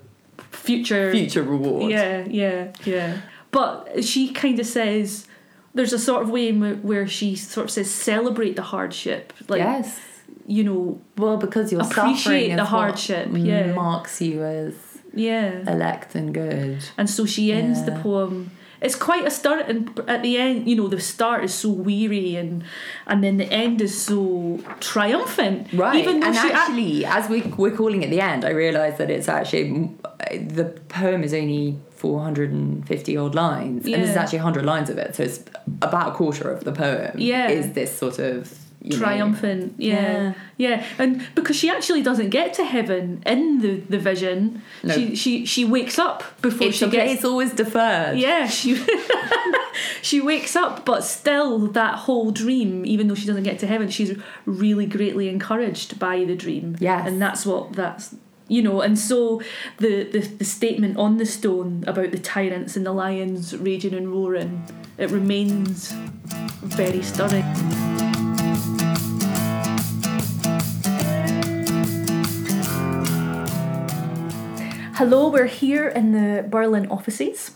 future 0.51 1.11
future 1.11 1.43
reward. 1.43 1.89
yeah 1.91 2.25
yeah 2.27 2.71
yeah 2.83 3.21
but 3.51 4.03
she 4.03 4.31
kind 4.33 4.59
of 4.59 4.65
says 4.65 5.25
there's 5.73 5.93
a 5.93 5.99
sort 5.99 6.23
of 6.23 6.29
way 6.29 6.51
where 6.51 7.07
she 7.07 7.35
sort 7.35 7.65
of 7.65 7.71
says 7.71 7.89
celebrate 7.89 8.55
the 8.57 8.61
hardship 8.61 9.33
like 9.47 9.59
yes. 9.59 9.99
you 10.45 10.63
know 10.63 11.01
Well, 11.17 11.37
because 11.37 11.71
your 11.71 11.81
Appreciate 11.81 12.17
suffering 12.17 12.55
the 12.57 12.65
hardship, 12.65 13.29
yeah. 13.33 13.73
marks 13.73 14.21
you 14.21 14.43
as 14.43 14.75
yeah 15.13 15.69
elect 15.71 16.15
and 16.15 16.33
good. 16.33 16.83
And 16.97 17.09
so 17.09 17.25
she 17.25 17.51
ends 17.51 17.83
the 17.85 17.91
poem. 17.91 18.51
It's 18.81 18.95
quite 18.95 19.27
a 19.27 19.29
start, 19.29 19.69
and 19.69 19.91
at 20.07 20.23
the 20.23 20.37
end, 20.39 20.67
you 20.67 20.75
know, 20.75 20.87
the 20.87 20.99
start 20.99 21.43
is 21.43 21.53
so 21.53 21.69
weary, 21.69 22.35
and 22.35 22.63
and 23.05 23.23
then 23.23 23.37
the 23.37 23.45
end 23.45 23.79
is 23.79 23.95
so 24.01 24.59
triumphant. 24.79 25.71
Right, 25.71 26.01
Even 26.01 26.23
and 26.23 26.35
actually, 26.35 27.05
as 27.05 27.29
we 27.29 27.41
we're 27.57 27.75
calling 27.77 28.01
it 28.01 28.09
the 28.09 28.21
end, 28.21 28.43
I 28.43 28.49
realise 28.49 28.97
that 28.97 29.11
it's 29.11 29.29
actually 29.29 29.91
the 30.31 30.65
poem 30.89 31.23
is 31.23 31.31
only 31.33 31.77
four 31.91 32.21
hundred 32.23 32.51
and 32.51 32.87
fifty 32.87 33.15
odd 33.17 33.35
lines, 33.35 33.85
and 33.85 33.93
this 33.93 34.09
is 34.09 34.15
Yeah. 34.15 34.23
actually 34.23 34.39
hundred 34.39 34.65
lines 34.65 34.89
of 34.89 34.97
it, 34.97 35.13
so 35.15 35.21
it's 35.23 35.43
about 35.83 36.13
a 36.13 36.15
quarter 36.15 36.49
of 36.49 36.63
the 36.63 36.71
poem. 36.71 37.11
Yeah. 37.19 37.49
is 37.49 37.73
this 37.73 37.95
sort 37.95 38.17
of 38.17 38.51
triumphant, 38.89 39.75
yeah. 39.77 39.93
Yeah. 40.01 40.33
yeah, 40.57 40.85
and 40.97 41.21
because 41.35 41.55
she 41.55 41.69
actually 41.69 42.01
doesn't 42.01 42.29
get 42.29 42.53
to 42.55 42.65
heaven 42.65 43.21
in 43.25 43.59
the 43.59 43.75
the 43.89 43.99
vision, 43.99 44.61
No. 44.83 44.93
she 44.95 45.15
she 45.15 45.45
she 45.45 45.65
wakes 45.65 45.99
up 45.99 46.23
before 46.41 46.67
It's 46.67 46.77
she 46.77 46.85
okay. 46.85 46.97
gets 46.97 47.13
It's 47.13 47.25
always 47.25 47.53
deferred. 47.53 48.17
Yeah, 48.17 48.47
she 48.47 48.83
she 50.01 50.19
wakes 50.21 50.55
up, 50.55 50.85
but 50.85 51.03
still 51.03 51.67
that 51.67 51.95
whole 52.05 52.31
dream, 52.31 52.85
even 52.85 53.07
though 53.07 53.15
she 53.15 53.27
doesn't 53.27 53.43
get 53.43 53.59
to 53.59 53.67
heaven, 53.67 53.89
she's 53.89 54.17
really 54.45 54.85
greatly 54.85 55.29
encouraged 55.29 55.99
by 55.99 56.23
the 56.25 56.35
dream. 56.35 56.75
Yes. 56.79 57.07
and 57.07 57.21
that's 57.21 57.45
what 57.45 57.73
that's 57.73 58.15
you 58.47 58.61
know. 58.61 58.81
And 58.81 58.97
so 58.97 59.41
the 59.77 60.03
the, 60.03 60.19
the 60.19 60.45
statement 60.45 60.97
on 60.97 61.17
the 61.17 61.25
stone 61.25 61.83
about 61.87 62.11
the 62.11 62.19
tyrants 62.19 62.75
and 62.75 62.85
the 62.85 62.91
lions 62.93 63.55
raging 63.55 63.93
and 63.93 64.09
roaring, 64.09 64.63
it 64.97 65.11
remains 65.11 65.91
very 66.63 67.01
stirring. 67.03 67.45
Hello, 75.01 75.29
we're 75.29 75.47
here 75.47 75.87
in 75.87 76.11
the 76.11 76.43
Birlinn 76.47 76.91
offices. 76.91 77.55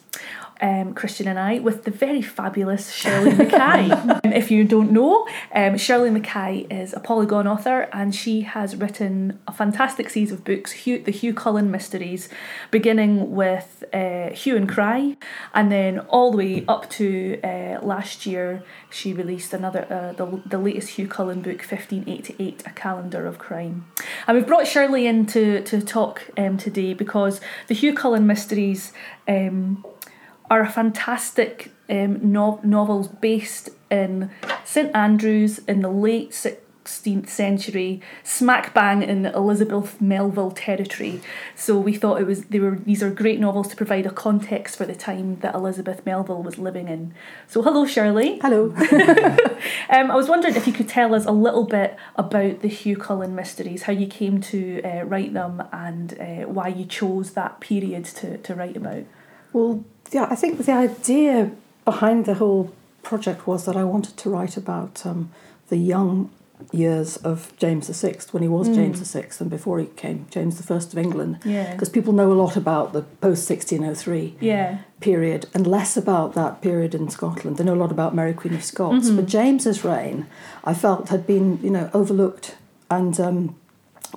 Um, 0.62 0.94
Kristian 0.94 1.28
and 1.28 1.38
I, 1.38 1.60
with 1.60 1.84
the 1.84 1.92
very 1.92 2.22
fabulous 2.22 2.92
Shirley 2.92 3.32
McKay. 3.32 3.86
Um, 4.26 4.34
if 4.34 4.50
you 4.52 4.64
don't 4.64 4.92
know, 4.92 5.28
um, 5.54 5.78
Shirley 5.78 6.10
McKay 6.10 6.72
is 6.72 6.94
a 6.94 7.00
Polygon 7.00 7.48
author 7.48 7.90
and 7.92 8.14
she 8.16 8.42
has 8.42 8.76
written 8.76 9.40
a 9.48 9.52
fantastic 9.52 10.10
series 10.10 10.32
of 10.32 10.44
books, 10.44 10.72
Hew, 10.72 11.00
the 11.00 11.12
Hew 11.12 11.34
Cullen 11.34 11.70
Mysteries, 11.72 12.30
beginning 12.72 13.36
with 13.36 13.84
uh, 13.94 14.30
Hue 14.30 14.56
and 14.56 14.68
Cry, 14.68 15.18
and 15.54 15.72
then 15.72 16.00
all 16.00 16.32
the 16.32 16.38
way 16.38 16.66
up 16.68 16.90
to 16.92 17.40
uh, 17.44 17.80
last 17.82 18.26
year, 18.26 18.64
she 18.90 19.14
released 19.14 19.54
another, 19.54 19.86
uh, 19.90 20.14
the, 20.14 20.42
the 20.46 20.58
latest 20.58 20.90
Hew 20.92 21.08
Cullen 21.08 21.42
book, 21.42 21.60
1588, 21.60 22.64
A 22.66 22.70
Calendar 22.72 23.26
of 23.26 23.38
Crime. 23.38 23.86
And 24.28 24.38
we've 24.38 24.48
brought 24.48 24.68
Shirley 24.68 25.08
in 25.08 25.26
to, 25.28 25.62
to 25.64 25.82
talk 25.82 26.30
um, 26.38 26.58
today 26.58 26.94
because 26.94 27.42
the 27.68 27.76
Hew 27.76 27.94
Cullen 27.94 28.26
Mysteries 28.26 28.94
um, 29.28 29.84
are 30.50 30.62
a 30.62 30.70
fantastic 30.70 31.72
um, 31.90 32.32
no- 32.32 32.60
novels 32.64 33.08
based 33.08 33.70
in 33.92 34.32
St 34.64 34.94
Andrews 34.96 35.60
in 35.60 35.82
the 35.82 35.90
late 35.90 36.32
16th 36.32 37.30
century, 37.30 38.02
smack 38.24 38.74
bang 38.74 39.02
in 39.04 39.26
Elizabeth 39.26 40.00
Melville 40.02 40.52
territory. 40.52 41.22
So 41.56 41.78
we 41.80 41.94
thought 41.94 42.22
it 42.22 42.28
was 42.28 42.46
they 42.46 42.60
were 42.60 42.76
these 42.76 43.04
are 43.04 43.10
great 43.12 43.40
novels 43.40 43.68
to 43.70 43.76
provide 43.76 44.06
a 44.06 44.12
context 44.12 44.76
for 44.76 44.86
the 44.86 44.96
time 44.96 45.38
that 45.40 45.56
Elizabeth 45.56 46.06
Melville 46.06 46.44
was 46.44 46.58
living 46.58 46.88
in. 46.88 47.14
So 47.48 47.62
hello 47.62 47.86
Shirley. 47.86 48.40
Hello. 48.40 48.74
Um, 49.88 50.10
I 50.10 50.16
was 50.16 50.28
wondering 50.28 50.56
if 50.56 50.66
you 50.66 50.74
could 50.74 50.90
tell 50.90 51.14
us 51.14 51.26
a 51.26 51.32
little 51.32 51.64
bit 51.64 51.96
about 52.16 52.62
the 52.62 52.68
Hew 52.68 52.98
Cullen 52.98 53.36
mysteries, 53.36 53.84
how 53.84 53.94
you 53.94 54.08
came 54.08 54.42
to 54.42 54.82
uh, 54.84 55.04
write 55.04 55.34
them, 55.34 55.62
and 55.72 56.20
uh, 56.20 56.48
why 56.48 56.70
you 56.70 56.86
chose 56.86 57.32
that 57.32 57.60
period 57.60 58.06
to, 58.06 58.38
to 58.40 58.56
write 58.56 58.76
about. 58.78 59.04
well, 59.54 59.86
yeah, 60.12 60.28
I 60.30 60.36
think 60.36 60.66
the 60.66 60.72
idea 60.72 61.52
behind 61.84 62.26
the 62.26 62.36
whole 62.36 62.72
project 63.04 63.48
was 63.48 63.66
that 63.66 63.76
I 63.76 63.84
wanted 63.84 64.18
to 64.18 64.30
write 64.30 64.58
about 64.58 65.06
um, 65.06 65.32
the 65.70 65.78
young 65.78 66.30
years 66.72 67.18
of 67.18 67.52
James 67.58 67.90
VI 67.90 68.16
when 68.32 68.42
he 68.42 68.50
was 68.50 68.70
James 68.70 69.00
VI 69.12 69.26
and 69.40 69.50
before 69.50 69.80
he 69.80 69.86
became 69.86 70.26
James 70.30 70.72
I 70.72 70.76
of 70.76 70.98
England. 70.98 71.40
Yeah. 71.44 71.74
Because 71.74 71.90
people 71.90 72.14
know 72.14 72.32
a 72.32 72.34
lot 72.34 72.56
about 72.56 72.94
the 72.94 73.02
post 73.02 73.50
1603 73.50 74.36
Yeah. 74.40 74.80
period 75.02 75.48
and 75.54 75.68
less 75.68 75.98
about 75.98 76.34
that 76.36 76.62
period 76.62 76.96
in 76.96 77.10
Scotland. 77.10 77.58
They 77.58 77.64
know 77.66 77.74
a 77.74 77.76
lot 77.76 77.92
about 77.92 78.16
Mary 78.16 78.34
Queen 78.34 78.54
of 78.54 78.64
Scots, 78.64 79.10
but 79.10 79.26
James's 79.26 79.84
reign, 79.84 80.28
I 80.64 80.74
felt, 80.74 81.10
had 81.10 81.28
been 81.28 81.60
you 81.62 81.70
know 81.70 81.90
overlooked, 81.94 82.56
and 82.90 83.20
um, 83.20 83.56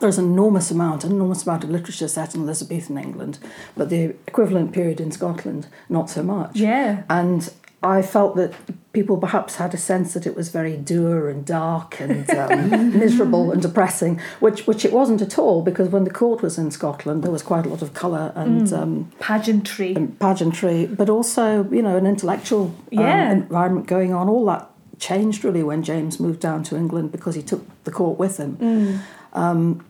there's 0.01 0.19
an 0.19 0.27
enormous 0.27 0.71
amount, 0.71 1.05
an 1.05 1.13
enormous 1.13 1.45
amount 1.45 1.65
of 1.65 1.71
literature 1.71 2.09
set 2.09 2.35
in 2.35 2.43
Elizabethan 2.43 2.99
England, 2.99 3.39
but 3.77 3.91
the 3.91 4.15
equivalent 4.27 4.73
period 4.73 5.01
in 5.01 5.11
Scotland, 5.11 5.67
not 5.89 6.09
so 6.11 6.23
much. 6.23 6.57
Yeah. 6.57 7.03
And 7.09 7.51
I 7.83 8.03
felt 8.03 8.35
that 8.37 8.53
people 8.93 9.17
perhaps 9.19 9.57
had 9.57 9.73
a 9.73 9.77
sense 9.77 10.15
that 10.15 10.27
it 10.27 10.35
was 10.35 10.49
very 10.49 10.77
dour 10.77 11.29
and 11.29 11.45
dark 11.45 12.01
and 12.01 12.29
um, 12.31 12.99
miserable 12.99 13.53
and 13.53 13.63
depressing, 13.63 14.21
which 14.41 14.67
which 14.67 14.85
it 14.85 14.93
wasn't 14.93 15.23
at 15.23 15.39
all 15.39 15.63
because 15.63 15.89
when 15.89 16.03
the 16.03 16.11
court 16.11 16.43
was 16.43 16.59
in 16.59 16.73
Scotland, 16.73 17.23
there 17.23 17.31
was 17.31 17.43
quite 17.43 17.67
a 17.67 17.69
lot 17.69 17.83
of 17.83 17.95
colour 17.95 18.33
and. 18.35 18.73
Um, 18.73 19.13
Pageantry. 19.21 19.95
and 19.95 20.19
pageantry, 20.19 20.87
but 20.87 21.09
also 21.09 21.65
you 21.71 21.83
know 21.83 21.97
an 21.97 22.07
intellectual 22.07 22.75
um, 22.97 23.05
environment 23.05 23.87
going 23.87 24.13
on. 24.13 24.29
All 24.29 24.45
that 24.47 24.69
changed 24.99 25.45
really 25.45 25.63
when 25.63 25.85
James 25.85 26.19
moved 26.19 26.41
down 26.41 26.65
to 26.65 26.77
England 26.77 27.13
because 27.13 27.37
he 27.37 27.43
took 27.43 27.65
the 27.85 27.93
court 27.93 28.19
with 28.19 28.39
him. 28.39 29.01
Um, 29.33 29.85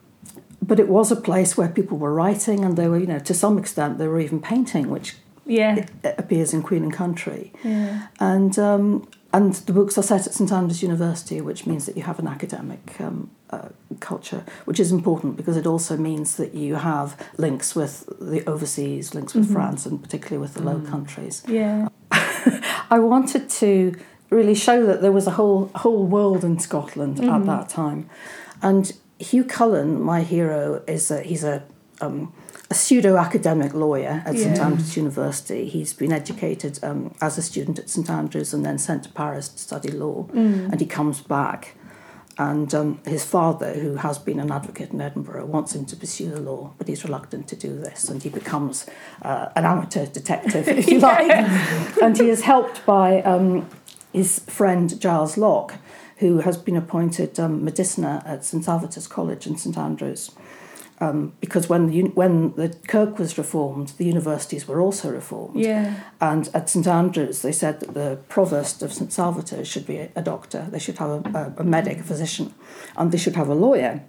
but 0.63 0.79
it 0.81 0.89
was 0.89 1.11
a 1.13 1.17
place 1.17 1.57
where 1.57 1.69
people 1.69 1.99
were 1.99 2.13
writing, 2.13 2.65
and 2.65 2.77
they 2.77 2.89
were, 2.89 2.99
you 2.99 3.07
know, 3.07 3.19
to 3.21 3.35
some 3.35 3.59
extent, 3.59 3.99
they 3.99 4.09
were 4.09 4.21
even 4.21 4.41
painting, 4.41 4.91
which 4.91 5.17
Yeah. 5.47 5.87
appears 6.05 6.53
in 6.53 6.63
Queen 6.63 6.83
and 6.83 6.93
Country. 6.93 7.53
Yeah. 7.65 8.09
And 8.21 8.59
um, 8.59 9.09
and 9.33 9.55
the 9.67 9.73
books 9.73 9.99
are 9.99 10.03
set 10.03 10.27
at 10.27 10.33
St 10.35 10.51
Andrews 10.53 10.83
University, 10.83 11.41
which 11.41 11.67
means 11.67 11.85
that 11.87 11.97
you 11.97 12.03
have 12.03 12.19
an 12.19 12.27
academic 12.27 12.97
um, 12.99 13.31
uh, 13.51 13.69
culture, 14.01 14.43
which 14.65 14.81
is 14.81 14.91
important 14.91 15.37
because 15.37 15.57
it 15.57 15.67
also 15.67 15.97
means 15.99 16.37
that 16.37 16.55
you 16.55 16.77
have 16.77 17.15
links 17.37 17.75
with 17.77 18.05
the 18.21 18.43
overseas, 18.49 19.15
links 19.15 19.35
with 19.35 19.53
France, 19.53 19.85
and 19.87 20.03
particularly 20.03 20.39
with 20.41 20.55
the 20.55 20.63
Low 20.63 20.81
Countries. 20.81 21.43
Yeah. 21.47 21.89
I 22.91 22.99
wanted 22.99 23.51
to 23.51 23.95
really 24.31 24.55
show 24.55 24.85
that 24.87 25.01
there 25.03 25.13
was 25.13 25.27
a 25.27 25.33
whole 25.33 25.71
whole 25.75 26.07
world 26.07 26.43
in 26.45 26.59
Scotland 26.59 27.21
at 27.23 27.45
that 27.47 27.69
time, 27.69 28.09
and 28.63 28.93
Hew 29.19 29.45
Cullen, 29.45 30.01
my 30.01 30.23
hero, 30.23 30.83
is 30.87 31.11
a, 31.11 31.21
he's 31.23 31.45
a 31.45 31.65
um, 32.01 32.33
a 32.71 32.75
pseudo 32.75 33.17
academic 33.17 33.73
lawyer 33.73 34.23
at 34.27 34.37
St 34.37 34.59
Andrews 34.59 34.97
University. 34.97 35.69
He's 35.69 35.95
been 35.95 36.13
educated 36.13 36.79
um, 36.83 37.15
as 37.21 37.39
a 37.39 37.43
student 37.43 37.79
at 37.79 37.89
St 37.89 38.11
Andrews 38.11 38.53
and 38.53 38.65
then 38.65 38.79
sent 38.79 39.05
to 39.05 39.09
Paris 39.11 39.49
to 39.49 39.59
study 39.59 39.91
law, 39.91 40.27
and 40.33 40.79
he 40.81 40.87
comes 40.87 41.21
back. 41.21 41.75
And 42.41 42.73
um, 42.73 43.01
his 43.05 43.25
father, 43.25 43.73
who 43.73 43.97
has 43.97 44.17
been 44.19 44.39
an 44.39 44.53
advocate 44.53 44.93
in 44.93 45.01
Edinburgh, 45.01 45.47
wants 45.47 45.75
him 45.75 45.87
to 45.87 45.97
pursue 45.97 46.31
the 46.31 46.41
law, 46.41 46.73
but 46.79 46.87
he's 46.87 47.03
reluctant 47.03 47.49
to 47.49 47.57
do 47.57 47.77
this, 47.81 48.09
and 48.09 48.23
he 48.23 48.29
becomes 48.29 48.87
uh, 49.23 49.49
an 49.57 49.65
amateur 49.65 50.07
detective, 50.07 50.69
if 50.69 50.89
you 50.89 50.99
like. 51.13 51.29
and 52.01 52.17
he 52.17 52.29
is 52.29 52.43
helped 52.43 52.87
by 52.87 53.23
um, 53.23 53.69
his 54.13 54.39
friend 54.41 55.01
Giles 55.01 55.37
Locke, 55.37 55.75
who 56.19 56.41
has 56.41 56.57
been 56.57 56.77
appointed 56.77 57.39
um, 57.39 57.65
medicina 57.65 58.23
at 58.27 58.45
St 58.45 58.65
Salvator's 58.65 59.07
College 59.07 59.47
in 59.47 59.57
St 59.57 59.77
Andrews. 59.77 60.31
Um, 61.01 61.35
because 61.41 61.69
when 61.69 61.87
the, 61.87 62.03
when 62.09 62.55
the 62.57 62.71
Kirk 62.89 63.19
was 63.19 63.39
reformed, 63.39 63.93
the 63.99 64.05
universities 64.05 64.67
were 64.67 64.81
also 64.81 65.13
reformed. 65.13 65.61
Yeah. 65.61 65.95
And 66.21 66.51
at 66.55 66.69
St 66.69 66.89
Andrews, 66.89 67.43
they 67.43 67.53
said 67.53 67.79
that 67.81 67.95
the 67.95 68.19
provost 68.29 68.83
of 68.83 68.93
St 68.93 69.13
Salvator's 69.13 69.69
should 69.69 69.87
be 69.87 70.09
a, 70.17 70.23
doctor, 70.23 70.67
they 70.71 70.81
should 70.81 70.99
have 70.99 71.11
a, 71.11 71.55
a, 71.59 71.63
a 71.63 71.65
medic, 71.65 72.01
a 72.01 72.03
physician, 72.03 72.53
and 72.97 73.13
they 73.13 73.19
should 73.19 73.37
have 73.37 73.49
a 73.49 73.55
lawyer. 73.55 74.03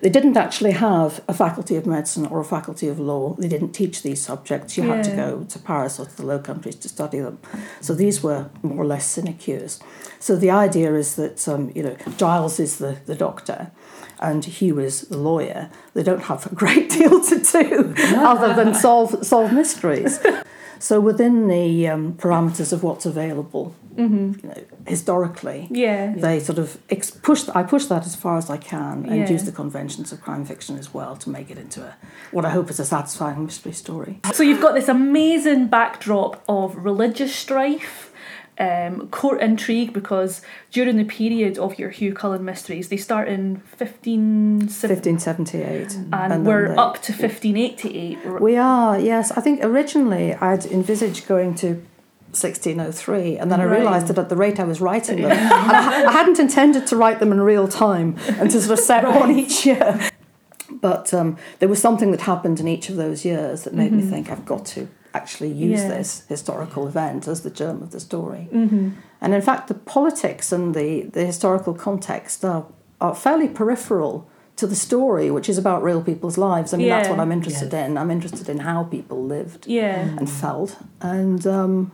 They 0.00 0.10
didn't 0.10 0.36
actually 0.36 0.72
have 0.72 1.22
a 1.28 1.34
faculty 1.34 1.76
of 1.76 1.86
medicine 1.86 2.26
or 2.26 2.40
a 2.40 2.44
faculty 2.44 2.88
of 2.88 2.98
law. 2.98 3.34
They 3.38 3.48
didn't 3.48 3.72
teach 3.72 4.02
these 4.02 4.20
subjects. 4.20 4.76
You 4.76 4.84
had 4.84 5.04
to 5.04 5.16
go 5.16 5.44
to 5.44 5.58
Paris 5.58 5.98
or 5.98 6.06
to 6.06 6.16
the 6.16 6.26
Low 6.26 6.38
Countries 6.38 6.76
to 6.76 6.88
study 6.88 7.20
them. 7.20 7.38
So 7.80 7.94
these 7.94 8.22
were 8.22 8.50
more 8.62 8.82
or 8.82 8.86
less 8.86 9.06
sinecures. 9.06 9.80
So 10.18 10.36
the 10.36 10.50
idea 10.50 10.94
is 10.94 11.16
that 11.16 11.48
um, 11.48 11.72
you 11.74 11.82
know 11.82 11.96
Giles 12.16 12.60
is 12.60 12.78
the, 12.78 12.98
the 13.06 13.14
doctor 13.14 13.70
and 14.20 14.44
Hew 14.44 14.78
is 14.78 15.02
the 15.02 15.18
lawyer. 15.18 15.70
They 15.94 16.02
don't 16.02 16.22
have 16.22 16.50
a 16.50 16.54
great 16.62 16.90
deal 16.90 17.22
to 17.24 17.38
do 17.38 17.94
other 18.16 18.54
than 18.54 18.74
solve 18.74 19.26
solve 19.26 19.52
mysteries. 19.52 20.20
So 20.78 21.00
within 21.00 21.46
the 21.46 21.86
um, 21.88 22.14
parameters 22.14 22.72
of 22.72 22.82
what's 22.82 23.06
available, 23.06 23.74
you 23.96 24.34
know, 24.42 24.54
historically, 24.86 25.68
Yeah. 25.70 26.14
they 26.16 26.40
sort 26.40 26.58
of 26.58 26.78
ex- 26.90 27.10
push. 27.10 27.48
I 27.54 27.62
push 27.62 27.86
that 27.86 28.06
as 28.06 28.14
far 28.16 28.36
as 28.38 28.48
I 28.50 28.56
can, 28.56 29.04
and 29.08 29.16
Yeah. 29.20 29.30
use 29.30 29.44
the 29.44 29.52
conventions 29.52 30.12
of 30.12 30.20
crime 30.20 30.44
fiction 30.44 30.78
as 30.78 30.92
well 30.94 31.16
to 31.16 31.30
make 31.30 31.50
it 31.50 31.58
into 31.58 31.82
a 31.82 31.94
what 32.30 32.44
I 32.44 32.50
hope 32.50 32.70
is 32.70 32.80
a 32.80 32.84
satisfying 32.84 33.44
mystery 33.44 33.72
story. 33.72 34.20
So 34.32 34.42
you've 34.42 34.60
got 34.62 34.74
this 34.74 34.88
amazing 34.88 35.66
backdrop 35.68 36.42
of 36.48 36.76
religious 36.76 37.34
strife, 37.34 38.10
um, 38.58 39.08
court 39.08 39.40
intrigue, 39.40 39.92
because 39.92 40.42
during 40.70 40.96
the 40.96 41.04
period 41.04 41.58
of 41.58 41.78
your 41.78 41.90
Hew 41.90 42.12
Cullen 42.12 42.44
mysteries, 42.44 42.88
they 42.88 42.96
start 42.98 43.26
in 43.28 43.62
15... 43.76 44.68
Fifteen 44.68 45.18
seventy 45.18 45.62
eight, 45.62 45.94
and, 46.12 46.30
then 46.30 46.44
we're 46.44 46.68
they- 46.68 46.74
up 46.76 47.00
to 47.02 47.12
1588. 47.12 48.40
We 48.40 48.56
are 48.56 48.98
yes. 48.98 49.32
I 49.32 49.40
think 49.40 49.64
originally 49.64 50.34
I'd 50.34 50.66
envisaged 50.66 51.26
going 51.26 51.54
to. 51.56 51.82
1603 52.34 53.38
and 53.38 53.50
then 53.50 53.60
I 53.60 53.64
Right. 53.64 53.78
realised 53.80 54.06
that 54.08 54.18
at 54.18 54.28
the 54.28 54.36
rate 54.36 54.58
I 54.58 54.64
was 54.64 54.80
writing 54.80 55.22
them 55.22 55.30
and 55.32 55.50
I, 55.52 56.06
I 56.06 56.12
hadn't 56.12 56.38
intended 56.38 56.86
to 56.88 56.96
write 56.96 57.18
them 57.20 57.32
in 57.32 57.40
real 57.40 57.68
time 57.68 58.16
and 58.38 58.50
to 58.50 58.60
sort 58.60 58.78
of 58.78 58.84
set 58.84 59.04
one 59.04 59.30
each 59.30 59.66
year. 59.66 60.00
But 60.80 61.12
um, 61.14 61.36
there 61.58 61.68
was 61.68 61.80
something 61.80 62.10
that 62.12 62.22
happened 62.22 62.58
in 62.58 62.66
each 62.66 62.88
of 62.88 62.96
those 62.96 63.24
years 63.24 63.64
that 63.64 63.74
made 63.74 63.92
me 63.92 64.02
think 64.02 64.30
I've 64.30 64.46
got 64.46 64.64
to 64.66 64.88
actually 65.14 65.52
use 65.52 65.82
Yeah. 65.82 65.88
this 65.88 66.24
historical 66.28 66.86
event 66.88 67.28
as 67.28 67.42
the 67.42 67.50
germ 67.50 67.82
of 67.82 67.90
the 67.90 68.00
story. 68.00 68.48
Mm-hmm. 68.52 68.90
and 69.20 69.34
in 69.34 69.42
fact 69.42 69.68
the 69.68 69.74
politics 69.74 70.50
and 70.52 70.74
the, 70.74 71.02
the 71.02 71.24
historical 71.26 71.74
context 71.74 72.44
are, 72.44 72.64
are 73.00 73.14
fairly 73.14 73.48
peripheral 73.48 74.26
to 74.56 74.66
the 74.66 74.74
story 74.74 75.30
which 75.30 75.48
is 75.48 75.58
about 75.58 75.82
real 75.82 76.02
people's 76.02 76.38
lives. 76.38 76.72
I 76.72 76.78
mean 76.78 76.88
that's 76.88 77.08
what 77.08 77.20
I'm 77.20 77.32
interested 77.32 77.72
in. 77.74 77.98
I'm 77.98 78.10
interested 78.10 78.48
in 78.48 78.58
how 78.60 78.84
people 78.84 79.22
lived 79.22 79.66
Yeah. 79.66 80.00
and 80.18 80.28
felt. 80.30 80.76
And 81.02 81.46
um, 81.46 81.92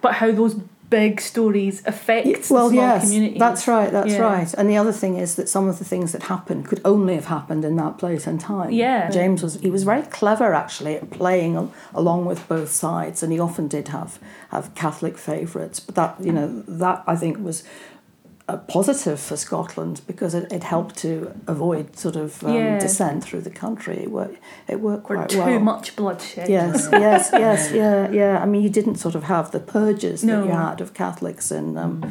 But 0.00 0.14
how 0.14 0.32
those 0.32 0.56
big 0.88 1.20
stories 1.20 1.82
affect 1.86 2.26
well, 2.50 2.68
small 2.68 2.72
yes, 2.72 3.04
communities. 3.04 3.38
that's 3.38 3.68
right. 3.68 3.92
That's 3.92 4.12
Yeah. 4.14 4.22
right. 4.22 4.52
And 4.58 4.68
the 4.68 4.76
other 4.76 4.90
thing 4.92 5.16
is 5.16 5.36
that 5.36 5.48
some 5.48 5.68
of 5.68 5.78
the 5.78 5.84
things 5.84 6.10
that 6.10 6.24
happened 6.24 6.66
could 6.66 6.80
only 6.84 7.14
have 7.14 7.26
happened 7.26 7.64
in 7.64 7.76
that 7.76 7.96
place 7.96 8.26
and 8.26 8.40
time. 8.40 8.72
Yeah. 8.72 9.08
James 9.08 9.40
was 9.42 9.54
he 9.60 9.70
was 9.70 9.84
very 9.84 10.02
clever 10.02 10.52
actually 10.52 10.96
at 10.96 11.10
playing 11.10 11.70
along 11.94 12.24
with 12.24 12.48
both 12.48 12.70
sides, 12.72 13.22
and 13.22 13.32
he 13.32 13.38
often 13.38 13.68
did 13.68 13.88
have 13.88 14.18
have 14.50 14.74
Catholic 14.74 15.16
favourites. 15.16 15.78
But 15.78 15.94
that 15.94 16.16
you 16.20 16.32
know 16.32 16.62
that 16.66 17.04
I 17.06 17.14
think 17.16 17.38
was. 17.38 17.62
A 18.52 18.56
positive 18.56 19.20
for 19.20 19.36
Scotland 19.36 20.00
because 20.06 20.34
it, 20.34 20.50
it 20.52 20.62
helped 20.64 20.96
to 20.98 21.32
avoid 21.46 21.96
sort 21.96 22.16
of 22.16 22.42
um, 22.44 22.54
Yeah. 22.54 22.78
dissent 22.80 23.22
through 23.24 23.42
the 23.42 23.50
country. 23.64 23.98
It 24.02 24.10
worked, 24.10 24.38
it 24.66 24.80
worked 24.80 25.04
Or 25.10 25.16
quite 25.16 25.28
too 25.28 25.38
well. 25.38 25.60
much 25.60 25.94
bloodshed. 25.94 26.48
Yes, 26.48 26.88
yes, 26.92 27.30
yes, 27.32 27.70
yeah, 27.72 28.10
yeah. 28.10 28.42
I 28.42 28.46
mean, 28.46 28.62
you 28.62 28.70
didn't 28.70 28.96
sort 28.96 29.14
of 29.14 29.24
have 29.24 29.50
the 29.52 29.60
purges 29.60 30.24
No. 30.24 30.40
that 30.40 30.46
you 30.48 30.52
had 30.52 30.80
of 30.80 30.94
Catholics 30.94 31.52
in 31.52 31.76
um, 31.78 32.02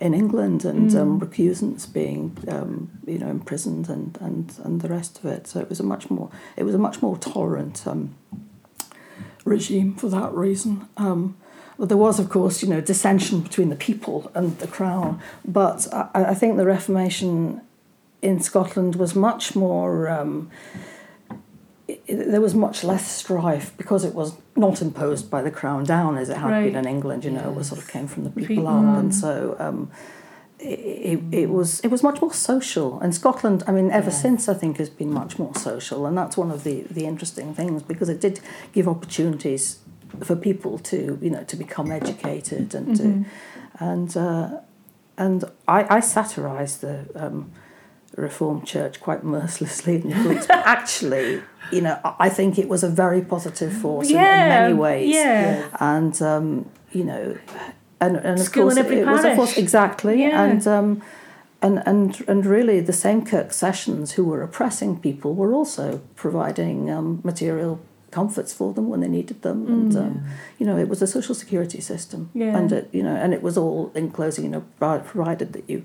in 0.00 0.12
England 0.12 0.64
and 0.66 0.94
um, 0.94 1.18
recusants 1.20 1.90
being 1.90 2.36
um, 2.48 2.90
you 3.06 3.18
know 3.18 3.28
imprisoned 3.30 3.88
and, 3.88 4.18
and 4.20 4.52
and 4.64 4.80
the 4.82 4.88
rest 4.88 5.18
of 5.18 5.24
it. 5.24 5.46
So 5.46 5.60
it 5.60 5.68
was 5.70 5.80
a 5.80 5.84
much 5.84 6.10
more 6.10 6.28
it 6.56 6.64
was 6.64 6.74
a 6.74 6.78
much 6.86 7.00
more 7.00 7.16
tolerant 7.16 7.86
um, 7.86 8.14
regime 9.44 9.94
for 9.94 10.08
that 10.10 10.32
reason. 10.34 10.88
Um, 10.96 11.36
but 11.78 11.88
there 11.88 11.98
was, 11.98 12.18
of 12.18 12.28
course, 12.28 12.62
you 12.62 12.68
know, 12.68 12.80
dissension 12.80 13.40
between 13.40 13.68
the 13.68 13.76
people 13.76 14.30
and 14.34 14.58
the 14.58 14.66
crown. 14.66 15.20
But 15.44 15.86
I, 15.92 16.26
I 16.26 16.34
think 16.34 16.56
the 16.56 16.66
Reformation 16.66 17.60
in 18.22 18.40
Scotland 18.40 18.96
was 18.96 19.14
much 19.14 19.54
more. 19.54 20.08
Um, 20.08 20.50
there 22.08 22.40
was 22.40 22.54
much 22.54 22.82
less 22.82 23.06
strife 23.08 23.76
because 23.76 24.04
it 24.04 24.14
was 24.14 24.34
not 24.56 24.82
imposed 24.82 25.30
by 25.30 25.42
the 25.42 25.50
crown 25.50 25.84
down 25.84 26.16
as 26.16 26.28
it 26.28 26.36
had 26.36 26.50
Right. 26.50 26.64
been 26.72 26.76
in 26.76 26.86
England. 26.86 27.24
You 27.24 27.30
know, 27.30 27.50
it 27.50 27.54
was 27.54 27.68
sort 27.68 27.80
of 27.80 27.88
came 27.88 28.08
from 28.08 28.24
the 28.24 28.30
people 28.30 28.66
up, 28.66 28.84
mm. 28.84 28.98
and 28.98 29.14
so 29.14 29.54
um, 29.58 29.90
it, 30.58 30.64
it, 31.12 31.20
it 31.32 31.50
was 31.50 31.80
it 31.80 31.88
was 31.88 32.02
much 32.02 32.20
more 32.20 32.32
social. 32.32 32.98
And 33.00 33.14
Scotland, 33.14 33.62
I 33.66 33.72
mean, 33.72 33.90
ever 33.90 34.10
since 34.10 34.48
I 34.48 34.54
think 34.54 34.78
has 34.78 34.90
been 34.90 35.12
much 35.12 35.38
more 35.38 35.54
social, 35.54 36.06
and 36.06 36.16
that's 36.16 36.36
one 36.36 36.50
of 36.50 36.64
the 36.64 36.82
the 36.90 37.04
interesting 37.04 37.54
things 37.54 37.82
because 37.82 38.08
it 38.08 38.20
did 38.20 38.40
give 38.72 38.88
opportunities 38.88 39.78
for 40.22 40.36
people 40.36 40.78
to 40.78 41.18
you 41.22 41.30
know 41.30 41.44
to 41.44 41.56
become 41.56 41.90
educated 41.92 42.74
and 42.74 42.96
to 42.96 43.24
and 43.78 44.16
uh, 44.16 44.60
and 45.18 45.44
I, 45.68 45.96
I 45.96 46.00
satirise 46.00 46.78
the 46.78 47.06
um, 47.14 47.50
Reformed 48.16 48.66
Church 48.66 49.00
quite 49.00 49.24
mercilessly 49.24 49.96
in 49.96 50.08
the 50.10 50.14
books. 50.28 50.46
But 50.46 50.66
actually, 50.66 51.42
you 51.72 51.80
know, 51.82 51.98
I 52.18 52.28
think 52.28 52.58
it 52.58 52.68
was 52.68 52.82
a 52.84 52.88
very 52.88 53.22
positive 53.22 53.72
force 53.72 54.08
in- 54.10 54.16
in, 54.16 54.22
many 54.22 54.74
ways. 54.74 55.14
yeah. 55.14 55.68
And 55.80 56.20
um, 56.22 56.70
you 56.92 57.04
know, 57.04 57.36
and, 58.00 58.16
and 58.16 58.40
of 58.40 58.46
School 58.46 58.64
course 58.64 58.76
it 58.76 59.06
was 59.06 59.24
of 59.24 59.36
course 59.36 59.56
exactly 59.56 60.22
Yeah. 60.22 60.42
and. 60.44 60.66
Um, 60.66 61.02
and, 61.62 61.82
and 61.86 62.22
and 62.28 62.44
really, 62.44 62.80
the 62.80 62.92
same 62.92 63.24
Kirk 63.24 63.50
Sessions 63.50 64.12
who 64.12 64.24
were 64.24 64.42
oppressing 64.42 65.00
people 65.00 65.34
were 65.34 65.54
also 65.54 66.02
providing 66.14 66.90
um, 66.90 67.22
material 67.24 67.80
comforts 68.18 68.52
for 68.58 68.68
them 68.74 68.86
when 68.90 69.00
they 69.00 69.08
needed 69.18 69.38
them, 69.42 69.58
and 69.74 69.92
um, 70.02 70.14
you 70.58 70.66
know 70.68 70.76
it 70.84 70.88
was 70.92 71.00
a 71.02 71.06
social 71.16 71.34
security 71.42 71.80
system, 71.92 72.20
Mm. 72.34 72.40
Yeah. 72.42 72.58
and 72.58 72.68
it, 72.78 72.84
you 72.96 73.02
know, 73.06 73.16
and 73.22 73.30
it 73.36 73.42
was 73.42 73.56
all 73.62 73.90
enclosing, 73.94 74.42
you 74.46 74.50
know, 74.54 74.64
provided 75.12 75.48
that 75.52 75.64
you 75.70 75.78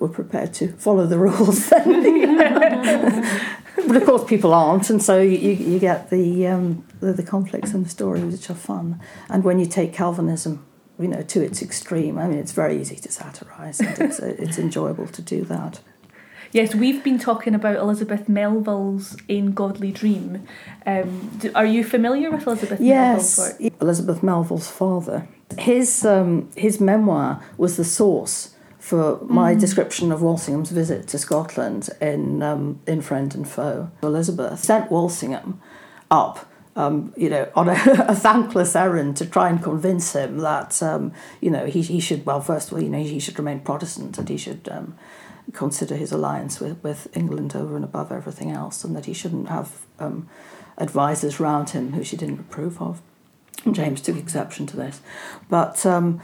were 0.00 0.08
prepared 0.20 0.50
to 0.60 0.64
follow 0.86 1.04
the 1.12 1.18
rules. 1.26 1.60
but 3.88 3.96
of 3.96 4.04
course, 4.04 4.24
people 4.24 4.52
aren't, 4.54 4.90
and 4.90 5.02
so 5.02 5.20
you, 5.20 5.50
you 5.72 5.78
get 5.78 6.10
the, 6.10 6.46
um, 6.46 6.84
the 7.00 7.12
the 7.12 7.22
conflicts 7.22 7.72
and 7.74 7.84
the 7.86 7.90
stories 7.90 8.24
which 8.32 8.50
are 8.50 8.60
fun. 8.72 9.00
And 9.28 9.44
when 9.44 9.58
you 9.58 9.66
take 9.66 9.92
Calvinism, 9.92 10.64
you 10.98 11.08
know, 11.08 11.22
to 11.22 11.40
its 11.48 11.62
extreme, 11.62 12.18
I 12.18 12.26
mean, 12.28 12.38
it's 12.38 12.52
very 12.52 12.80
easy 12.80 12.96
to 12.96 13.10
satirise, 13.10 13.80
and 13.80 13.98
it's 14.06 14.18
it's 14.44 14.58
enjoyable 14.58 15.06
to 15.08 15.22
do 15.22 15.40
that. 15.54 15.80
Yes, 16.52 16.74
we've 16.74 17.04
been 17.04 17.18
talking 17.18 17.54
about 17.54 17.76
Elizabeth 17.76 18.28
Melville's 18.28 19.16
Ane 19.28 19.52
Godlie 19.52 19.92
Dreame. 19.92 20.46
Um, 20.86 21.30
do, 21.38 21.52
are 21.54 21.66
you 21.66 21.84
familiar 21.84 22.30
with 22.30 22.46
Elizabeth 22.46 22.80
Yes, 22.80 23.36
Melville's 23.36 23.60
work? 23.60 23.72
Elizabeth 23.82 24.22
Melville's 24.22 24.70
father. 24.70 25.28
His 25.58 26.04
um, 26.04 26.50
his 26.56 26.80
memoir 26.80 27.42
was 27.58 27.76
the 27.76 27.84
source 27.84 28.54
for 28.78 29.18
my 29.24 29.54
description 29.54 30.10
of 30.10 30.22
Walsingham's 30.22 30.70
visit 30.70 31.06
to 31.08 31.18
Scotland 31.18 31.90
in 32.00 32.42
um, 32.42 32.80
in 32.86 33.02
Friend 33.02 33.34
and 33.34 33.46
Foe. 33.46 33.90
Elizabeth 34.02 34.60
sent 34.60 34.90
Walsingham 34.90 35.60
up. 36.10 36.46
Um, 36.76 37.12
you 37.16 37.28
know, 37.28 37.50
on 37.56 37.68
a, 37.68 37.72
a 38.08 38.14
thankless 38.14 38.76
errand 38.76 39.16
to 39.16 39.26
try 39.26 39.48
and 39.48 39.60
convince 39.60 40.12
him 40.12 40.38
that 40.38 40.80
um, 40.80 41.12
you 41.40 41.50
know 41.50 41.66
he, 41.66 41.82
he 41.82 41.98
should 41.98 42.24
well 42.24 42.40
first 42.40 42.68
of 42.68 42.74
all 42.74 42.82
you 42.82 42.88
know 42.88 43.02
he 43.02 43.18
should 43.18 43.36
remain 43.36 43.60
Protestant 43.60 44.16
and 44.16 44.28
he 44.28 44.36
should 44.36 44.68
um, 44.70 44.96
consider 45.52 45.96
his 45.96 46.12
alliance 46.12 46.60
with, 46.60 46.82
with 46.82 47.08
England 47.16 47.56
over 47.56 47.76
and 47.76 47.84
above 47.84 48.12
everything 48.12 48.50
else 48.50 48.84
and 48.84 48.94
that 48.94 49.06
he 49.06 49.12
shouldn't 49.12 49.48
have 49.48 49.86
um, 49.98 50.28
advisors 50.76 51.40
round 51.40 51.70
him 51.70 51.92
who 51.92 52.04
she 52.04 52.16
didn't 52.16 52.40
approve 52.40 52.80
of. 52.80 53.00
And 53.64 53.74
James 53.74 54.00
took 54.00 54.16
exception 54.16 54.66
to 54.66 54.76
this, 54.76 55.00
but 55.48 55.84
um, 55.84 56.20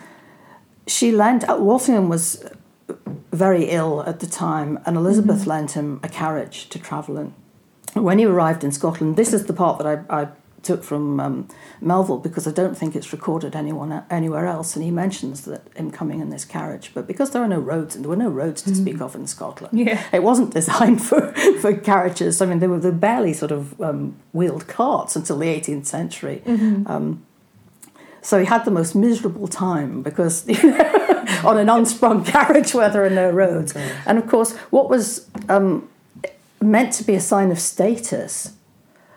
she 0.87 1.11
lent 1.11 1.49
uh, 1.49 1.57
Walsingham 1.57 2.09
was 2.09 2.45
very 3.33 3.65
ill 3.65 4.03
at 4.03 4.21
the 4.21 4.27
time, 4.27 4.79
and 4.87 4.97
Elizabeth 4.97 5.47
lent 5.47 5.73
him 5.73 5.99
a 6.03 6.09
carriage 6.09 6.69
to 6.69 6.79
travel 6.79 7.19
in. 7.19 7.35
When 7.95 8.19
he 8.19 8.27
arrived 8.27 8.63
in 8.63 8.73
Scotland, 8.73 9.17
this 9.17 9.33
is 9.33 9.47
the 9.47 9.53
part 9.53 9.79
that 9.79 10.05
I, 10.09 10.23
I 10.23 10.29
took 10.65 10.83
from 10.83 11.21
um, 11.21 11.49
Melville 11.81 12.19
because 12.19 12.47
I 12.47 12.51
don't 12.51 12.77
think 12.77 12.97
it's 12.97 13.13
recorded 13.13 13.55
anyone 13.55 14.03
anywhere 14.11 14.47
else, 14.47 14.75
and 14.75 14.85
he 14.85 14.91
mentions 14.91 15.43
that 15.43 15.63
him 15.77 15.91
coming 15.91 16.21
in 16.21 16.31
this 16.31 16.45
carriage. 16.45 16.91
But 16.95 17.07
because 17.07 17.31
there 17.31 17.43
are 17.43 17.49
no 17.49 17.59
roads, 17.61 17.95
and 17.95 18.05
there 18.05 18.09
were 18.11 18.17
no 18.17 18.31
roads 18.31 18.63
to 18.63 18.75
speak 18.75 19.01
of 19.01 19.15
in 19.15 19.27
Scotland, 19.27 19.79
Yeah. 19.79 20.03
it 20.13 20.23
wasn't 20.23 20.53
designed 20.55 21.03
for, 21.03 21.33
for 21.61 21.75
carriages. 21.77 22.41
I 22.43 22.47
mean, 22.47 22.59
they 22.59 22.67
were 22.67 22.79
they 22.79 22.91
barely 22.91 23.33
sort 23.33 23.53
of 23.53 23.81
um, 23.81 24.17
wheeled 24.33 24.67
carts 24.67 25.17
until 25.17 25.39
the 25.39 25.47
18th 25.47 25.87
century. 25.87 26.43
Um, 26.47 27.25
so 28.23 28.39
he 28.39 28.47
had 28.47 28.65
the 28.65 28.71
most 28.71 28.95
miserable 28.95 29.47
time 29.49 30.03
because 30.03 30.49
you 30.49 30.71
know, 30.71 31.25
on 31.45 31.59
an 31.59 31.69
unsprung 31.69 32.25
carriage 32.25 32.73
where 32.75 32.89
there 32.89 33.05
are 33.05 33.11
no 33.11 33.31
roads. 33.31 33.75
And 34.07 34.19
of 34.19 34.27
course, 34.27 34.57
what 34.71 34.89
was 34.89 35.29
um, 35.51 35.89
meant 36.63 36.95
to 36.95 37.05
be 37.05 37.15
a 37.15 37.21
sign 37.21 37.51
of 37.51 37.59
status 37.59 38.55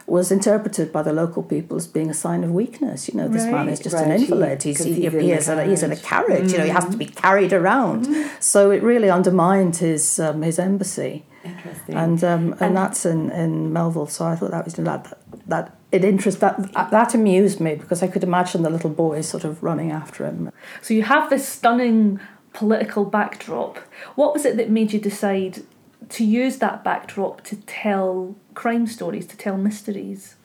was 0.07 0.31
interpreted 0.31 0.91
by 0.93 1.03
the 1.03 1.11
local 1.11 1.43
people 1.43 1.75
as 1.75 1.85
being 1.85 2.09
a 2.09 2.13
sign 2.13 2.43
of 2.45 2.51
weakness. 2.51 3.09
You 3.09 3.15
know, 3.15 3.27
this 3.27 3.43
man 3.43 3.67
is 3.67 3.81
just 3.81 3.93
Right, 3.93 4.07
an 4.07 4.11
invalid. 4.11 4.63
He's, 4.63 4.81
he, 4.81 4.93
he's 4.93 4.97
in 4.97 5.03
he 5.03 5.09
the 5.09 5.51
in 5.51 5.59
a, 5.59 5.65
he's 5.65 5.83
in 5.83 5.91
a 5.91 5.97
carriage. 5.97 6.03
carriage. 6.03 6.51
You 6.53 6.57
know, 6.59 6.63
he 6.63 6.69
has 6.69 6.85
to 6.85 6.97
be 6.97 7.05
carried 7.05 7.51
around. 7.51 8.07
So 8.39 8.71
it 8.71 8.81
really 8.81 9.09
undermined 9.09 9.75
his 9.75 10.17
um, 10.19 10.43
his 10.43 10.59
embassy 10.59 11.25
Interesting. 11.43 11.95
and 11.95 12.23
um, 12.23 12.55
and, 12.61 12.75
that's 12.75 13.05
in, 13.05 13.31
in 13.31 13.73
Melville. 13.73 14.07
So 14.07 14.25
I 14.25 14.35
thought 14.37 14.51
that 14.51 14.63
was 14.63 14.75
that 14.75 15.17
that 15.47 15.75
it 15.91 16.05
interest 16.05 16.39
that 16.39 16.71
that 16.73 17.13
amused 17.13 17.59
me 17.59 17.75
because 17.75 18.01
I 18.01 18.07
could 18.07 18.23
imagine 18.23 18.63
the 18.63 18.69
little 18.69 18.89
boys 18.89 19.27
sort 19.27 19.43
of 19.43 19.61
running 19.61 19.91
after 19.91 20.25
him. 20.25 20.51
So 20.81 20.93
you 20.93 21.03
have 21.03 21.29
this 21.29 21.45
stunning 21.47 22.21
political 22.53 23.03
backdrop. 23.03 23.77
What 24.15 24.33
was 24.33 24.45
it 24.45 24.55
that 24.55 24.69
made 24.69 24.93
you 24.93 24.99
decide 24.99 25.63
to 26.09 26.23
use 26.23 26.57
that 26.57 26.83
backdrop 26.83 27.43
to 27.43 27.57
tell 27.57 28.35
crime 28.57 28.87
stories, 28.87 29.25
to 29.27 29.37
tell 29.37 29.57
mysteries? 29.57 30.35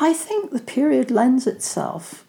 I 0.00 0.12
think 0.12 0.50
the 0.50 0.64
period 0.78 1.10
lends 1.10 1.46
itself 1.46 2.24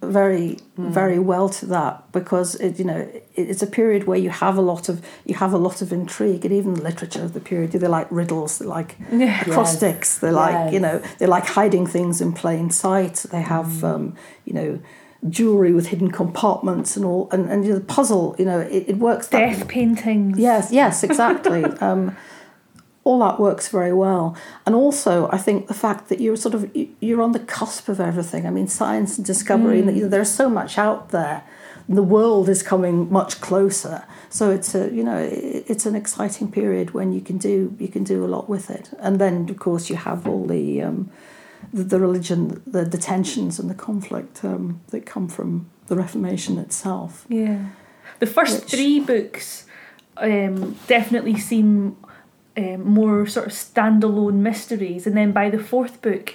very 0.00 0.58
very 0.78 1.18
well 1.18 1.46
to 1.46 1.66
that 1.66 2.10
because 2.10 2.54
it 2.54 2.78
you 2.78 2.86
know 2.86 2.96
it, 2.96 3.28
it's 3.36 3.62
a 3.62 3.66
period 3.66 4.06
where 4.06 4.18
you 4.18 4.30
have 4.30 4.56
a 4.56 4.62
lot 4.62 4.88
of 4.88 5.04
you 5.26 5.34
have 5.34 5.52
a 5.52 5.58
lot 5.58 5.82
of 5.82 5.92
intrigue 5.92 6.42
and 6.46 6.54
even 6.54 6.72
the 6.72 6.82
literature 6.82 7.22
of 7.22 7.34
the 7.34 7.40
period 7.40 7.70
they 7.72 7.86
like 7.86 8.10
riddles 8.10 8.58
they 8.58 8.64
like 8.64 8.96
acrostics 9.42 10.18
they 10.20 10.30
like 10.30 10.72
you 10.72 10.80
know 10.80 11.02
they 11.18 11.26
like 11.26 11.44
hiding 11.44 11.86
things 11.86 12.22
in 12.22 12.32
plain 12.32 12.70
sight 12.70 13.16
they 13.30 13.42
have 13.42 13.84
um, 13.84 14.16
you 14.46 14.54
know 14.54 14.80
jewelry 15.28 15.72
with 15.72 15.88
hidden 15.88 16.10
compartments 16.10 16.96
and 16.96 17.04
all 17.04 17.28
and, 17.30 17.50
and 17.50 17.64
you 17.64 17.72
know, 17.72 17.78
the 17.78 17.84
puzzle 17.84 18.34
you 18.38 18.46
know 18.46 18.60
it, 18.60 18.88
it 18.88 18.96
works 18.96 19.28
that 19.28 19.38
Death 19.38 19.68
paintings. 19.68 20.38
Yes, 20.38 20.72
yes, 20.72 21.04
exactly. 21.04 21.64
um, 21.80 22.16
all 23.04 23.18
that 23.20 23.40
works 23.40 23.68
very 23.68 23.92
well, 23.92 24.36
and 24.64 24.74
also 24.74 25.28
I 25.32 25.38
think 25.38 25.66
the 25.66 25.74
fact 25.74 26.08
that 26.08 26.20
you're 26.20 26.36
sort 26.36 26.54
of 26.54 26.74
you- 26.76 26.88
you're 27.00 27.22
on 27.22 27.32
the 27.32 27.40
cusp 27.40 27.88
of 27.88 28.00
everything. 28.00 28.46
I 28.46 28.50
mean, 28.50 28.68
science 28.68 29.16
and 29.18 29.26
discovery. 29.26 29.82
know, 29.82 30.08
there's 30.08 30.30
so 30.30 30.48
much 30.48 30.78
out 30.78 31.08
there. 31.10 31.42
The 31.88 32.02
world 32.02 32.48
is 32.48 32.62
coming 32.62 33.10
much 33.10 33.40
closer, 33.40 34.04
so 34.30 34.50
it's 34.50 34.72
a 34.74 34.88
you 34.94 35.02
know 35.02 35.18
it's 35.70 35.84
an 35.84 35.96
exciting 35.96 36.50
period 36.52 36.92
when 36.94 37.12
you 37.12 37.20
can 37.20 37.38
do 37.38 37.74
you 37.78 37.88
can 37.88 38.04
do 38.04 38.24
a 38.24 38.28
lot 38.28 38.48
with 38.48 38.70
it, 38.70 38.90
and 39.00 39.18
then 39.18 39.48
of 39.50 39.58
course 39.58 39.90
you 39.90 39.96
have 39.96 40.26
all 40.28 40.46
the 40.46 40.80
um, 40.82 41.10
the, 41.72 41.82
the 41.82 41.98
religion, 41.98 42.62
the, 42.66 42.84
the 42.84 42.98
tensions 42.98 43.58
and 43.58 43.68
the 43.68 43.74
conflict 43.74 44.44
um, 44.44 44.80
that 44.90 45.04
come 45.06 45.26
from 45.28 45.66
the 45.88 45.96
Reformation 45.96 46.58
itself. 46.58 47.24
Yeah. 47.28 47.58
The 48.20 48.26
first 48.26 48.60
Which- 48.62 48.70
three 48.70 49.00
books 49.00 49.66
um, 50.16 50.76
definitely 50.86 51.36
seem 51.38 51.96
um, 52.56 52.84
more 52.88 53.26
sort 53.26 53.46
of 53.46 53.52
standalone 53.52 54.34
mysteries, 54.34 55.06
and 55.06 55.16
then 55.16 55.32
by 55.32 55.50
the 55.50 55.58
fourth 55.58 56.02
book, 56.02 56.34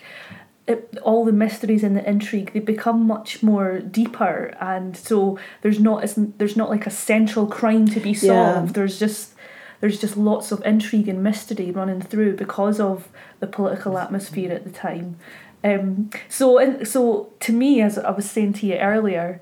it, 0.68 0.98
all 1.02 1.24
the 1.24 1.32
mysteries 1.32 1.84
and 1.84 1.96
the 1.96 2.08
intrigue 2.10 2.52
they 2.54 2.60
become 2.60 3.06
much 3.08 3.42
more 3.44 3.80
deeper, 3.80 4.56
and 4.60 4.98
so 4.98 5.38
there's 5.62 5.80
not 5.80 6.04
as 6.04 6.16
there's 6.38 6.58
not 6.58 6.70
like 6.70 6.86
a 6.88 6.90
central 6.92 7.48
crime 7.48 7.88
to 7.88 8.00
be 8.00 8.12
Yeah. 8.12 8.56
solved. 8.56 8.74
There's 8.74 9.00
just 9.00 9.34
there's 9.80 10.00
just 10.02 10.18
lots 10.18 10.52
of 10.52 10.62
intrigue 10.66 11.08
and 11.08 11.24
mystery 11.24 11.70
running 11.72 12.02
through 12.02 12.36
because 12.36 12.80
of 12.80 13.08
the 13.40 13.48
political 13.48 13.98
atmosphere 13.98 14.52
at 14.52 14.64
the 14.64 14.72
time. 14.72 15.18
Um, 15.64 16.10
so, 16.30 16.58
and 16.58 16.88
so 16.88 17.32
to 17.42 17.54
me, 17.54 17.82
as 17.82 17.98
I 17.98 18.10
was 18.12 18.30
saying 18.30 18.54
to 18.54 18.66
you 18.66 18.76
earlier, 18.76 19.40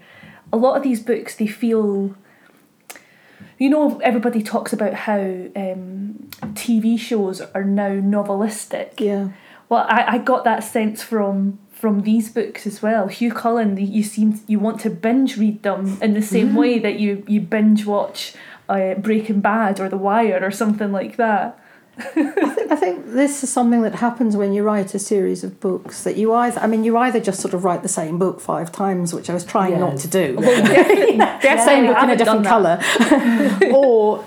a 0.52 0.58
lot 0.58 0.76
of 0.78 0.84
these 0.84 1.00
books 1.00 1.36
they 1.36 1.48
feel. 1.48 2.16
You 3.58 3.70
know, 3.70 4.00
everybody 4.00 4.44
talks 4.44 4.74
about 4.74 4.94
how 4.94 5.20
um, 5.20 6.30
TV 6.54 7.00
shows 7.00 7.42
are 7.42 7.64
now 7.64 7.90
novelistic. 7.90 9.00
Yeah. 9.00 9.30
Well, 9.70 9.86
I, 9.88 10.16
I 10.16 10.18
got 10.20 10.44
that 10.44 10.64
sense 10.64 11.02
from 11.02 11.60
from 11.72 12.04
these 12.04 12.32
books 12.32 12.66
as 12.66 12.82
well. 12.82 13.08
Hew 13.08 13.32
Cullen, 13.32 13.78
you 13.78 14.04
seem 14.04 14.42
you 14.48 14.60
want 14.60 14.80
to 14.82 14.90
binge 14.90 15.38
read 15.38 15.64
them 15.64 15.98
in 16.02 16.14
the 16.14 16.22
same 16.22 16.56
way 16.56 16.80
that 16.80 17.00
you 17.00 17.24
you 17.28 17.42
binge 17.42 17.86
watch 17.86 18.34
uh, 18.70 18.96
Breaking 18.96 19.42
Bad 19.42 19.80
or 19.80 19.90
The 19.90 19.98
Wire 19.98 20.40
or 20.42 20.52
something 20.52 20.92
like 20.92 21.18
that. 21.18 21.60
I 21.98 22.76
think 22.76 23.06
this 23.14 23.44
is 23.44 23.52
something 23.52 23.82
that 23.84 23.96
happens 23.96 24.36
when 24.36 24.52
you 24.52 24.64
write 24.64 24.94
a 24.94 25.00
series 25.00 25.44
of 25.44 25.60
books 25.60 26.04
that 26.04 26.18
you 26.18 26.34
either 26.34 26.60
I 26.60 26.68
mean 26.68 26.84
you 26.84 26.98
either 26.98 27.20
just 27.20 27.40
sort 27.40 27.54
of 27.54 27.64
write 27.64 27.84
the 27.84 27.90
same 27.90 28.20
book 28.20 28.42
five 28.42 28.72
times 28.72 29.14
which 29.14 29.30
I 29.30 29.34
was 29.34 29.46
trying 29.46 29.80
not 29.80 29.98
to 30.00 30.08
do. 30.08 30.36
Definitely, 30.42 31.66
same. 31.66 31.86
book 31.88 32.04
in 32.04 32.10
a 32.10 32.18
different 32.18 32.46
colour. 32.46 32.82
Or 33.74 34.26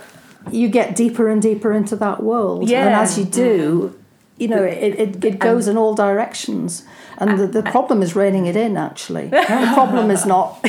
you 0.50 0.68
get 0.68 0.96
deeper 0.96 1.28
and 1.28 1.42
deeper 1.42 1.72
into 1.72 1.96
that 1.96 2.22
world. 2.22 2.70
And 2.70 2.94
as 2.94 3.18
you 3.18 3.24
do 3.24 3.98
you 4.38 4.48
know 4.48 4.62
it, 4.62 4.94
it, 4.98 5.24
it 5.24 5.38
goes 5.38 5.68
in 5.68 5.76
all 5.76 5.94
directions. 5.94 6.84
And 7.18 7.38
the, 7.38 7.46
the 7.48 7.62
problem 7.62 8.02
is 8.02 8.14
reining 8.14 8.46
it 8.46 8.56
in 8.56 8.76
actually. 8.76 9.28
The 9.28 9.70
problem 9.74 10.10
is 10.10 10.24
not 10.24 10.60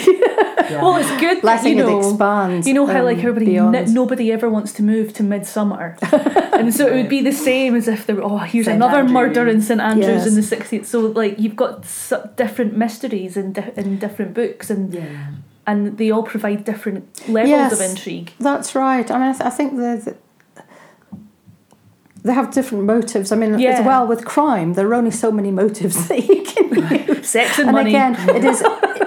Well, 0.72 0.96
it's 0.98 1.10
good 1.20 1.38
that 1.38 1.44
letting 1.44 1.78
you 1.78 1.84
know. 1.84 2.00
it 2.00 2.08
expand 2.10 2.66
You 2.66 2.74
know 2.74 2.86
how 2.86 3.00
um, 3.00 3.06
like 3.06 3.18
everybody, 3.20 3.58
n- 3.58 3.94
nobody 3.94 4.32
ever 4.32 4.50
wants 4.50 4.72
to 4.74 4.84
move 4.84 5.14
to 5.14 5.24
Midsummer, 5.24 5.98
and 6.60 6.74
so 6.74 6.88
it 6.88 6.94
would 6.96 7.10
be 7.10 7.22
the 7.22 7.32
same 7.32 7.76
as 7.76 7.88
if 7.88 8.06
there 8.06 8.16
were 8.16 8.24
oh 8.24 8.38
here's 8.40 8.66
St. 8.66 8.76
another 8.76 8.98
Andrews. 9.00 9.14
murder 9.14 9.48
in 9.48 9.62
St 9.62 9.82
Andrews 9.82 10.26
in 10.28 10.36
the 10.36 10.42
Yes. 10.42 10.50
sixteenth. 10.50 10.86
So 10.88 11.00
like 11.02 11.40
you've 11.40 11.56
got 11.56 11.84
different 12.36 12.76
mysteries 12.78 13.36
in 13.38 13.54
di- 13.54 13.74
in 13.76 13.98
different 14.00 14.34
books, 14.34 14.70
and 14.70 14.94
Yeah. 14.94 15.28
and 15.68 15.98
they 15.98 16.10
all 16.12 16.24
provide 16.24 16.64
different 16.66 17.04
levels 17.30 17.50
Yes. 17.50 17.72
of 17.74 17.82
intrigue. 17.82 18.32
That's 18.40 18.76
right. 18.76 19.10
I 19.10 19.14
mean, 19.20 19.30
I, 19.30 19.34
th- 19.34 19.46
I 19.46 19.50
think 19.50 19.76
the, 19.78 20.16
they 22.22 22.34
have 22.34 22.52
different 22.52 22.84
motives. 22.84 23.32
I 23.32 23.36
mean, 23.38 23.58
Yeah. 23.60 23.70
as 23.80 23.86
well 23.86 24.06
with 24.06 24.26
crime, 24.26 24.74
there 24.74 24.88
are 24.90 24.94
only 24.96 25.12
so 25.12 25.32
many 25.32 25.52
motives 25.52 26.08
that 26.10 26.28
you 26.28 26.44
can 26.44 27.08
use. 27.08 27.30
Sex 27.38 27.60
and, 27.60 27.70
And 27.70 27.76
money. 27.76 27.92
again, 27.92 28.16
it 28.36 28.44
is 28.44 28.62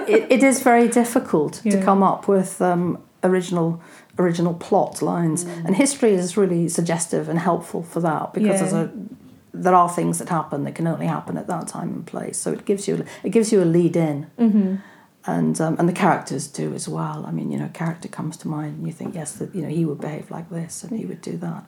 it, 0.07 0.31
it 0.31 0.43
is 0.43 0.61
very 0.63 0.87
difficult 0.87 1.61
Yeah. 1.63 1.71
to 1.79 1.83
come 1.85 2.03
up 2.03 2.27
with 2.27 2.61
um, 2.61 2.97
original 3.23 3.81
original 4.19 4.53
plot 4.53 5.01
lines, 5.01 5.43
and 5.43 5.75
history 5.75 6.13
is 6.13 6.37
really 6.37 6.69
suggestive 6.69 7.27
and 7.29 7.39
helpful 7.39 7.81
for 7.83 7.99
that 8.01 8.33
because 8.33 8.59
there's 8.59 8.73
Yeah. 8.73 8.83
a 8.83 8.89
there 9.55 9.75
are 9.75 9.87
things 9.89 10.17
that 10.17 10.29
happen 10.29 10.63
that 10.63 10.73
can 10.75 10.87
only 10.87 11.05
happen 11.05 11.37
at 11.37 11.45
that 11.47 11.67
time 11.67 11.89
and 11.89 12.05
place. 12.07 12.37
So 12.39 12.51
it 12.51 12.65
gives 12.65 12.87
you 12.87 13.05
it 13.23 13.29
gives 13.29 13.51
you 13.51 13.61
a 13.61 13.65
lead 13.65 13.95
in. 13.95 14.27
hmm 14.37 14.75
and 15.25 15.61
um, 15.61 15.77
and 15.79 15.87
the 15.87 15.93
characters 15.93 16.47
do 16.47 16.73
as 16.73 16.89
well. 16.89 17.23
I 17.25 17.31
mean, 17.31 17.49
you 17.49 17.57
know, 17.57 17.67
a 17.67 17.69
character 17.69 18.09
comes 18.09 18.35
to 18.37 18.47
mind, 18.49 18.77
and 18.79 18.87
you 18.87 18.91
think, 18.93 19.15
yes, 19.15 19.31
that 19.33 19.55
you 19.55 19.61
know 19.61 19.69
he 19.69 19.85
would 19.85 20.01
behave 20.01 20.29
like 20.29 20.49
this, 20.49 20.83
and 20.83 20.99
he 20.99 21.05
would 21.05 21.21
do 21.21 21.37
that. 21.37 21.63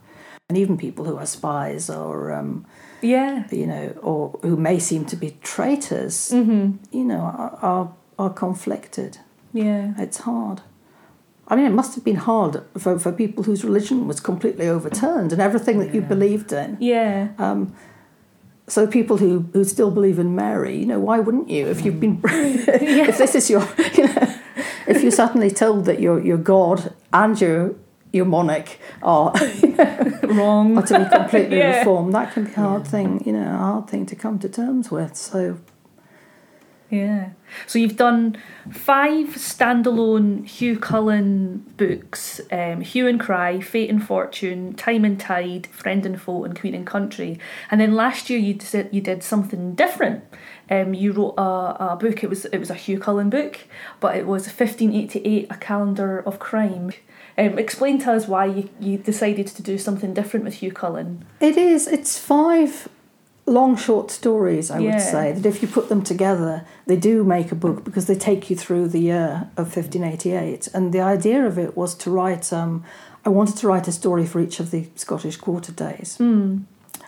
And 0.50 0.58
even 0.58 0.76
people 0.78 1.06
who 1.06 1.16
are 1.18 1.26
spies 1.26 1.90
or 1.90 2.34
um, 2.34 2.66
Yeah. 3.02 3.46
you 3.52 3.66
know, 3.66 3.94
or 4.02 4.38
who 4.42 4.58
may 4.58 4.78
seem 4.80 5.06
to 5.06 5.16
be 5.16 5.38
traitors, 5.42 6.32
hmm 6.32 6.72
you 6.92 7.06
know, 7.06 7.20
are, 7.22 7.58
are 7.62 7.94
are 8.18 8.30
conflicted. 8.30 9.18
Yeah. 9.54 9.94
It's 9.98 10.20
hard. 10.20 10.62
I 11.48 11.56
mean, 11.56 11.66
it 11.66 11.72
must 11.74 11.94
have 11.96 12.04
been 12.04 12.16
hard 12.16 12.64
for, 12.78 12.98
for 12.98 13.12
people 13.12 13.44
whose 13.44 13.64
religion 13.64 14.08
was 14.08 14.20
completely 14.20 14.68
overturned 14.68 15.32
and 15.32 15.42
everything 15.42 15.80
that 15.80 15.94
you 15.94 16.02
believed 16.02 16.52
in. 16.52 16.78
Yeah. 16.80 17.30
Um, 17.38 17.76
so 18.68 18.88
people 18.88 19.18
who, 19.18 19.42
who 19.54 19.64
still 19.64 19.92
believe 19.92 20.18
in 20.18 20.34
Mary, 20.36 20.76
you 20.76 20.88
know, 20.88 21.00
why 21.00 21.20
wouldn't 21.20 21.50
you 21.50 21.68
if 21.68 21.86
you've 21.86 22.00
been 22.00 22.20
if 22.26 23.18
this 23.20 23.36
is 23.36 23.48
your 23.50 23.62
you 23.94 24.08
know 24.08 24.34
if 24.88 25.04
you're 25.04 25.12
suddenly 25.12 25.52
told 25.52 25.86
that 25.86 26.00
your 26.00 26.20
your 26.20 26.38
god 26.38 26.92
and 27.14 27.40
your 27.40 27.76
your 28.12 28.26
monarch 28.26 28.78
are 29.04 29.32
Wrong. 30.24 30.78
utterly 30.80 31.08
completely 31.10 31.58
Yeah. 31.58 31.80
reformed, 31.80 32.14
that 32.16 32.34
can 32.34 32.46
be 32.46 32.52
a 32.52 32.56
hard 32.56 32.88
thing, 32.88 33.22
you 33.26 33.34
know, 33.34 33.54
a 33.54 33.58
hard 33.58 33.88
thing 33.88 34.06
to 34.08 34.16
come 34.16 34.40
to 34.40 34.50
terms 34.50 34.90
with. 34.90 35.16
So 35.16 35.60
Yeah. 36.90 37.30
So 37.66 37.80
you've 37.80 37.98
done 37.98 38.38
five 38.72 39.30
standalone 39.30 40.46
Hew 40.46 40.78
Cullen 40.78 41.66
books 41.78 42.40
um, 42.52 42.82
Hue 42.82 43.08
and 43.08 43.20
Cry, 43.20 43.60
Fate 43.60 43.90
and 43.90 44.06
Fortune, 44.06 44.74
Time 44.76 45.04
and 45.04 45.20
Tide, 45.20 45.68
Friend 45.68 46.06
and 46.06 46.22
Foe, 46.22 46.44
and 46.44 46.60
Queen 46.60 46.76
and 46.76 46.86
Country. 46.86 47.40
And 47.72 47.82
then 47.82 47.96
last 47.96 48.30
year 48.30 48.40
you 48.40 48.54
did, 48.54 48.90
you 48.92 49.02
did 49.02 49.24
something 49.24 49.74
different. 49.74 50.24
Um, 50.70 50.94
you 50.94 51.12
wrote 51.12 51.36
a, 51.38 51.94
a 51.94 51.98
book, 52.00 52.24
it 52.24 52.30
was, 52.30 52.46
it 52.46 52.58
was 52.60 52.70
a 52.70 52.76
Hew 52.76 53.00
Cullen 53.00 53.30
book, 53.30 53.60
but 54.00 54.16
it 54.16 54.28
was 54.28 54.46
1588, 54.46 55.48
A 55.50 55.56
Calendar 55.58 56.20
of 56.20 56.40
Crime. 56.40 56.92
Um, 57.38 57.60
explain 57.60 58.00
to 58.00 58.14
us 58.14 58.28
why 58.28 58.46
you, 58.46 58.70
you 58.80 58.98
decided 58.98 59.48
to 59.48 59.62
do 59.62 59.78
something 59.78 60.14
different 60.14 60.46
with 60.46 60.56
Hew 60.56 60.72
Cullen. 60.72 61.26
it 61.40 61.58
is, 61.58 61.88
it's 61.88 62.18
five 62.18 62.88
long 63.46 63.76
short 63.76 64.10
stories, 64.12 64.72
I 64.72 64.80
Yeah. 64.80 64.92
would 64.94 65.02
say, 65.02 65.32
that 65.32 65.46
if 65.46 65.62
you 65.62 65.68
put 65.68 65.88
them 65.90 66.02
together, 66.02 66.64
they 66.88 66.96
do 66.96 67.24
make 67.24 67.52
a 67.52 67.56
book 67.56 67.84
because 67.84 68.06
they 68.08 68.16
take 68.16 68.50
you 68.50 68.56
through 68.56 68.88
the 68.90 69.00
year 69.00 69.48
of 69.56 69.70
1588. 69.70 70.68
And 70.74 70.92
the 70.92 71.02
idea 71.02 71.46
of 71.46 71.58
it 71.60 71.78
was 71.78 71.94
to 71.96 72.10
write, 72.12 72.52
um, 72.52 72.84
I 73.26 73.30
wanted 73.30 73.58
to 73.58 73.68
write 73.68 73.88
a 73.88 73.92
story 73.92 74.26
for 74.26 74.40
each 74.40 74.60
of 74.60 74.72
the 74.72 74.88
Scottish 74.96 75.38
quarter 75.38 75.72
days. 75.72 76.18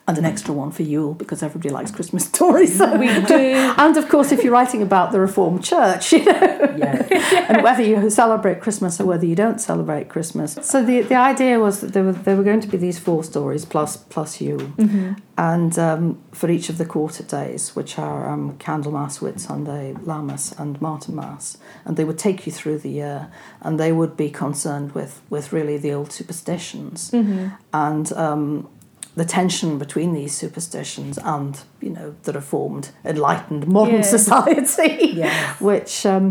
And 0.09 0.17
an 0.17 0.23
extra 0.23 0.53
one 0.53 0.71
for 0.71 0.83
Yule 0.83 1.13
because 1.13 1.43
everybody 1.43 1.69
likes 1.69 1.91
Christmas 1.91 2.23
stories. 2.33 2.77
So. 2.77 2.97
We 2.97 3.07
do. 3.25 3.73
And 3.83 3.97
of 3.97 4.07
course, 4.07 4.31
if 4.31 4.41
you're 4.43 4.53
writing 4.53 4.81
about 4.81 5.11
the 5.11 5.19
Reformed 5.19 5.63
Church, 5.65 6.13
you 6.13 6.23
know, 6.23 6.73
Yeah. 6.77 7.05
and 7.49 7.61
whether 7.61 7.83
you 7.83 8.09
celebrate 8.09 8.61
Christmas 8.61 9.01
or 9.01 9.05
whether 9.05 9.25
you 9.25 9.35
don't 9.35 9.59
celebrate 9.59 10.07
Christmas. 10.07 10.57
So 10.61 10.81
the 10.83 11.01
the 11.01 11.15
idea 11.15 11.59
was 11.59 11.81
that 11.81 11.91
there 11.93 12.05
were 12.05 12.13
there 12.13 12.37
were 12.37 12.43
going 12.51 12.61
to 12.61 12.67
be 12.67 12.77
these 12.77 12.97
four 12.97 13.21
stories 13.23 13.65
plus 13.65 13.97
plus 13.97 14.39
Yule, 14.41 14.71
and 15.37 15.77
um, 15.77 16.17
for 16.31 16.49
each 16.49 16.69
of 16.69 16.77
the 16.77 16.85
quarter 16.85 17.23
days, 17.23 17.75
which 17.75 17.99
are 17.99 18.29
um, 18.29 18.57
Candlemas, 18.59 19.21
Whit 19.21 19.39
Sunday, 19.41 19.93
Lammas, 20.05 20.53
and 20.59 20.79
Martinmas, 20.79 21.57
and 21.85 21.97
they 21.97 22.05
would 22.05 22.17
take 22.17 22.45
you 22.47 22.51
through 22.53 22.79
the 22.79 22.89
year, 22.89 23.27
and 23.61 23.77
they 23.79 23.91
would 23.91 24.15
be 24.15 24.29
concerned 24.29 24.93
with 24.93 25.21
with 25.29 25.51
really 25.51 25.77
the 25.77 25.91
old 25.93 26.11
superstitions 26.13 27.11
and. 27.73 28.13
Um, 28.13 28.69
the 29.17 29.25
tension 29.25 29.69
between 29.85 30.09
these 30.13 30.33
superstitions 30.43 31.17
and, 31.35 31.53
you 31.81 31.89
know, 31.97 32.09
the 32.23 32.33
reformed, 32.41 32.85
enlightened 33.03 33.63
modern 33.67 33.95
Yeah. 33.95 34.17
society 34.17 34.91
Yes. 35.25 35.59
which 35.59 36.05
um, 36.05 36.25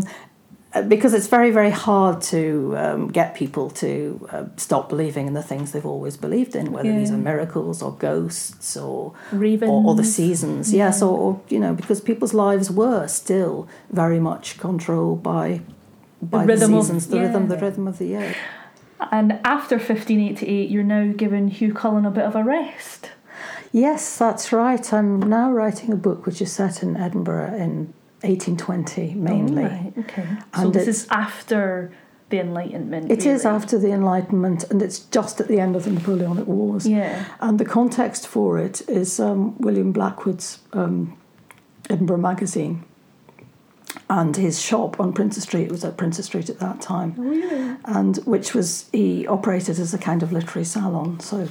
uh, 0.73 0.81
because 0.93 1.13
it's 1.17 1.27
very 1.37 1.51
very 1.59 1.69
hard 1.87 2.15
to 2.33 2.41
um, 2.83 3.01
get 3.19 3.27
people 3.41 3.69
to 3.83 3.91
uh, 4.31 4.43
stop 4.57 4.83
believing 4.93 5.25
in 5.29 5.33
the 5.33 5.43
things 5.51 5.65
they've 5.71 5.91
always 5.95 6.15
believed 6.25 6.53
in 6.55 6.65
whether 6.75 6.91
these 6.99 7.11
are 7.15 7.17
miracles 7.33 7.81
or 7.85 7.91
ghosts 8.09 8.75
or 8.77 9.13
Ravens. 9.31 9.71
or, 9.71 9.79
or 9.87 9.95
the 9.95 10.03
seasons 10.19 10.73
yes 10.73 11.01
or, 11.01 11.13
or 11.23 11.41
you 11.49 11.59
know 11.63 11.73
because 11.81 11.99
people's 12.01 12.33
lives 12.33 12.67
were 12.81 13.07
still 13.07 13.53
very 14.03 14.19
much 14.29 14.45
controlled 14.67 15.21
by 15.23 15.61
by 16.21 16.45
the, 16.45 16.53
of- 16.53 16.59
seasons 16.69 17.07
the 17.07 17.19
rhythm 17.19 17.47
the 17.47 17.57
rhythm 17.65 17.87
of 17.87 17.97
the 17.97 18.07
year 18.15 18.35
And 19.11 19.39
after 19.43 19.75
1588, 19.75 20.69
you're 20.69 20.83
now 20.83 21.11
giving 21.15 21.49
Hew 21.49 21.73
Cullen 21.73 22.05
a 22.05 22.11
bit 22.11 22.25
of 22.25 22.35
a 22.35 22.43
rest. 22.43 23.11
yes 23.73 24.17
that's 24.17 24.51
right 24.53 24.93
i'm 24.93 25.19
now 25.19 25.51
writing 25.51 25.91
a 25.91 25.95
book 25.95 26.25
which 26.25 26.41
is 26.41 26.51
set 26.51 26.81
in 26.81 26.95
edinburgh 26.97 27.53
in 27.65 27.93
1820 28.21 29.13
mainly 29.15 29.63
Oh, 29.63 29.67
right, 29.67 29.93
okay. 29.99 30.27
So 30.55 30.61
And 30.61 30.73
this 30.73 30.87
is 30.87 31.07
after 31.11 31.91
the 32.29 32.39
Enlightenment. 32.39 33.11
It 33.11 33.25
is 33.25 33.43
really. 33.45 33.55
after 33.55 33.77
the 33.79 33.91
Enlightenment, 33.91 34.65
and 34.69 34.81
it's 34.81 34.99
just 34.99 35.39
at 35.39 35.47
the 35.47 35.59
end 35.61 35.75
of 35.77 35.83
the 35.85 35.91
Napoleonic 35.91 36.45
Wars. 36.47 36.85
Yeah. 36.85 37.23
And 37.39 37.57
the 37.57 37.63
context 37.65 38.27
for 38.27 38.57
it 38.59 38.81
is 38.89 39.19
um, 39.19 39.57
William 39.59 39.91
Blackwood's 39.93 40.59
um, 40.73 41.15
Edinburgh 41.89 42.17
Magazine 42.31 42.83
and 44.09 44.35
his 44.35 44.61
shop 44.61 44.99
on 44.99 45.11
Princes 45.13 45.43
Street. 45.43 45.63
It 45.65 45.71
was 45.71 45.83
at 45.83 45.97
Princes 45.97 46.25
Street 46.25 46.49
at 46.49 46.59
that 46.59 46.81
time, 46.81 47.13
Really? 47.17 47.75
and 47.85 48.17
which 48.25 48.53
was 48.53 48.89
he 48.93 49.27
operated 49.27 49.79
as 49.79 49.93
a 49.93 49.97
kind 49.97 50.23
of 50.23 50.31
literary 50.31 50.65
salon. 50.65 51.19
So 51.19 51.47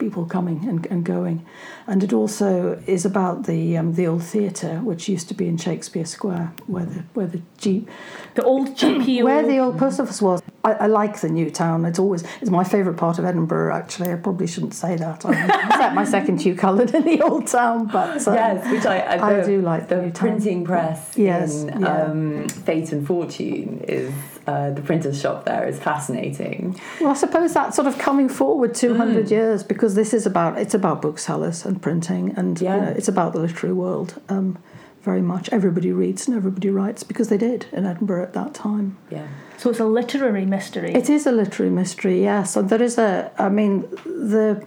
people 0.00 0.24
coming 0.26 0.66
and, 0.68 0.84
and 0.86 1.04
going, 1.04 1.46
and 1.86 2.02
it 2.02 2.12
also 2.12 2.82
is 2.86 3.04
about 3.04 3.44
the 3.46 3.76
um, 3.76 3.94
the 3.94 4.06
old 4.06 4.22
theatre 4.24 4.78
which 4.82 5.08
used 5.08 5.28
to 5.28 5.34
be 5.34 5.46
in 5.46 5.56
Shakespeare 5.58 6.04
Square, 6.06 6.52
where 6.66 6.86
the 6.86 7.04
where 7.14 7.26
the 7.28 7.40
G 7.58 7.86
The 8.34 8.42
old 8.42 8.68
GPO. 8.80 9.22
where 9.22 9.46
the 9.46 9.58
old 9.58 9.78
post 9.78 10.00
office 10.00 10.20
was. 10.22 10.42
I, 10.62 10.72
I 10.72 10.86
like 10.88 11.18
the 11.22 11.30
new 11.30 11.50
town. 11.50 11.86
It's 11.86 11.98
always 11.98 12.22
it's 12.42 12.50
my 12.50 12.64
favourite 12.64 12.98
part 12.98 13.18
of 13.18 13.24
Edinburgh. 13.24 13.74
Actually, 13.74 14.12
I 14.12 14.16
probably 14.16 14.46
shouldn't 14.46 14.74
say 14.74 14.96
that. 14.96 15.24
I 15.24 15.32
set 15.78 15.94
my 15.94 16.04
second 16.04 16.40
Hew 16.42 16.54
Cullen 16.54 16.94
in 16.94 17.02
the 17.04 17.22
old 17.22 17.46
town, 17.46 17.86
but 17.86 18.26
um, 18.28 18.34
yes, 18.34 18.70
which 18.72 18.84
I, 18.86 18.98
I, 18.98 19.28
I 19.28 19.34
the- 19.40 19.46
do 19.46 19.62
like 19.62 19.88
the 19.88 19.96
the 19.96 20.02
new 20.02 20.10
town. 20.10 20.28
printing 20.28 20.64
press 20.64 21.16
Yes, 21.16 21.62
in 21.62 21.80
yeah. 21.80 22.02
um, 22.02 22.48
Fate 22.48 22.92
and 22.92 23.06
Fortune 23.06 23.82
is 23.88 24.12
uh, 24.46 24.70
the 24.70 24.82
printer's 24.82 25.18
shop 25.20 25.44
there 25.46 25.66
is 25.66 25.78
fascinating. 25.78 26.78
Well, 27.00 27.10
I 27.10 27.14
suppose 27.14 27.54
that's 27.54 27.74
sort 27.76 27.88
of 27.88 27.96
coming 27.98 28.28
forward 28.28 28.74
two 28.74 28.94
hundred 28.94 29.26
Mm. 29.26 29.30
years 29.30 29.62
because 29.62 29.89
this 29.94 30.12
is 30.14 30.26
about 30.26 30.58
it's 30.58 30.74
about 30.74 31.00
booksellers 31.02 31.64
and 31.66 31.80
printing, 31.80 32.34
and 32.36 32.60
Yeah. 32.60 32.74
you 32.74 32.80
know, 32.82 32.88
it's 32.96 33.08
about 33.08 33.32
the 33.32 33.40
literary 33.40 33.74
world. 33.74 34.20
Um, 34.28 34.58
very 35.02 35.22
much, 35.22 35.48
everybody 35.50 35.92
reads 35.92 36.28
and 36.28 36.36
everybody 36.36 36.68
writes 36.68 37.02
because 37.02 37.28
they 37.30 37.38
did 37.38 37.64
in 37.72 37.86
Edinburgh 37.86 38.22
at 38.22 38.34
that 38.34 38.52
time. 38.52 38.98
Yeah. 39.10 39.26
So 39.56 39.70
it's 39.70 39.80
a 39.80 39.86
literary 39.86 40.44
mystery. 40.44 40.92
It 40.94 41.08
is 41.08 41.26
a 41.26 41.32
literary 41.32 41.70
mystery, 41.72 42.20
yes. 42.22 42.54
And 42.56 42.68
there 42.68 42.82
is 42.82 42.98
a, 42.98 43.30
I 43.38 43.48
mean, 43.48 43.88
the, 44.04 44.62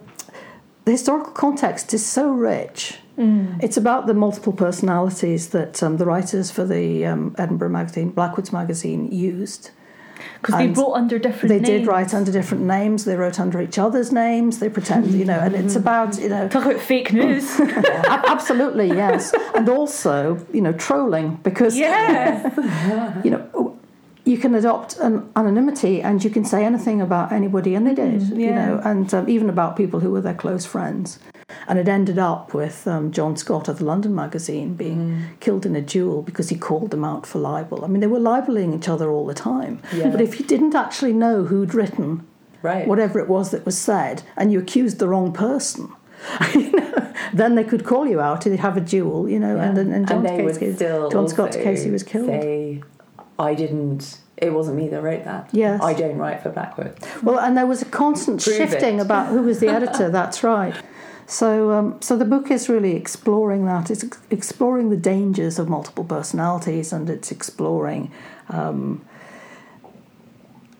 the 0.84 0.90
historical 0.90 1.32
context 1.32 1.94
is 1.94 2.04
so 2.04 2.32
rich. 2.32 2.98
Mm. 3.16 3.62
It's 3.62 3.76
about 3.76 4.08
the 4.08 4.14
multiple 4.14 4.52
personalities 4.52 5.50
that 5.50 5.80
um, 5.84 5.98
the 5.98 6.04
writers 6.04 6.50
for 6.50 6.64
the 6.64 7.06
um, 7.06 7.36
Edinburgh 7.38 7.68
magazine, 7.68 8.10
Blackwood's 8.10 8.52
magazine, 8.52 9.10
used. 9.12 9.70
Because 10.44 10.58
they 10.58 10.68
wrote 10.68 10.92
under 10.92 11.18
different 11.18 11.48
They 11.48 11.60
names. 11.60 11.68
did 11.68 11.86
write 11.86 12.12
under 12.12 12.30
different 12.30 12.64
names. 12.64 13.06
They 13.06 13.16
wrote 13.16 13.40
under 13.40 13.62
each 13.62 13.78
other's 13.78 14.12
names. 14.12 14.58
They 14.58 14.68
pretend, 14.68 15.12
you 15.12 15.24
know, 15.24 15.38
and 15.38 15.54
it's 15.54 15.72
mm-hmm. 15.72 15.78
about, 15.78 16.18
you 16.18 16.28
know, 16.28 16.48
Talk 16.48 16.66
about 16.66 16.80
fake 16.80 17.14
news. 17.14 17.58
absolutely 17.60 18.88
yes, 18.88 19.32
and 19.54 19.68
also, 19.70 20.44
you 20.52 20.60
know, 20.60 20.72
trolling 20.72 21.36
because 21.42 21.78
yeah. 21.78 22.52
you 23.24 23.30
know 23.30 23.73
you 24.26 24.38
can 24.38 24.54
adopt 24.54 24.96
an 24.98 25.30
anonymity 25.36 26.00
and 26.00 26.24
you 26.24 26.30
can 26.30 26.44
say 26.44 26.64
anything 26.64 27.00
about 27.02 27.30
anybody 27.30 27.74
and 27.74 27.86
they 27.86 27.94
did 27.94 28.22
you 28.22 28.34
Mm, 28.36 28.40
yeah. 28.40 28.66
know 28.66 28.80
and 28.84 29.12
um, 29.14 29.28
even 29.28 29.50
about 29.50 29.76
people 29.76 30.00
who 30.00 30.10
were 30.10 30.20
their 30.22 30.34
close 30.34 30.64
friends 30.64 31.18
and 31.68 31.78
it 31.78 31.88
ended 31.88 32.18
up 32.18 32.54
with 32.54 32.86
um, 32.88 33.12
John 33.12 33.36
Scott 33.36 33.68
of 33.68 33.78
the 33.78 33.84
London 33.84 34.14
magazine 34.14 34.74
being 34.74 35.24
killed 35.40 35.66
in 35.66 35.76
a 35.76 35.82
duel 35.82 36.22
because 36.22 36.48
he 36.48 36.56
called 36.56 36.90
them 36.90 37.04
out 37.04 37.26
for 37.26 37.38
libel 37.38 37.84
I 37.84 37.88
mean 37.88 38.00
they 38.00 38.06
were 38.06 38.18
libeling 38.18 38.72
each 38.74 38.88
other 38.88 39.10
all 39.10 39.26
the 39.26 39.34
time 39.34 39.80
Yeah. 39.92 40.08
but 40.10 40.20
if 40.22 40.40
you 40.40 40.46
didn't 40.46 40.74
actually 40.74 41.12
know 41.12 41.44
who'd 41.44 41.74
written 41.74 42.26
Right. 42.62 42.88
whatever 42.88 43.18
it 43.18 43.28
was 43.28 43.50
that 43.50 43.66
was 43.66 43.76
said 43.76 44.22
and 44.38 44.50
you 44.50 44.58
accused 44.58 44.98
the 44.98 45.06
wrong 45.08 45.32
person 45.34 45.92
you 46.54 46.70
know, 46.72 47.12
then 47.34 47.54
they 47.56 47.64
could 47.64 47.84
call 47.84 48.06
you 48.08 48.18
out 48.22 48.46
and 48.46 48.54
they'd 48.54 48.60
have 48.62 48.78
a 48.78 48.80
duel 48.80 49.28
you 49.28 49.38
know 49.38 49.56
Yeah. 49.56 49.64
and, 49.68 49.76
and, 49.78 49.92
and 49.92 50.08
John's 50.08 50.24
they 50.58 50.58
case, 50.66 50.76
still 50.76 51.10
John 51.10 51.28
Scott's 51.28 51.56
also 51.56 51.62
case 51.68 51.82
he 51.84 51.90
was 51.90 52.02
killed 52.02 52.30
I 53.38 53.54
didn't. 53.54 54.18
It 54.36 54.52
wasn't 54.52 54.76
me 54.76 54.88
that 54.88 55.00
wrote 55.02 55.24
that. 55.24 55.48
Yes. 55.52 55.80
I 55.82 55.94
don't 55.94 56.18
write 56.18 56.42
for 56.42 56.50
Blackwood. 56.50 56.96
Well, 57.22 57.38
and 57.38 57.56
there 57.56 57.66
was 57.66 57.82
a 57.82 57.86
constant 57.86 58.42
Prove 58.42 58.56
shifting 58.56 58.98
it. 58.98 59.02
about 59.02 59.28
who 59.28 59.42
was 59.42 59.60
the 59.60 59.68
editor. 59.68 60.10
that's 60.10 60.42
right. 60.42 60.74
So, 61.26 61.70
um, 61.70 62.02
so 62.02 62.16
the 62.16 62.24
book 62.26 62.50
is 62.50 62.68
really 62.68 62.96
exploring 62.96 63.64
that. 63.66 63.90
It's 63.90 64.04
exploring 64.30 64.90
the 64.90 64.96
dangers 64.96 65.58
of 65.58 65.68
multiple 65.68 66.04
personalities, 66.04 66.92
and 66.92 67.08
it's 67.08 67.30
exploring 67.30 68.10
um, 68.50 69.04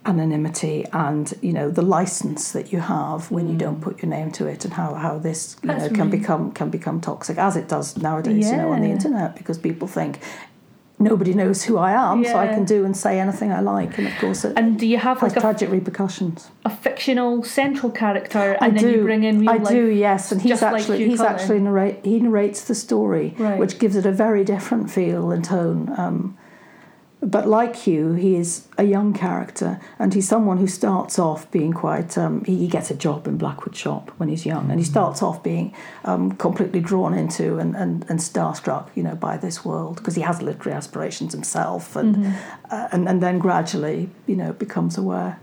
anonymity 0.06 0.84
and 0.92 1.32
you 1.40 1.50
know 1.52 1.70
the 1.70 1.80
license 1.80 2.52
that 2.52 2.72
you 2.72 2.80
have 2.80 3.30
when 3.30 3.48
you 3.48 3.56
don't 3.56 3.80
put 3.80 4.02
your 4.02 4.10
name 4.10 4.30
to 4.32 4.46
it, 4.46 4.64
and 4.64 4.74
how, 4.74 4.94
how 4.94 5.18
this 5.18 5.56
you 5.62 5.68
Mm. 5.70 5.72
That's 5.78 5.90
know 5.90 5.96
can 5.96 6.10
right. 6.10 6.20
become 6.20 6.52
can 6.52 6.68
become 6.70 7.00
toxic 7.00 7.38
as 7.38 7.56
it 7.56 7.68
does 7.68 7.96
nowadays. 7.96 8.50
You 8.50 8.56
know, 8.56 8.72
on 8.72 8.80
the 8.82 8.90
internet 8.90 9.36
because 9.36 9.58
people 9.58 9.88
think. 9.88 10.18
Nobody 11.10 11.32
knows 11.34 11.58
who 11.66 11.74
I 11.88 11.92
am, 12.10 12.24
so 12.24 12.36
I 12.44 12.46
can 12.54 12.64
do 12.64 12.78
and 12.86 12.94
say 13.04 13.12
anything 13.20 13.50
I 13.52 13.60
like, 13.74 13.92
and 13.98 14.06
of 14.10 14.14
course 14.22 14.40
it 14.46 14.52
And 14.60 14.78
do 14.80 14.86
you 14.92 14.98
have 14.98 15.18
has 15.20 15.28
like 15.28 15.36
a, 15.36 15.40
tragic 15.40 15.68
repercussions. 15.70 16.50
a 16.64 16.70
fictional 16.86 17.42
central 17.60 17.90
character 17.92 18.56
I 18.60 18.70
then 18.70 18.82
do. 18.84 18.90
you 18.92 19.02
bring 19.02 19.22
in 19.24 19.38
real 19.40 19.50
I 19.50 19.56
life? 19.56 19.68
do, 19.78 19.86
yes, 20.06 20.32
and 20.32 20.40
he's 20.42 20.50
just 20.52 20.62
like 20.62 20.80
actually 20.80 21.06
he's 21.08 21.18
Cullen. 21.20 21.32
actually 21.34 21.60
narrate 21.60 21.96
he 22.04 22.20
narrates 22.20 22.60
the 22.70 22.74
story, 22.86 23.34
Right. 23.38 23.58
which 23.62 23.78
gives 23.78 23.96
it 24.00 24.06
a 24.06 24.12
very 24.12 24.44
different 24.44 24.90
feel 24.90 25.30
and 25.34 25.44
tone. 25.44 25.92
Um, 25.96 26.36
but 27.24 27.48
like 27.48 27.74
Hew, 27.76 28.12
he 28.12 28.36
is 28.36 28.66
a 28.76 28.84
young 28.84 29.14
character, 29.14 29.80
and 29.98 30.12
he's 30.12 30.28
someone 30.28 30.58
who 30.58 30.66
starts 30.66 31.18
off 31.18 31.50
being 31.50 31.72
quite. 31.72 32.18
Um, 32.18 32.44
he, 32.44 32.58
he 32.58 32.68
gets 32.68 32.90
a 32.90 32.94
job 32.94 33.26
in 33.26 33.38
Blackwood 33.38 33.74
Shop 33.74 34.10
when 34.18 34.28
he's 34.28 34.44
young, 34.44 34.70
and 34.70 34.78
he 34.78 34.84
starts 34.84 35.22
off 35.22 35.42
being 35.42 35.74
um, 36.04 36.32
completely 36.32 36.80
drawn 36.80 37.14
into 37.14 37.58
and, 37.58 37.74
and, 37.74 38.04
and 38.08 38.18
starstruck, 38.20 38.88
you 38.94 39.02
know, 39.02 39.14
by 39.14 39.36
this 39.36 39.64
world 39.64 39.96
because 39.96 40.14
he 40.14 40.22
has 40.22 40.42
literary 40.42 40.76
aspirations 40.76 41.32
himself, 41.32 41.96
and, 41.96 42.34
uh, 42.70 42.88
and 42.92 43.08
and 43.08 43.22
then 43.22 43.38
gradually, 43.38 44.10
you 44.26 44.36
know, 44.36 44.52
becomes 44.52 44.98
aware 44.98 45.40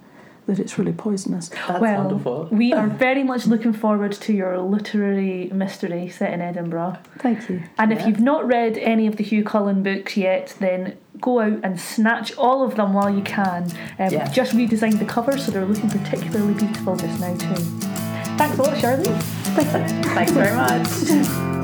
that 0.48 0.60
it's 0.60 0.78
really 0.78 0.92
poisonous. 0.94 1.50
That's 1.50 1.80
well, 1.80 2.04
wonderful. 2.04 2.48
we 2.52 2.74
are 2.74 2.88
very 2.88 3.24
much 3.24 3.48
looking 3.48 3.74
forward 3.74 4.12
to 4.14 4.34
your 4.34 4.58
literary 4.60 5.50
mystery 5.54 6.10
set 6.10 6.34
in 6.34 6.42
Edinburgh. 6.42 6.98
Thank 7.20 7.50
you. 7.50 7.64
And 7.78 7.94
if 7.94 8.06
you've 8.06 8.20
not 8.20 8.46
read 8.48 8.78
any 8.78 9.08
of 9.08 9.18
the 9.18 9.24
Hew 9.24 9.44
Cullen 9.44 9.84
books 9.84 10.18
yet, 10.18 10.56
then 10.60 10.98
go 11.20 11.40
out 11.40 11.60
and 11.64 11.80
snatch 11.80 12.36
all 12.38 12.64
of 12.64 12.76
them 12.76 12.94
while 12.94 13.10
you 13.10 13.22
can. 13.22 13.64
Um, 14.00 14.12
Yeah. 14.12 14.24
We've 14.26 14.34
just 14.34 14.54
redesigned 14.54 15.00
the 15.00 15.06
covers, 15.06 15.46
so 15.46 15.52
they're 15.52 15.66
looking 15.66 15.90
particularly 15.90 16.54
beautiful 16.54 16.96
just 16.96 17.20
now 17.20 17.36
too. 17.36 17.56
Thanks 18.38 18.58
a 18.58 18.64
lot, 18.64 18.78
Shirley. 18.80 19.06
Thanks 19.06 20.32
very 20.32 20.56
much. 20.56 21.58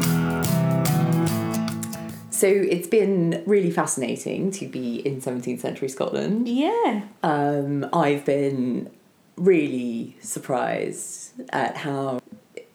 So 2.37 2.45
it's 2.47 2.87
been 2.87 3.41
really 3.47 3.71
fascinating 3.71 4.51
to 4.51 4.67
be 4.67 4.97
in 4.99 5.21
17th 5.21 5.59
century 5.59 5.89
Scotland. 5.89 6.47
Yeah. 6.47 7.01
Um, 7.23 7.89
I've 7.91 8.25
been 8.25 8.91
really 9.37 10.15
surprised 10.21 11.33
at 11.49 11.77
how 11.77 12.19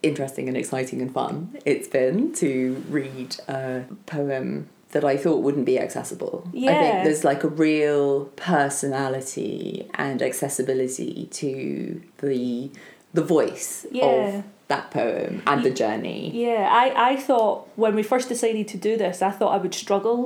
interesting 0.02 0.48
and 0.48 0.56
exciting 0.56 1.00
and 1.00 1.12
fun 1.14 1.56
it's 1.64 1.86
been 1.86 2.32
to 2.32 2.84
read 2.88 3.36
a 3.46 3.84
poem 4.06 4.68
that 4.90 5.04
I 5.04 5.16
thought 5.16 5.42
wouldn't 5.44 5.64
be 5.64 5.78
accessible. 5.78 6.48
Yeah. 6.52 6.70
I 6.72 6.74
think 6.74 7.04
there's 7.04 7.22
like 7.24 7.44
a 7.44 7.48
real 7.48 8.24
personality 8.36 9.88
and 9.94 10.20
accessibility 10.22 11.28
to 11.32 12.02
the 12.18 12.70
the 13.14 13.22
voice 13.22 13.86
Yeah. 13.92 14.06
of 14.38 14.44
that 14.73 14.85
poem 14.91 15.33
and 15.51 15.59
the 15.68 15.70
journey. 15.83 16.20
Yeah, 16.47 16.62
I, 16.83 16.87
I 17.11 17.16
thought 17.27 17.57
when 17.83 17.95
we 17.99 18.03
first 18.12 18.27
decided 18.35 18.66
to 18.75 18.79
do 18.89 18.93
this, 19.05 19.16
I 19.23 19.31
thought 19.37 19.53
I 19.57 19.59
would 19.64 19.75
struggle 19.85 20.20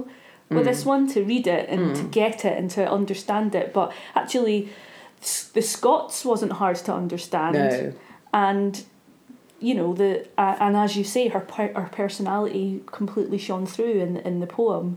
with 0.54 0.64
this 0.70 0.82
Mm. 0.82 0.86
one 0.94 1.02
to 1.14 1.18
read 1.32 1.46
it 1.58 1.64
and 1.72 1.82
to 2.00 2.04
get 2.22 2.38
it 2.50 2.56
and 2.60 2.68
to 2.78 2.82
understand 2.98 3.54
it. 3.60 3.66
But 3.78 3.88
actually, 4.14 4.58
the 5.56 5.62
Scots 5.74 6.24
wasn't 6.32 6.52
hard 6.62 6.76
to 6.86 6.92
understand. 7.02 7.54
No. 7.54 7.92
And, 8.32 8.72
you 9.68 9.74
know, 9.78 9.90
the 10.02 10.10
uh, 10.44 10.56
and 10.64 10.72
as 10.76 10.90
you 10.98 11.04
say, 11.14 11.24
her 11.34 11.40
per- 11.54 11.74
her 11.82 11.88
personality 12.02 12.66
completely 13.00 13.38
shone 13.38 13.66
through 13.74 13.96
in, 14.06 14.12
in 14.28 14.34
the 14.44 14.46
poem. 14.46 14.88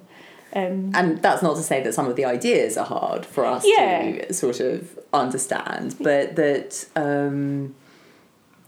Um, 0.59 0.91
And 0.99 1.07
that's 1.25 1.41
not 1.47 1.55
to 1.61 1.63
say 1.71 1.77
that 1.83 1.93
some 1.93 2.07
of 2.11 2.15
the 2.19 2.25
ideas 2.37 2.71
are 2.81 2.89
hard 2.97 3.23
for 3.33 3.43
us 3.55 3.63
Yeah. 3.65 4.01
to 4.27 4.33
sort 4.33 4.59
of 4.59 4.79
understand, 5.23 5.87
but 6.09 6.25
that 6.41 6.71
um, 6.95 7.75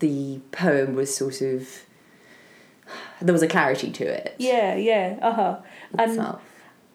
the 0.02 0.41
poem 0.52 0.95
was 0.95 1.16
sort 1.16 1.41
of 1.41 1.86
there 3.22 3.34
was 3.34 3.41
a 3.41 3.47
clarity 3.47 3.89
to 3.91 4.04
it. 4.04 4.36
yeah, 4.38 4.76
yeah, 4.76 5.18
uh 5.22 5.34
huh. 5.34 5.58
And 5.97 6.12
itself. 6.12 6.41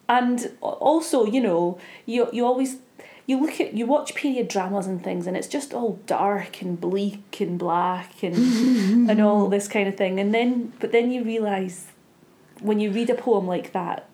and 0.08 0.52
also 0.60 1.24
you 1.24 1.40
know 1.40 1.78
you 2.04 2.28
you 2.32 2.44
always 2.44 2.76
you 3.26 3.40
look 3.40 3.60
at 3.60 3.74
you 3.74 3.86
watch 3.86 4.14
period 4.14 4.48
dramas 4.48 4.86
and 4.86 5.02
things 5.02 5.26
and 5.26 5.36
it's 5.36 5.48
just 5.48 5.72
all 5.74 5.98
dark 6.06 6.62
and 6.62 6.80
bleak 6.80 7.40
and 7.40 7.58
black 7.58 8.22
and 8.22 8.36
and 9.10 9.20
all 9.20 9.48
this 9.48 9.66
kind 9.68 9.88
of 9.88 9.96
thing 9.96 10.20
and 10.20 10.34
then 10.34 10.72
but 10.80 10.92
then 10.92 11.10
you 11.10 11.24
realize 11.24 11.86
when 12.60 12.78
you 12.78 12.90
read 12.90 13.10
a 13.10 13.14
poem 13.14 13.46
like 13.46 13.72
that 13.72 14.08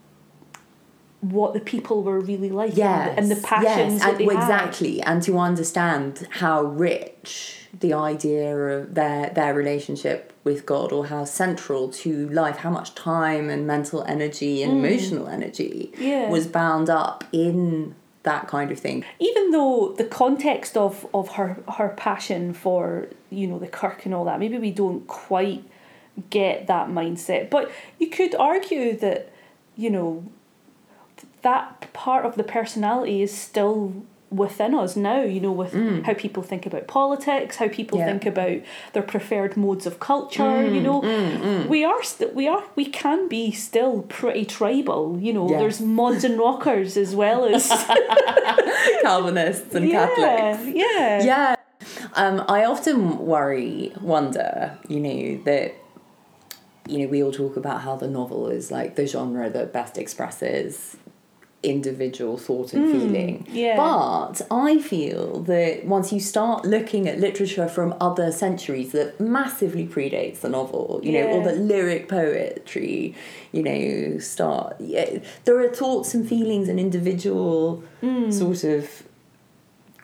what 1.22 1.54
the 1.54 1.60
people 1.60 2.02
were 2.02 2.20
really 2.20 2.50
like 2.50 2.76
yes, 2.76 3.10
and, 3.10 3.18
and 3.20 3.30
the 3.30 3.40
passions 3.42 3.94
yes, 3.94 4.02
that 4.02 4.20
and 4.20 4.30
had. 4.30 4.38
exactly, 4.42 5.00
and 5.02 5.22
to 5.22 5.38
understand 5.38 6.26
how 6.30 6.62
rich 6.62 7.58
the 7.80 7.92
idea 7.94 8.54
of 8.56 8.94
their 8.94 9.30
their 9.30 9.54
relationship 9.54 10.32
with 10.44 10.66
God, 10.66 10.92
or 10.92 11.06
how 11.06 11.24
central 11.24 11.88
to 12.02 12.28
life, 12.30 12.56
how 12.58 12.70
much 12.70 12.94
time 12.96 13.48
and 13.50 13.66
mental 13.66 14.02
energy 14.04 14.62
and 14.64 14.72
emotional 14.84 15.28
energy 15.28 15.92
Mm. 15.94 16.00
Yeah. 16.00 16.28
was 16.28 16.46
bound 16.48 16.90
up 16.90 17.22
in 17.32 17.94
that 18.24 18.46
kind 18.48 18.70
of 18.72 18.78
thing. 18.78 19.04
even 19.20 19.50
though 19.52 19.94
the 19.96 20.04
context 20.04 20.76
of 20.76 21.06
of 21.14 21.26
her 21.36 21.50
her 21.78 21.88
passion 21.96 22.52
for 22.52 23.08
you 23.30 23.46
know 23.46 23.58
the 23.58 23.68
Kirk 23.68 24.04
and 24.06 24.12
all 24.14 24.24
that 24.26 24.38
maybe 24.40 24.58
we 24.58 24.70
don't 24.72 25.06
quite 25.06 25.62
get 26.30 26.66
that 26.66 26.88
mindset 26.88 27.48
but 27.50 27.70
you 28.00 28.08
could 28.08 28.34
argue 28.34 28.96
that 28.98 29.30
you 29.76 29.88
know 29.90 30.24
that 31.42 31.92
part 31.92 32.24
of 32.26 32.36
the 32.36 32.44
personality 32.44 33.22
is 33.22 33.36
still 33.36 33.92
within 34.30 34.74
us 34.74 34.96
now 34.96 35.20
you 35.20 35.38
know 35.38 35.52
with 35.52 35.74
how 36.06 36.14
people 36.14 36.42
think 36.42 36.64
about 36.64 36.86
politics 36.86 37.56
how 37.56 37.68
people 37.68 37.98
Mm. 37.98 38.00
Yeah. 38.00 38.06
think 38.10 38.24
about 38.26 38.58
their 38.94 39.02
preferred 39.02 39.58
modes 39.58 39.84
of 39.84 40.00
culture 40.00 40.64
you 40.66 40.80
know 40.80 41.02
Mm, 41.02 41.66
we 41.68 41.84
are 41.84 42.02
st- 42.02 42.34
we 42.34 42.48
are 42.48 42.64
we 42.74 42.86
can 42.86 43.28
be 43.28 43.50
still 43.52 44.02
pretty 44.08 44.46
tribal 44.46 45.18
you 45.20 45.34
know 45.34 45.46
Yes. 45.50 45.60
there's 45.60 45.80
mods 45.82 46.24
and 46.24 46.38
rockers 46.38 46.96
as 46.96 47.14
well 47.14 47.44
as 47.44 47.68
Calvinists 49.02 49.74
and 49.74 49.88
yeah 49.88 50.06
Catholics. 50.06 50.74
yeah 50.74 51.22
Yeah. 51.22 51.56
Um, 52.14 52.44
I 52.48 52.64
often 52.64 53.18
worry, 53.18 53.92
wonder, 54.00 54.78
you 54.88 55.00
know, 55.00 55.42
that, 55.44 55.74
you 56.86 56.98
know, 56.98 57.06
we 57.06 57.22
all 57.24 57.32
talk 57.32 57.56
about 57.56 57.80
how 57.80 57.96
the 57.96 58.06
novel 58.08 58.48
is 58.48 58.70
like 58.70 58.96
the 58.96 59.06
genre 59.06 59.48
that 59.50 59.72
best 59.72 59.98
expresses 59.98 60.96
individual 61.62 62.36
thought 62.36 62.72
and 62.72 62.84
hmm, 62.86 62.92
feeling. 62.92 63.46
yeah. 63.50 63.76
But 63.76 64.42
I 64.50 64.78
feel 64.80 65.40
that 65.44 65.84
once 65.84 66.12
you 66.12 66.20
start 66.20 66.64
looking 66.64 67.08
at 67.08 67.18
literature 67.20 67.68
from 67.68 67.94
other 68.00 68.32
centuries 68.32 68.92
that 68.92 69.20
massively 69.20 69.86
predates 69.86 70.40
the 70.40 70.48
novel, 70.48 71.00
you 71.02 71.12
know, 71.12 71.28
all 71.28 71.38
Yeah. 71.44 71.52
the 71.52 71.56
lyric 71.58 72.08
poetry, 72.08 73.14
you 73.52 73.62
know, 73.62 74.18
start, 74.18 74.76
yeah, 74.80 75.18
there 75.44 75.58
are 75.60 75.68
thoughts 75.68 76.14
and 76.14 76.28
feelings 76.28 76.68
and 76.68 76.80
individual 76.80 77.82
hmm. 78.00 78.30
sort 78.30 78.64
of 78.64 79.04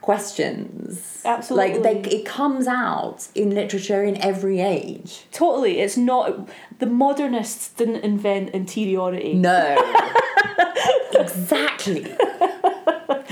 questions. 0.09 1.21
Absolutely. 1.27 1.81
Like 1.81 2.03
they, 2.05 2.17
it 2.17 2.25
comes 2.25 2.67
out 2.67 3.29
in 3.35 3.55
literature 3.55 4.03
in 4.11 4.17
every 4.31 4.59
age. 4.61 5.11
Totally, 5.33 5.81
it's 5.81 5.99
not 5.99 6.49
the 6.79 6.87
modernists 6.87 7.69
didn't 7.79 8.03
invent 8.13 8.51
interiority, 8.61 9.35
No. 9.35 9.65
exactly. 11.13 12.07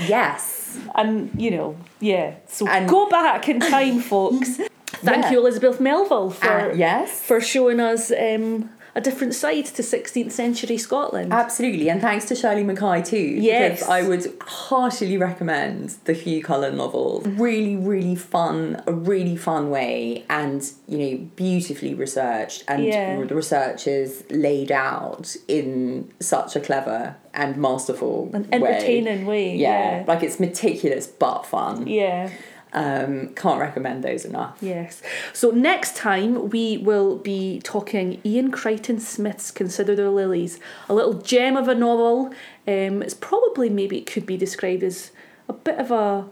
yes. 0.07 0.77
and 0.93 1.31
you 1.43 1.49
know, 1.55 1.75
yeah. 1.99 2.35
So 2.47 2.67
And- 2.67 2.87
go 2.87 3.09
back 3.09 3.49
in 3.49 3.59
time, 3.59 3.99
folks. 4.01 4.49
Thank 5.09 5.25
Yeah. 5.25 5.31
you, 5.31 5.39
Elizabeth 5.39 5.79
Melville, 5.79 6.29
for 6.29 6.71
Uh, 6.71 6.73
yes. 6.75 7.21
for 7.29 7.39
showing 7.41 7.79
us 7.79 8.11
um, 8.11 8.69
a 8.97 9.01
different 9.01 9.35
side 9.35 9.63
to 9.65 9.83
16th 9.83 10.31
century 10.31 10.75
Scotland. 10.77 11.31
Absolutely, 11.31 11.87
and 11.87 12.01
thanks 12.01 12.25
to 12.25 12.35
Shirley 12.35 12.63
McKay 12.63 13.05
too. 13.07 13.17
Yes. 13.17 13.83
I 13.83 14.01
would 14.01 14.25
heartily 14.41 15.17
recommend 15.17 15.91
the 16.05 16.13
Hew 16.13 16.41
Cullen 16.43 16.75
novels. 16.77 17.25
Really, 17.27 17.75
really 17.75 18.15
fun, 18.15 18.81
a 18.87 18.91
really 18.91 19.37
fun 19.37 19.69
way, 19.69 20.25
and 20.29 20.63
you 20.87 20.97
know, 20.97 21.17
beautifully 21.35 21.93
researched, 21.93 22.63
and 22.67 22.83
Yeah. 22.83 23.23
the 23.23 23.35
research 23.35 23.85
is 23.87 24.23
laid 24.31 24.71
out 24.71 25.35
in 25.47 26.11
such 26.19 26.55
a 26.55 26.59
clever 26.59 27.15
and 27.35 27.55
masterful, 27.55 28.31
An 28.33 28.43
way. 28.49 28.49
entertaining 28.51 29.27
way. 29.27 29.55
Yeah, 29.55 30.05
like 30.07 30.23
it's 30.23 30.39
meticulous 30.39 31.05
but 31.05 31.45
fun. 31.45 31.85
Yeah. 31.85 32.31
Um, 32.77 33.29
can't 33.29 33.59
recommend 33.59 34.03
those 34.03 34.23
enough. 34.25 34.57
Yes. 34.61 35.01
So 35.33 35.49
next 35.51 35.95
time 35.95 36.49
we 36.49 36.77
will 36.77 37.17
be 37.17 37.59
talking 37.63 38.21
Iain 38.25 38.51
Crichton 38.51 38.99
Smith's 38.99 39.51
Consider 39.51 39.95
the 39.95 40.11
Lilies, 40.11 40.59
a 40.89 40.93
little 40.93 41.15
gem 41.15 41.57
of 41.57 41.67
a 41.67 41.75
novel. 41.75 42.27
Um, 42.67 43.01
it's 43.01 43.13
probably 43.13 43.69
maybe 43.69 43.97
it 43.97 44.05
could 44.05 44.25
be 44.25 44.37
described 44.37 44.83
as 44.83 45.11
a 45.49 45.53
bit 45.53 45.77
of 45.79 45.91
a. 45.91 46.25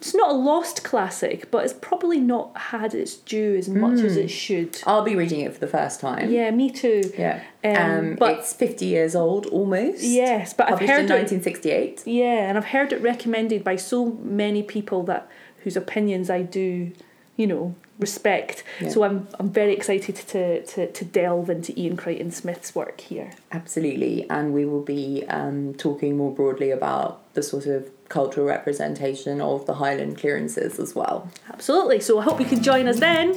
It's 0.00 0.14
not 0.14 0.30
a 0.30 0.34
lost 0.34 0.84
classic, 0.84 1.50
but 1.50 1.64
it's 1.64 1.72
probably 1.72 2.20
not 2.20 2.56
had 2.56 2.94
its 2.94 3.16
due 3.16 3.56
as 3.56 3.68
much 3.68 3.98
as 3.98 4.16
it 4.16 4.28
should. 4.28 4.80
I'll 4.86 5.02
be 5.02 5.16
reading 5.16 5.40
it 5.40 5.52
for 5.52 5.58
the 5.58 5.66
first 5.66 5.98
time. 5.98 6.30
Yeah, 6.30 6.52
me 6.52 6.70
too. 6.70 7.02
Yeah. 7.18 7.40
Um, 7.64 7.74
Um, 7.76 8.14
but- 8.14 8.38
it's 8.38 8.52
50 8.52 8.86
years 8.86 9.16
old 9.16 9.46
almost. 9.46 10.04
Yes, 10.04 10.54
but 10.54 10.70
I've 10.70 10.78
heard 10.78 11.00
in 11.00 11.06
it- 11.06 11.14
1968. 11.42 12.02
Yeah, 12.06 12.48
and 12.48 12.56
I've 12.56 12.66
heard 12.66 12.92
it 12.92 13.02
recommended 13.02 13.64
by 13.64 13.74
so 13.74 14.16
many 14.22 14.62
people 14.62 15.02
that 15.02 15.26
whose 15.64 15.76
opinions 15.76 16.30
I 16.30 16.42
do, 16.42 16.92
you 17.36 17.46
know, 17.46 17.74
respect. 17.98 18.64
Yeah. 18.80 18.90
So 18.90 19.02
I'm 19.04 19.28
I'm 19.38 19.50
very 19.50 19.72
excited 19.72 20.16
to, 20.16 20.64
to, 20.64 20.92
to 20.92 21.04
delve 21.04 21.50
into 21.50 21.72
Iain 21.78 21.96
Crichton 21.96 22.30
Smith's 22.30 22.74
work 22.74 23.00
here. 23.00 23.32
Absolutely. 23.52 24.28
And 24.30 24.54
we 24.54 24.64
will 24.64 24.82
be 24.82 25.24
um, 25.28 25.74
talking 25.74 26.16
more 26.16 26.32
broadly 26.32 26.70
about 26.70 27.34
the 27.34 27.42
sort 27.42 27.66
of 27.66 27.90
cultural 28.08 28.46
representation 28.46 29.40
of 29.40 29.66
the 29.66 29.74
Highland 29.74 30.16
clearances 30.18 30.78
as 30.78 30.94
well. 30.94 31.30
Absolutely. 31.52 32.00
So 32.00 32.18
I 32.18 32.22
hope 32.24 32.40
you 32.40 32.46
can 32.46 32.62
join 32.62 32.88
us 32.88 32.98
then. 33.00 33.34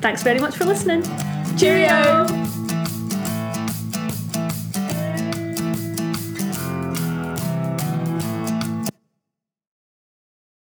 Thanks 0.00 0.22
very 0.22 0.40
much 0.40 0.56
for 0.56 0.64
listening. 0.64 1.02
Cheerio! 1.56 2.59